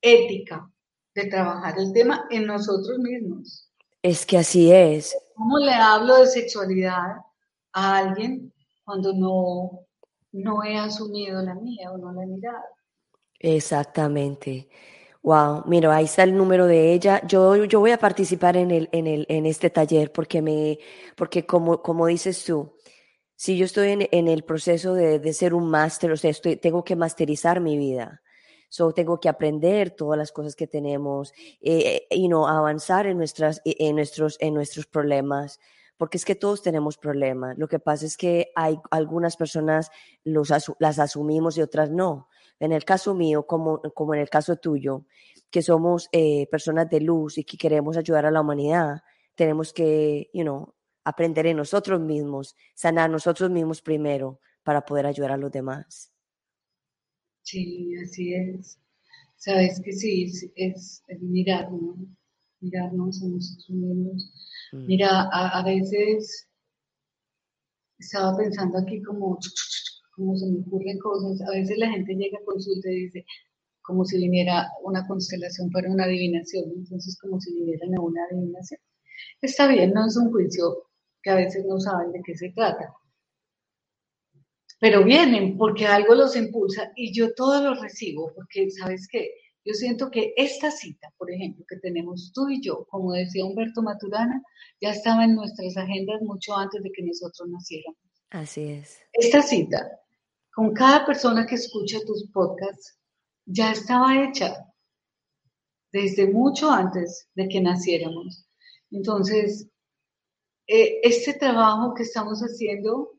ética 0.00 0.70
de 1.14 1.26
trabajar 1.26 1.78
el 1.78 1.92
tema 1.92 2.26
en 2.30 2.46
nosotros 2.46 2.98
mismos. 2.98 3.70
Es 4.02 4.24
que 4.24 4.38
así 4.38 4.72
es. 4.72 5.16
¿Cómo 5.34 5.58
le 5.58 5.72
hablo 5.72 6.16
de 6.16 6.26
sexualidad 6.26 7.16
a 7.72 7.96
alguien 7.98 8.52
cuando 8.84 9.12
no, 9.12 9.86
no 10.32 10.64
he 10.64 10.76
asumido 10.76 11.42
la 11.42 11.54
mía 11.54 11.92
o 11.92 11.98
no 11.98 12.12
la 12.12 12.22
he 12.22 12.26
mirado? 12.26 12.64
Exactamente. 13.38 14.68
Wow, 15.22 15.64
mira, 15.66 15.94
ahí 15.94 16.06
está 16.06 16.22
el 16.22 16.34
número 16.34 16.66
de 16.66 16.94
ella. 16.94 17.20
Yo, 17.26 17.62
yo 17.66 17.80
voy 17.80 17.90
a 17.90 17.98
participar 17.98 18.56
en, 18.56 18.70
el, 18.70 18.88
en, 18.92 19.06
el, 19.06 19.26
en 19.28 19.44
este 19.44 19.68
taller 19.68 20.12
porque, 20.12 20.40
me, 20.40 20.78
porque 21.14 21.44
como, 21.44 21.82
como 21.82 22.06
dices 22.06 22.42
tú, 22.44 22.72
si 23.40 23.56
yo 23.56 23.64
estoy 23.64 24.06
en, 24.10 24.28
el 24.28 24.44
proceso 24.44 24.92
de, 24.92 25.32
ser 25.32 25.54
un 25.54 25.70
máster, 25.70 26.12
o 26.12 26.16
sea, 26.18 26.30
tengo 26.60 26.84
que 26.84 26.94
masterizar 26.94 27.62
mi 27.62 27.78
vida. 27.78 28.20
So, 28.68 28.92
tengo 28.92 29.18
que 29.18 29.30
aprender 29.30 29.92
todas 29.92 30.18
las 30.18 30.30
cosas 30.30 30.54
que 30.54 30.66
tenemos, 30.66 31.32
eh, 31.62 32.06
y 32.10 32.28
no 32.28 32.48
avanzar 32.48 33.06
en, 33.06 33.16
nuestras, 33.16 33.62
en, 33.64 33.96
nuestros, 33.96 34.36
en 34.40 34.52
nuestros 34.52 34.84
problemas, 34.84 35.58
porque 35.96 36.18
es 36.18 36.26
que 36.26 36.34
todos 36.34 36.60
tenemos 36.60 36.98
problemas. 36.98 37.56
Lo 37.56 37.66
que 37.66 37.78
pasa 37.78 38.04
es 38.04 38.18
que 38.18 38.52
hay 38.54 38.78
algunas 38.90 39.38
personas 39.38 39.90
los, 40.22 40.52
las 40.78 40.98
asumimos 40.98 41.56
y 41.56 41.62
otras 41.62 41.90
no 41.90 42.28
en 42.58 42.72
el 42.72 42.84
caso 42.84 43.14
mío, 43.14 43.46
como, 43.46 43.80
como 43.94 44.12
en 44.12 44.20
el 44.20 44.28
caso 44.28 44.56
tuyo, 44.56 45.06
que 45.50 45.62
somos 45.62 46.10
eh, 46.12 46.46
personas 46.50 46.90
de 46.90 47.00
luz 47.00 47.38
y 47.38 47.44
que 47.44 47.56
queremos 47.56 47.96
ayudar 47.96 48.26
a 48.26 48.30
la 48.30 48.42
humanidad, 48.42 49.02
tenemos 49.34 49.72
que, 49.72 50.28
you 50.34 50.42
know, 50.42 50.74
aprender 51.10 51.46
en 51.46 51.56
nosotros 51.58 52.00
mismos, 52.00 52.56
sanar 52.74 53.10
nosotros 53.10 53.50
mismos 53.50 53.82
primero 53.82 54.40
para 54.62 54.84
poder 54.84 55.06
ayudar 55.06 55.32
a 55.32 55.36
los 55.36 55.50
demás. 55.50 56.12
Sí, 57.42 57.94
así 58.02 58.34
es. 58.34 58.78
Sabes 59.36 59.80
que 59.82 59.92
sí, 59.92 60.24
es, 60.24 61.02
es 61.06 61.20
mirarnos, 61.20 61.96
mirarnos 62.60 63.22
a 63.22 63.26
nosotros 63.26 63.70
mismos. 63.70 64.32
Mm. 64.72 64.86
Mira, 64.86 65.28
a, 65.32 65.60
a 65.60 65.64
veces 65.64 66.48
estaba 67.98 68.36
pensando 68.36 68.78
aquí 68.78 69.02
como 69.02 69.38
como 70.20 70.36
se 70.36 70.46
me 70.46 70.60
ocurren 70.60 70.98
cosas. 70.98 71.40
A 71.48 71.50
veces 71.52 71.78
la 71.78 71.90
gente 71.90 72.14
llega 72.14 72.38
a 72.38 72.44
consulta 72.44 72.90
y 72.90 73.04
dice, 73.06 73.24
como 73.80 74.04
si 74.04 74.18
viniera 74.18 74.68
una 74.84 75.06
constelación 75.06 75.70
para 75.70 75.90
una 75.90 76.04
adivinación, 76.04 76.64
entonces 76.76 77.18
como 77.20 77.40
si 77.40 77.54
vinieran 77.54 77.94
a 77.96 78.00
una 78.00 78.20
adivinación. 78.30 78.80
Está 79.40 79.66
bien, 79.66 79.92
no 79.92 80.06
es 80.06 80.16
un 80.16 80.30
juicio 80.30 80.89
que 81.22 81.30
a 81.30 81.36
veces 81.36 81.64
no 81.66 81.78
saben 81.78 82.12
de 82.12 82.22
qué 82.24 82.36
se 82.36 82.50
trata. 82.50 82.94
Pero 84.78 85.04
vienen 85.04 85.58
porque 85.58 85.86
algo 85.86 86.14
los 86.14 86.36
impulsa 86.36 86.90
y 86.96 87.12
yo 87.12 87.34
todo 87.34 87.62
lo 87.62 87.80
recibo 87.80 88.32
porque, 88.34 88.70
¿sabes 88.70 89.06
qué? 89.08 89.30
Yo 89.64 89.74
siento 89.74 90.10
que 90.10 90.32
esta 90.36 90.70
cita, 90.70 91.12
por 91.18 91.30
ejemplo, 91.30 91.64
que 91.68 91.76
tenemos 91.76 92.32
tú 92.34 92.48
y 92.48 92.62
yo, 92.62 92.86
como 92.86 93.12
decía 93.12 93.44
Humberto 93.44 93.82
Maturana, 93.82 94.42
ya 94.80 94.90
estaba 94.90 95.24
en 95.24 95.34
nuestras 95.34 95.76
agendas 95.76 96.22
mucho 96.22 96.56
antes 96.56 96.82
de 96.82 96.90
que 96.90 97.02
nosotros 97.02 97.46
naciéramos. 97.48 97.98
Así 98.30 98.68
es. 98.68 98.98
Esta 99.12 99.42
cita 99.42 100.00
con 100.54 100.72
cada 100.72 101.04
persona 101.06 101.46
que 101.46 101.56
escucha 101.56 101.98
tus 102.06 102.28
podcasts 102.30 102.98
ya 103.44 103.72
estaba 103.72 104.24
hecha 104.24 104.66
desde 105.92 106.26
mucho 106.26 106.70
antes 106.70 107.28
de 107.34 107.48
que 107.48 107.60
naciéramos. 107.60 108.46
Entonces, 108.90 109.69
eh, 110.72 111.00
este 111.02 111.34
trabajo 111.34 111.94
que 111.94 112.04
estamos 112.04 112.40
haciendo 112.42 113.10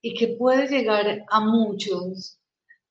y 0.00 0.14
que 0.14 0.28
puede 0.38 0.66
llegar 0.66 1.26
a 1.30 1.40
muchos, 1.40 2.40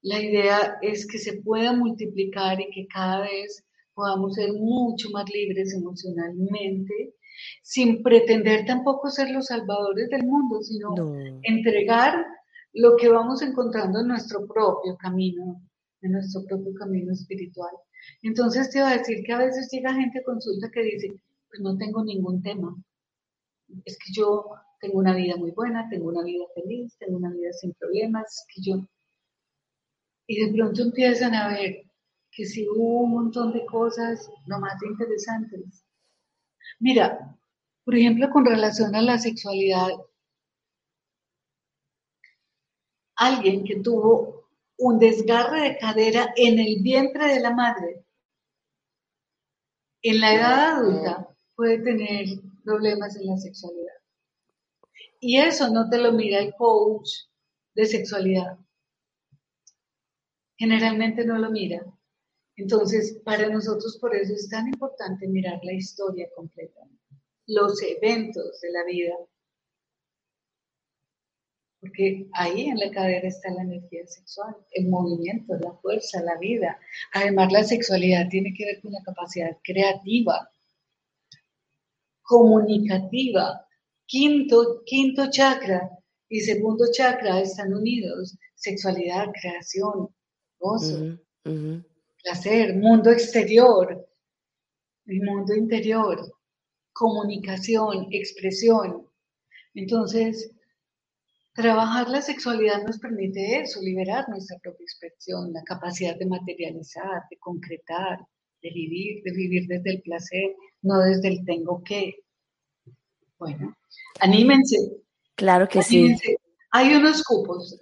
la 0.03 0.21
idea 0.21 0.77
es 0.83 1.07
que 1.07 1.17
se 1.17 1.41
pueda 1.41 1.73
multiplicar 1.73 2.61
y 2.61 2.69
que 2.69 2.85
cada 2.85 3.21
vez 3.21 3.65
podamos 3.95 4.35
ser 4.35 4.53
mucho 4.53 5.09
más 5.09 5.25
libres 5.33 5.73
emocionalmente, 5.73 7.15
sin 7.63 8.03
pretender 8.03 8.63
tampoco 8.67 9.09
ser 9.09 9.31
los 9.31 9.47
salvadores 9.47 10.07
del 10.09 10.23
mundo, 10.23 10.61
sino 10.61 10.93
entregar 11.41 12.23
lo 12.73 12.95
que 12.95 13.09
vamos 13.09 13.41
encontrando 13.41 14.01
en 14.01 14.07
nuestro 14.09 14.45
propio 14.45 14.97
camino, 14.97 15.63
en 16.03 16.11
nuestro 16.11 16.45
propio 16.45 16.75
camino 16.75 17.11
espiritual. 17.11 17.71
Entonces 18.21 18.69
te 18.69 18.77
iba 18.77 18.91
a 18.91 18.97
decir 18.99 19.23
que 19.25 19.33
a 19.33 19.39
veces 19.39 19.67
llega 19.71 19.95
gente 19.95 20.19
a 20.19 20.23
consulta 20.23 20.69
que 20.71 20.83
dice, 20.83 21.07
pues 21.49 21.59
no 21.61 21.75
tengo 21.75 22.03
ningún 22.03 22.43
tema. 22.43 22.75
Es 23.85 23.97
que 23.97 24.11
yo 24.13 24.49
tengo 24.79 24.99
una 24.99 25.15
vida 25.15 25.35
muy 25.35 25.51
buena, 25.51 25.87
tengo 25.89 26.09
una 26.09 26.23
vida 26.23 26.45
feliz, 26.55 26.95
tengo 26.97 27.17
una 27.17 27.31
vida 27.31 27.51
sin 27.53 27.73
problemas, 27.73 28.45
que 28.53 28.61
yo... 28.61 28.87
Y 30.27 30.45
de 30.45 30.53
pronto 30.53 30.83
empiezan 30.83 31.33
a 31.33 31.49
ver 31.49 31.83
que 32.31 32.45
si 32.45 32.67
hubo 32.69 33.01
un 33.01 33.11
montón 33.11 33.51
de 33.51 33.65
cosas 33.65 34.29
lo 34.45 34.59
más 34.59 34.81
interesantes. 34.83 35.83
Mira, 36.79 37.37
por 37.83 37.95
ejemplo, 37.95 38.29
con 38.29 38.45
relación 38.45 38.95
a 38.95 39.01
la 39.01 39.17
sexualidad, 39.17 39.89
alguien 43.15 43.63
que 43.63 43.81
tuvo 43.81 44.47
un 44.77 44.99
desgarre 44.99 45.61
de 45.61 45.77
cadera 45.77 46.33
en 46.35 46.59
el 46.59 46.81
vientre 46.81 47.33
de 47.33 47.39
la 47.41 47.53
madre, 47.53 48.05
en 50.01 50.21
la 50.21 50.33
edad 50.33 50.77
adulta 50.77 51.35
puede 51.55 51.79
tener 51.79 52.27
problemas 52.69 53.15
en 53.15 53.25
la 53.25 53.37
sexualidad. 53.37 53.97
Y 55.19 55.37
eso 55.37 55.71
no 55.71 55.89
te 55.89 55.97
lo 55.97 56.11
mira 56.11 56.39
el 56.39 56.53
coach 56.53 57.09
de 57.73 57.85
sexualidad. 57.85 58.59
Generalmente 60.55 61.25
no 61.25 61.39
lo 61.39 61.49
mira. 61.49 61.83
Entonces, 62.57 63.19
para 63.25 63.49
nosotros 63.49 63.97
por 63.99 64.15
eso 64.15 64.33
es 64.33 64.49
tan 64.49 64.67
importante 64.67 65.27
mirar 65.27 65.59
la 65.63 65.73
historia 65.73 66.27
completa, 66.35 66.81
los 67.47 67.81
eventos 67.81 68.61
de 68.61 68.71
la 68.71 68.83
vida, 68.83 69.15
porque 71.79 72.27
ahí 72.33 72.65
en 72.65 72.77
la 72.77 72.91
cadera 72.91 73.27
está 73.27 73.49
la 73.51 73.63
energía 73.63 74.05
sexual, 74.05 74.55
el 74.71 74.89
movimiento, 74.89 75.55
la 75.55 75.73
fuerza, 75.81 76.21
la 76.21 76.37
vida. 76.37 76.77
Además, 77.13 77.51
la 77.51 77.63
sexualidad 77.63 78.27
tiene 78.29 78.53
que 78.53 78.65
ver 78.65 78.81
con 78.81 78.91
la 78.91 79.01
capacidad 79.03 79.57
creativa, 79.63 80.51
comunicativa. 82.29 83.65
Quinto, 84.05 84.83
quinto 84.85 85.31
chakra 85.31 85.89
y 86.29 86.39
segundo 86.41 86.85
chakra 86.91 87.41
están 87.41 87.73
unidos. 87.73 88.37
Sexualidad, 88.53 89.27
creación, 89.41 90.09
gozo, 90.59 91.17
placer, 92.23 92.75
mundo 92.75 93.09
exterior, 93.09 94.07
el 95.07 95.21
mundo 95.23 95.55
interior, 95.55 96.17
comunicación, 96.93 98.07
expresión. 98.11 99.07
Entonces, 99.73 100.51
Trabajar 101.55 102.07
la 102.07 102.21
sexualidad 102.21 102.83
nos 102.83 102.99
permite 102.99 103.59
eso, 103.59 103.81
liberar 103.81 104.29
nuestra 104.29 104.57
propia 104.59 104.85
expresión, 104.85 105.51
la 105.51 105.61
capacidad 105.63 106.15
de 106.17 106.25
materializar, 106.25 107.23
de 107.29 107.37
concretar, 107.37 108.19
de 108.61 108.69
vivir, 108.69 109.21
de 109.23 109.31
vivir 109.33 109.67
desde 109.67 109.91
el 109.91 110.01
placer, 110.01 110.55
no 110.81 110.99
desde 110.99 111.29
el 111.29 111.45
tengo 111.45 111.83
que. 111.83 112.23
Bueno, 113.37 113.75
anímense. 114.19 114.77
Claro 115.35 115.67
que 115.67 115.81
sí. 115.81 116.15
Hay 116.71 116.93
unos 116.93 117.23
cupos. 117.23 117.79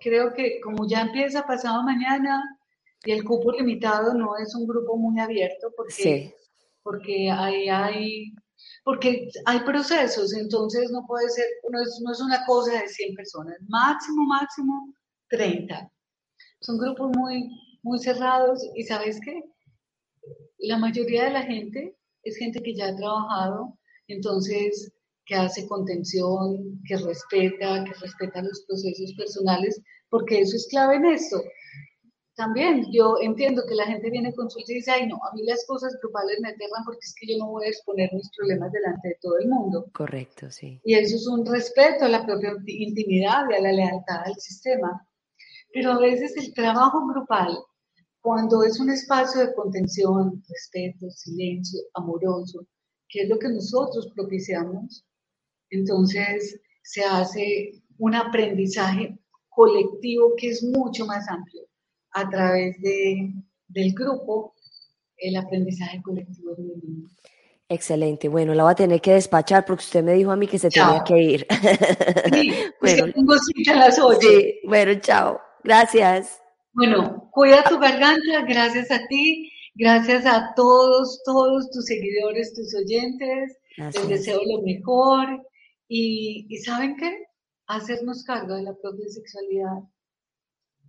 Creo 0.00 0.32
que 0.32 0.60
como 0.60 0.86
ya 0.88 1.02
empieza 1.02 1.46
pasado 1.46 1.82
mañana 1.82 2.42
y 3.04 3.12
el 3.12 3.24
cupo 3.24 3.52
limitado 3.52 4.14
no 4.14 4.36
es 4.38 4.54
un 4.54 4.66
grupo 4.66 4.96
muy 4.96 5.20
abierto 5.20 5.72
porque, 5.76 6.34
porque 6.82 7.30
hay, 7.30 7.68
hay 7.68 8.32
porque 8.84 9.28
hay 9.46 9.60
procesos, 9.60 10.34
entonces 10.34 10.90
no 10.90 11.04
puede 11.06 11.28
ser, 11.30 11.46
no 11.70 11.82
es, 11.82 12.00
no 12.02 12.12
es 12.12 12.20
una 12.20 12.44
cosa 12.46 12.80
de 12.80 12.88
100 12.88 13.14
personas, 13.14 13.56
máximo, 13.68 14.24
máximo 14.26 14.94
30. 15.28 15.90
Son 16.60 16.78
grupos 16.78 17.10
muy, 17.16 17.50
muy 17.82 17.98
cerrados 17.98 18.62
y 18.74 18.84
sabes 18.84 19.20
qué, 19.22 19.42
la 20.58 20.78
mayoría 20.78 21.24
de 21.24 21.30
la 21.30 21.42
gente 21.42 21.96
es 22.24 22.36
gente 22.36 22.62
que 22.62 22.74
ya 22.74 22.88
ha 22.88 22.96
trabajado, 22.96 23.78
entonces 24.08 24.92
que 25.26 25.34
hace 25.34 25.66
contención, 25.66 26.80
que 26.86 26.96
respeta, 26.96 27.84
que 27.84 27.92
respeta 28.00 28.42
los 28.42 28.64
procesos 28.68 29.14
personales, 29.16 29.80
porque 30.10 30.40
eso 30.40 30.56
es 30.56 30.66
clave 30.70 30.96
en 30.96 31.06
esto 31.06 31.42
también 32.36 32.86
yo 32.90 33.16
entiendo 33.20 33.62
que 33.68 33.74
la 33.74 33.86
gente 33.86 34.10
viene 34.10 34.34
con 34.34 34.48
y 34.56 34.74
dice, 34.74 34.90
ay 34.90 35.06
no, 35.06 35.16
a 35.16 35.34
mí 35.34 35.42
las 35.44 35.64
cosas 35.66 35.96
grupales 36.02 36.38
me 36.40 36.48
aterran 36.48 36.84
porque 36.84 37.00
es 37.02 37.14
que 37.18 37.32
yo 37.32 37.38
no 37.38 37.50
voy 37.50 37.66
a 37.66 37.68
exponer 37.68 38.10
mis 38.12 38.30
problemas 38.36 38.72
delante 38.72 39.08
de 39.08 39.18
todo 39.20 39.38
el 39.38 39.48
mundo. 39.48 39.86
Correcto, 39.92 40.50
sí. 40.50 40.80
Y 40.84 40.94
eso 40.94 41.16
es 41.16 41.26
un 41.26 41.46
respeto 41.46 42.04
a 42.04 42.08
la 42.08 42.24
propia 42.24 42.54
intimidad 42.66 43.44
y 43.50 43.54
a 43.54 43.60
la 43.60 43.72
lealtad 43.72 44.22
al 44.24 44.34
sistema. 44.36 45.06
Pero 45.72 45.92
a 45.92 46.00
veces 46.00 46.36
el 46.36 46.52
trabajo 46.54 47.06
grupal, 47.06 47.56
cuando 48.24 48.64
es 48.64 48.80
un 48.80 48.88
espacio 48.88 49.42
de 49.42 49.54
contención, 49.54 50.42
respeto, 50.48 51.10
silencio, 51.10 51.78
amoroso, 51.92 52.66
que 53.06 53.24
es 53.24 53.28
lo 53.28 53.38
que 53.38 53.50
nosotros 53.50 54.10
propiciamos, 54.16 55.04
entonces 55.68 56.58
se 56.82 57.04
hace 57.04 57.82
un 57.98 58.14
aprendizaje 58.14 59.18
colectivo 59.50 60.32
que 60.38 60.48
es 60.48 60.62
mucho 60.62 61.04
más 61.04 61.28
amplio 61.28 61.64
a 62.12 62.26
través 62.30 62.80
de, 62.80 63.30
del 63.68 63.92
grupo 63.92 64.54
el 65.18 65.36
aprendizaje 65.36 66.00
colectivo 66.00 66.54
de 66.54 66.64
Excelente. 67.68 68.28
Bueno, 68.28 68.54
la 68.54 68.62
voy 68.62 68.72
a 68.72 68.76
tener 68.76 69.02
que 69.02 69.12
despachar 69.12 69.66
porque 69.66 69.84
usted 69.84 70.02
me 70.02 70.14
dijo 70.14 70.30
a 70.30 70.36
mí 70.36 70.46
que 70.46 70.58
se 70.58 70.70
tenía 70.70 71.04
que 71.04 71.18
ir. 71.18 71.46
Sí, 72.32 72.54
bueno, 72.80 73.04
tengo 73.14 73.34
cita 73.38 73.72
a 73.72 73.76
las 73.76 73.98
8. 73.98 74.18
Sí, 74.18 74.60
bueno, 74.66 74.98
chao. 75.00 75.38
Gracias. 75.62 76.43
Bueno, 76.74 77.28
cuida 77.32 77.64
tu 77.64 77.78
garganta. 77.78 78.42
Gracias 78.46 78.90
a 78.90 79.06
ti. 79.08 79.50
Gracias 79.74 80.26
a 80.26 80.52
todos, 80.54 81.22
todos 81.24 81.70
tus 81.70 81.86
seguidores, 81.86 82.54
tus 82.54 82.74
oyentes. 82.74 83.58
Les 83.76 84.08
deseo 84.08 84.40
lo 84.44 84.62
mejor. 84.62 85.46
Y, 85.88 86.46
y 86.48 86.58
¿saben 86.58 86.96
qué? 86.96 87.26
Hacernos 87.66 88.24
cargo 88.24 88.54
de 88.54 88.62
la 88.62 88.74
propia 88.74 89.08
sexualidad 89.08 89.82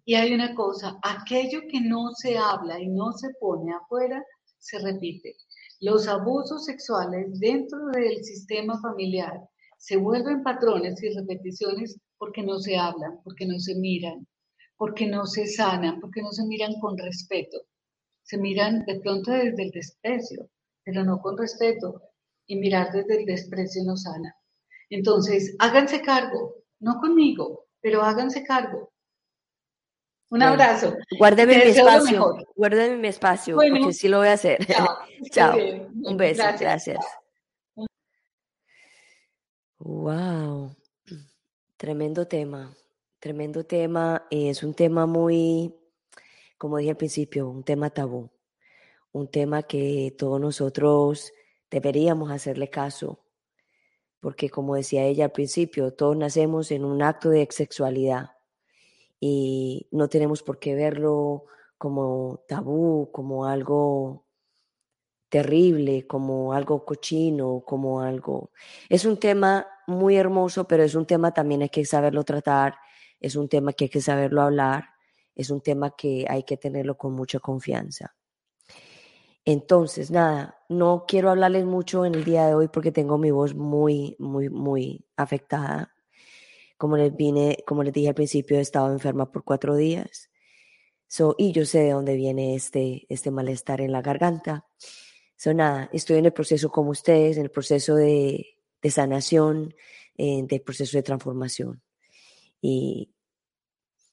y 0.06 0.14
hay 0.14 0.34
una 0.34 0.54
cosa, 0.54 1.00
aquello 1.02 1.62
que 1.68 1.82
no 1.82 2.12
se 2.14 2.38
habla 2.38 2.80
y 2.80 2.88
no 2.88 3.12
se 3.14 3.32
pone 3.40 3.74
afuera, 3.74 4.24
se 4.60 4.78
repite. 4.78 5.36
Los 5.80 6.08
abusos 6.08 6.66
sexuales 6.66 7.40
dentro 7.40 7.88
del 7.88 8.24
sistema 8.24 8.80
familiar 8.82 9.42
se 9.80 9.98
vuelven 9.98 10.44
patrones 10.44 11.02
y 11.02 11.10
repeticiones 11.10 12.00
porque 12.20 12.44
no 12.44 12.60
se 12.60 12.78
hablan, 12.78 13.20
porque 13.24 13.48
no 13.48 13.58
se 13.60 13.74
miran, 13.76 14.28
porque 14.78 15.08
no 15.08 15.26
se 15.26 15.48
sanan, 15.48 16.00
porque 16.00 16.22
no 16.22 16.32
se 16.32 16.46
miran 16.46 16.74
con 16.80 16.98
respeto. 16.98 17.62
Se 18.24 18.38
miran 18.38 18.84
de 18.86 19.00
pronto 19.00 19.32
desde 19.32 19.64
el 19.64 19.72
desprecio, 19.72 20.50
pero 20.84 21.04
no 21.04 21.20
con 21.20 21.38
respeto. 21.38 22.02
Y 22.48 22.58
mirar 22.58 22.92
desde 22.92 23.20
el 23.20 23.26
desprecio 23.26 23.84
no 23.84 23.98
sana. 23.98 24.36
Entonces, 24.90 25.56
háganse 25.60 26.02
cargo, 26.02 26.58
no 26.80 27.00
conmigo, 27.00 27.66
pero 27.82 28.04
háganse 28.04 28.44
cargo. 28.44 28.92
Un 30.30 30.44
abrazo. 30.44 30.96
Guárdeme 31.18 31.58
mi 31.58 31.64
espacio. 31.64 32.36
Guárdeme 32.56 32.98
mi 32.98 33.08
espacio, 33.08 33.56
porque 33.56 33.94
sí 33.94 34.08
lo 34.08 34.20
voy 34.20 34.28
a 34.28 34.34
hacer. 34.34 34.60
Chao. 35.32 35.58
Un 36.04 36.18
beso. 36.18 36.44
Gracias. 36.60 37.06
Wow. 39.80 40.76
Tremendo 41.78 42.28
tema. 42.28 42.76
Tremendo 43.26 43.66
tema. 43.66 44.28
Es 44.30 44.62
un 44.62 44.76
tema 44.76 45.08
muy, 45.08 45.74
como 46.60 46.78
dije 46.78 46.92
al 46.92 46.98
principio, 46.98 47.50
un 47.50 47.64
tema 47.64 47.90
tabú. 47.90 48.30
Un 49.14 49.32
tema 49.32 49.64
que 49.64 50.14
todos 50.16 50.40
nosotros 50.40 51.34
deberíamos 51.72 52.30
hacerle 52.30 52.70
caso. 52.70 53.26
Porque 54.20 54.52
como 54.52 54.76
decía 54.76 55.06
ella 55.06 55.26
al 55.26 55.32
principio, 55.32 55.92
todos 55.92 56.16
nacemos 56.16 56.70
en 56.70 56.86
un 56.86 57.02
acto 57.02 57.32
de 57.32 57.48
sexualidad 57.50 58.38
y 59.20 59.88
no 59.90 60.08
tenemos 60.08 60.44
por 60.44 60.60
qué 60.60 60.76
verlo 60.76 61.46
como 61.80 62.44
tabú, 62.48 63.10
como 63.12 63.48
algo 63.48 64.28
terrible, 65.30 66.06
como 66.06 66.54
algo 66.54 66.86
cochino, 66.86 67.64
como 67.66 68.02
algo... 68.02 68.52
Es 68.88 69.04
un 69.04 69.18
tema 69.18 69.66
muy 69.88 70.16
hermoso, 70.16 70.68
pero 70.68 70.84
es 70.84 70.94
un 70.94 71.08
tema 71.08 71.34
también 71.34 71.64
hay 71.64 71.70
que 71.70 71.86
saberlo 71.86 72.24
tratar, 72.24 72.76
es 73.20 73.36
un 73.36 73.50
tema 73.50 73.74
que 73.74 73.86
hay 73.86 73.90
que 73.90 74.02
saberlo 74.02 74.42
hablar, 74.42 74.86
es 75.36 75.50
un 75.50 75.62
tema 75.62 75.96
que 75.96 76.26
hay 76.30 76.44
que 76.44 76.58
tenerlo 76.58 76.98
con 76.98 77.14
mucha 77.14 77.40
confianza. 77.40 78.16
Entonces, 79.46 80.10
nada, 80.10 80.58
no 80.70 81.06
quiero 81.08 81.30
hablarles 81.30 81.66
mucho 81.66 82.04
en 82.06 82.16
el 82.16 82.24
día 82.24 82.48
de 82.48 82.56
hoy 82.56 82.68
porque 82.68 82.92
tengo 82.92 83.20
mi 83.20 83.30
voz 83.30 83.54
muy, 83.54 84.16
muy, 84.18 84.50
muy 84.50 85.06
afectada. 85.16 85.94
Como 86.78 86.98
les, 86.98 87.16
vine, 87.16 87.64
como 87.66 87.84
les 87.84 87.94
dije 87.94 88.10
al 88.10 88.16
principio, 88.16 88.58
he 88.58 88.62
estado 88.62 88.92
enferma 88.92 89.32
por 89.32 89.44
cuatro 89.44 89.76
días. 89.76 90.32
So, 91.08 91.36
y 91.38 91.52
yo 91.52 91.66
sé 91.66 91.80
de 91.80 91.92
dónde 91.92 92.16
viene 92.16 92.56
este, 92.56 93.06
este 93.08 93.30
malestar 93.30 93.82
en 93.82 93.92
la 93.92 94.02
garganta. 94.02 94.66
So, 95.38 95.54
nada, 95.54 95.90
estoy 95.94 96.18
en 96.18 96.26
el 96.26 96.34
proceso 96.34 96.70
como 96.70 96.90
ustedes, 96.90 97.38
en 97.38 97.44
el 97.44 97.52
proceso 97.52 97.96
de, 97.96 98.58
sanación, 98.90 99.76
en 100.16 100.48
del 100.48 100.62
proceso 100.62 100.98
de 100.98 101.04
transformación. 101.04 101.84
Y, 102.68 103.12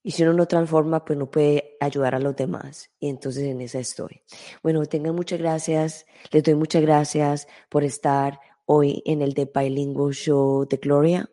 si 0.05 0.23
uno 0.25 0.35
no 0.35 0.47
transforma, 0.47 1.05
pues 1.05 1.19
no 1.19 1.31
puede 1.31 1.77
ayudar 1.81 2.15
a 2.15 2.19
los 2.19 2.37
demás. 2.37 2.91
Y 2.99 3.09
entonces 3.09 3.45
en 3.45 3.63
esa 3.63 3.79
estoy. 3.79 4.23
Bueno, 4.63 4.85
tengan 4.85 5.15
muchas 5.15 5.39
gracias. 5.39 6.05
Les 6.33 6.43
doy 6.43 6.55
muchas 6.57 6.83
gracias 6.83 7.47
por 7.71 7.83
estar 7.83 8.39
hoy 8.67 9.03
en 9.07 9.23
el 9.23 9.35
The 9.35 9.51
Bilingual 9.55 10.13
Show 10.13 10.67
de 10.69 10.77
Gloria. 10.77 11.31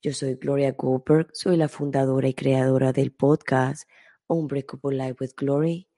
Yo 0.00 0.12
soy 0.14 0.36
Gloria 0.36 0.72
Goldberg, 0.72 1.28
soy 1.32 1.56
la 1.56 1.68
fundadora 1.68 2.28
y 2.28 2.34
creadora 2.34 2.92
del 2.92 3.12
podcast 3.12 3.86
Unbreakable 4.26 4.96
Life 4.96 5.16
with 5.20 5.32
Glory, 5.36 5.88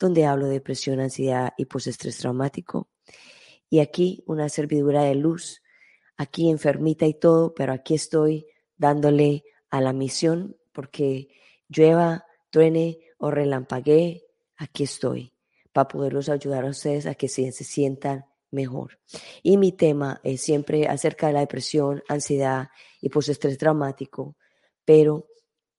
donde 0.00 0.24
hablo 0.24 0.46
de 0.46 0.54
depresión, 0.54 0.98
ansiedad 0.98 1.52
y 1.56 1.66
postestrés 1.66 2.18
traumático. 2.18 2.88
Y 3.70 3.78
aquí 3.78 4.24
una 4.26 4.48
servidura 4.48 5.04
de 5.04 5.14
luz, 5.14 5.62
aquí 6.16 6.50
enfermita 6.50 7.06
y 7.06 7.14
todo, 7.14 7.54
pero 7.54 7.72
aquí 7.72 7.94
estoy 7.94 8.46
dándole 8.76 9.44
a 9.70 9.80
la 9.80 9.92
misión 9.92 10.56
porque 10.72 11.28
llueva, 11.68 12.26
truene 12.50 13.00
o 13.18 13.30
relampaguee, 13.30 14.24
aquí 14.56 14.84
estoy 14.84 15.32
para 15.72 15.88
poderlos 15.88 16.28
ayudar 16.28 16.64
a 16.64 16.70
ustedes 16.70 17.06
a 17.06 17.14
que 17.14 17.28
se, 17.28 17.52
se 17.52 17.64
sientan 17.64 18.24
mejor. 18.50 18.98
Y 19.42 19.58
mi 19.58 19.72
tema 19.72 20.20
es 20.24 20.40
siempre 20.40 20.88
acerca 20.88 21.26
de 21.26 21.34
la 21.34 21.40
depresión, 21.40 22.02
ansiedad 22.08 22.70
y 23.00 23.10
pues 23.10 23.28
estrés 23.28 23.58
traumático, 23.58 24.36
pero 24.84 25.26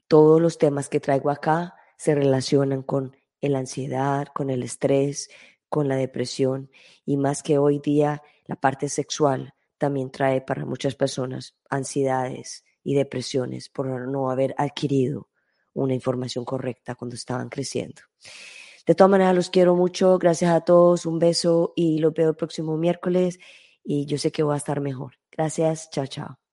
todos 0.08 0.40
los 0.40 0.58
temas 0.58 0.90
que 0.90 1.00
traigo 1.00 1.30
acá 1.30 1.76
se 1.98 2.14
relacionan 2.14 2.84
con 2.84 3.16
la 3.42 3.60
ansiedad, 3.60 4.28
con 4.34 4.50
el 4.50 4.64
estrés, 4.64 5.30
con 5.70 5.88
la 5.88 5.96
depresión 5.96 6.70
y 7.06 7.18
más 7.18 7.44
que 7.44 7.58
hoy 7.58 7.80
día 7.80 8.22
la 8.46 8.56
parte 8.56 8.90
sexual 8.90 9.54
también 9.78 10.12
trae 10.12 10.42
para 10.42 10.66
muchas 10.66 10.96
personas 10.96 11.56
ansiedades 11.70 12.64
y 12.88 12.96
depresiones 12.96 13.68
por 13.68 14.08
no 14.08 14.32
haber 14.32 14.56
adquirido 14.58 15.28
una 15.74 15.94
información 15.94 16.46
correcta 16.46 16.96
cuando 16.96 17.18
estaban 17.18 17.50
creciendo. 17.50 18.02
De 18.86 18.96
todas 18.96 19.12
maneras, 19.12 19.36
los 19.36 19.50
quiero 19.50 19.76
mucho. 19.76 20.18
Gracias 20.18 20.52
a 20.52 20.62
todos. 20.62 21.06
Un 21.06 21.20
beso 21.20 21.74
y 21.76 22.00
los 22.00 22.14
veo 22.14 22.30
el 22.30 22.38
próximo 22.38 22.78
miércoles. 22.78 23.40
Y 23.84 24.06
yo 24.06 24.18
sé 24.18 24.32
que 24.32 24.42
voy 24.42 24.54
a 24.54 24.58
estar 24.58 24.80
mejor. 24.80 25.16
Gracias. 25.30 25.90
Chao, 25.92 26.08
chao. 26.08 26.47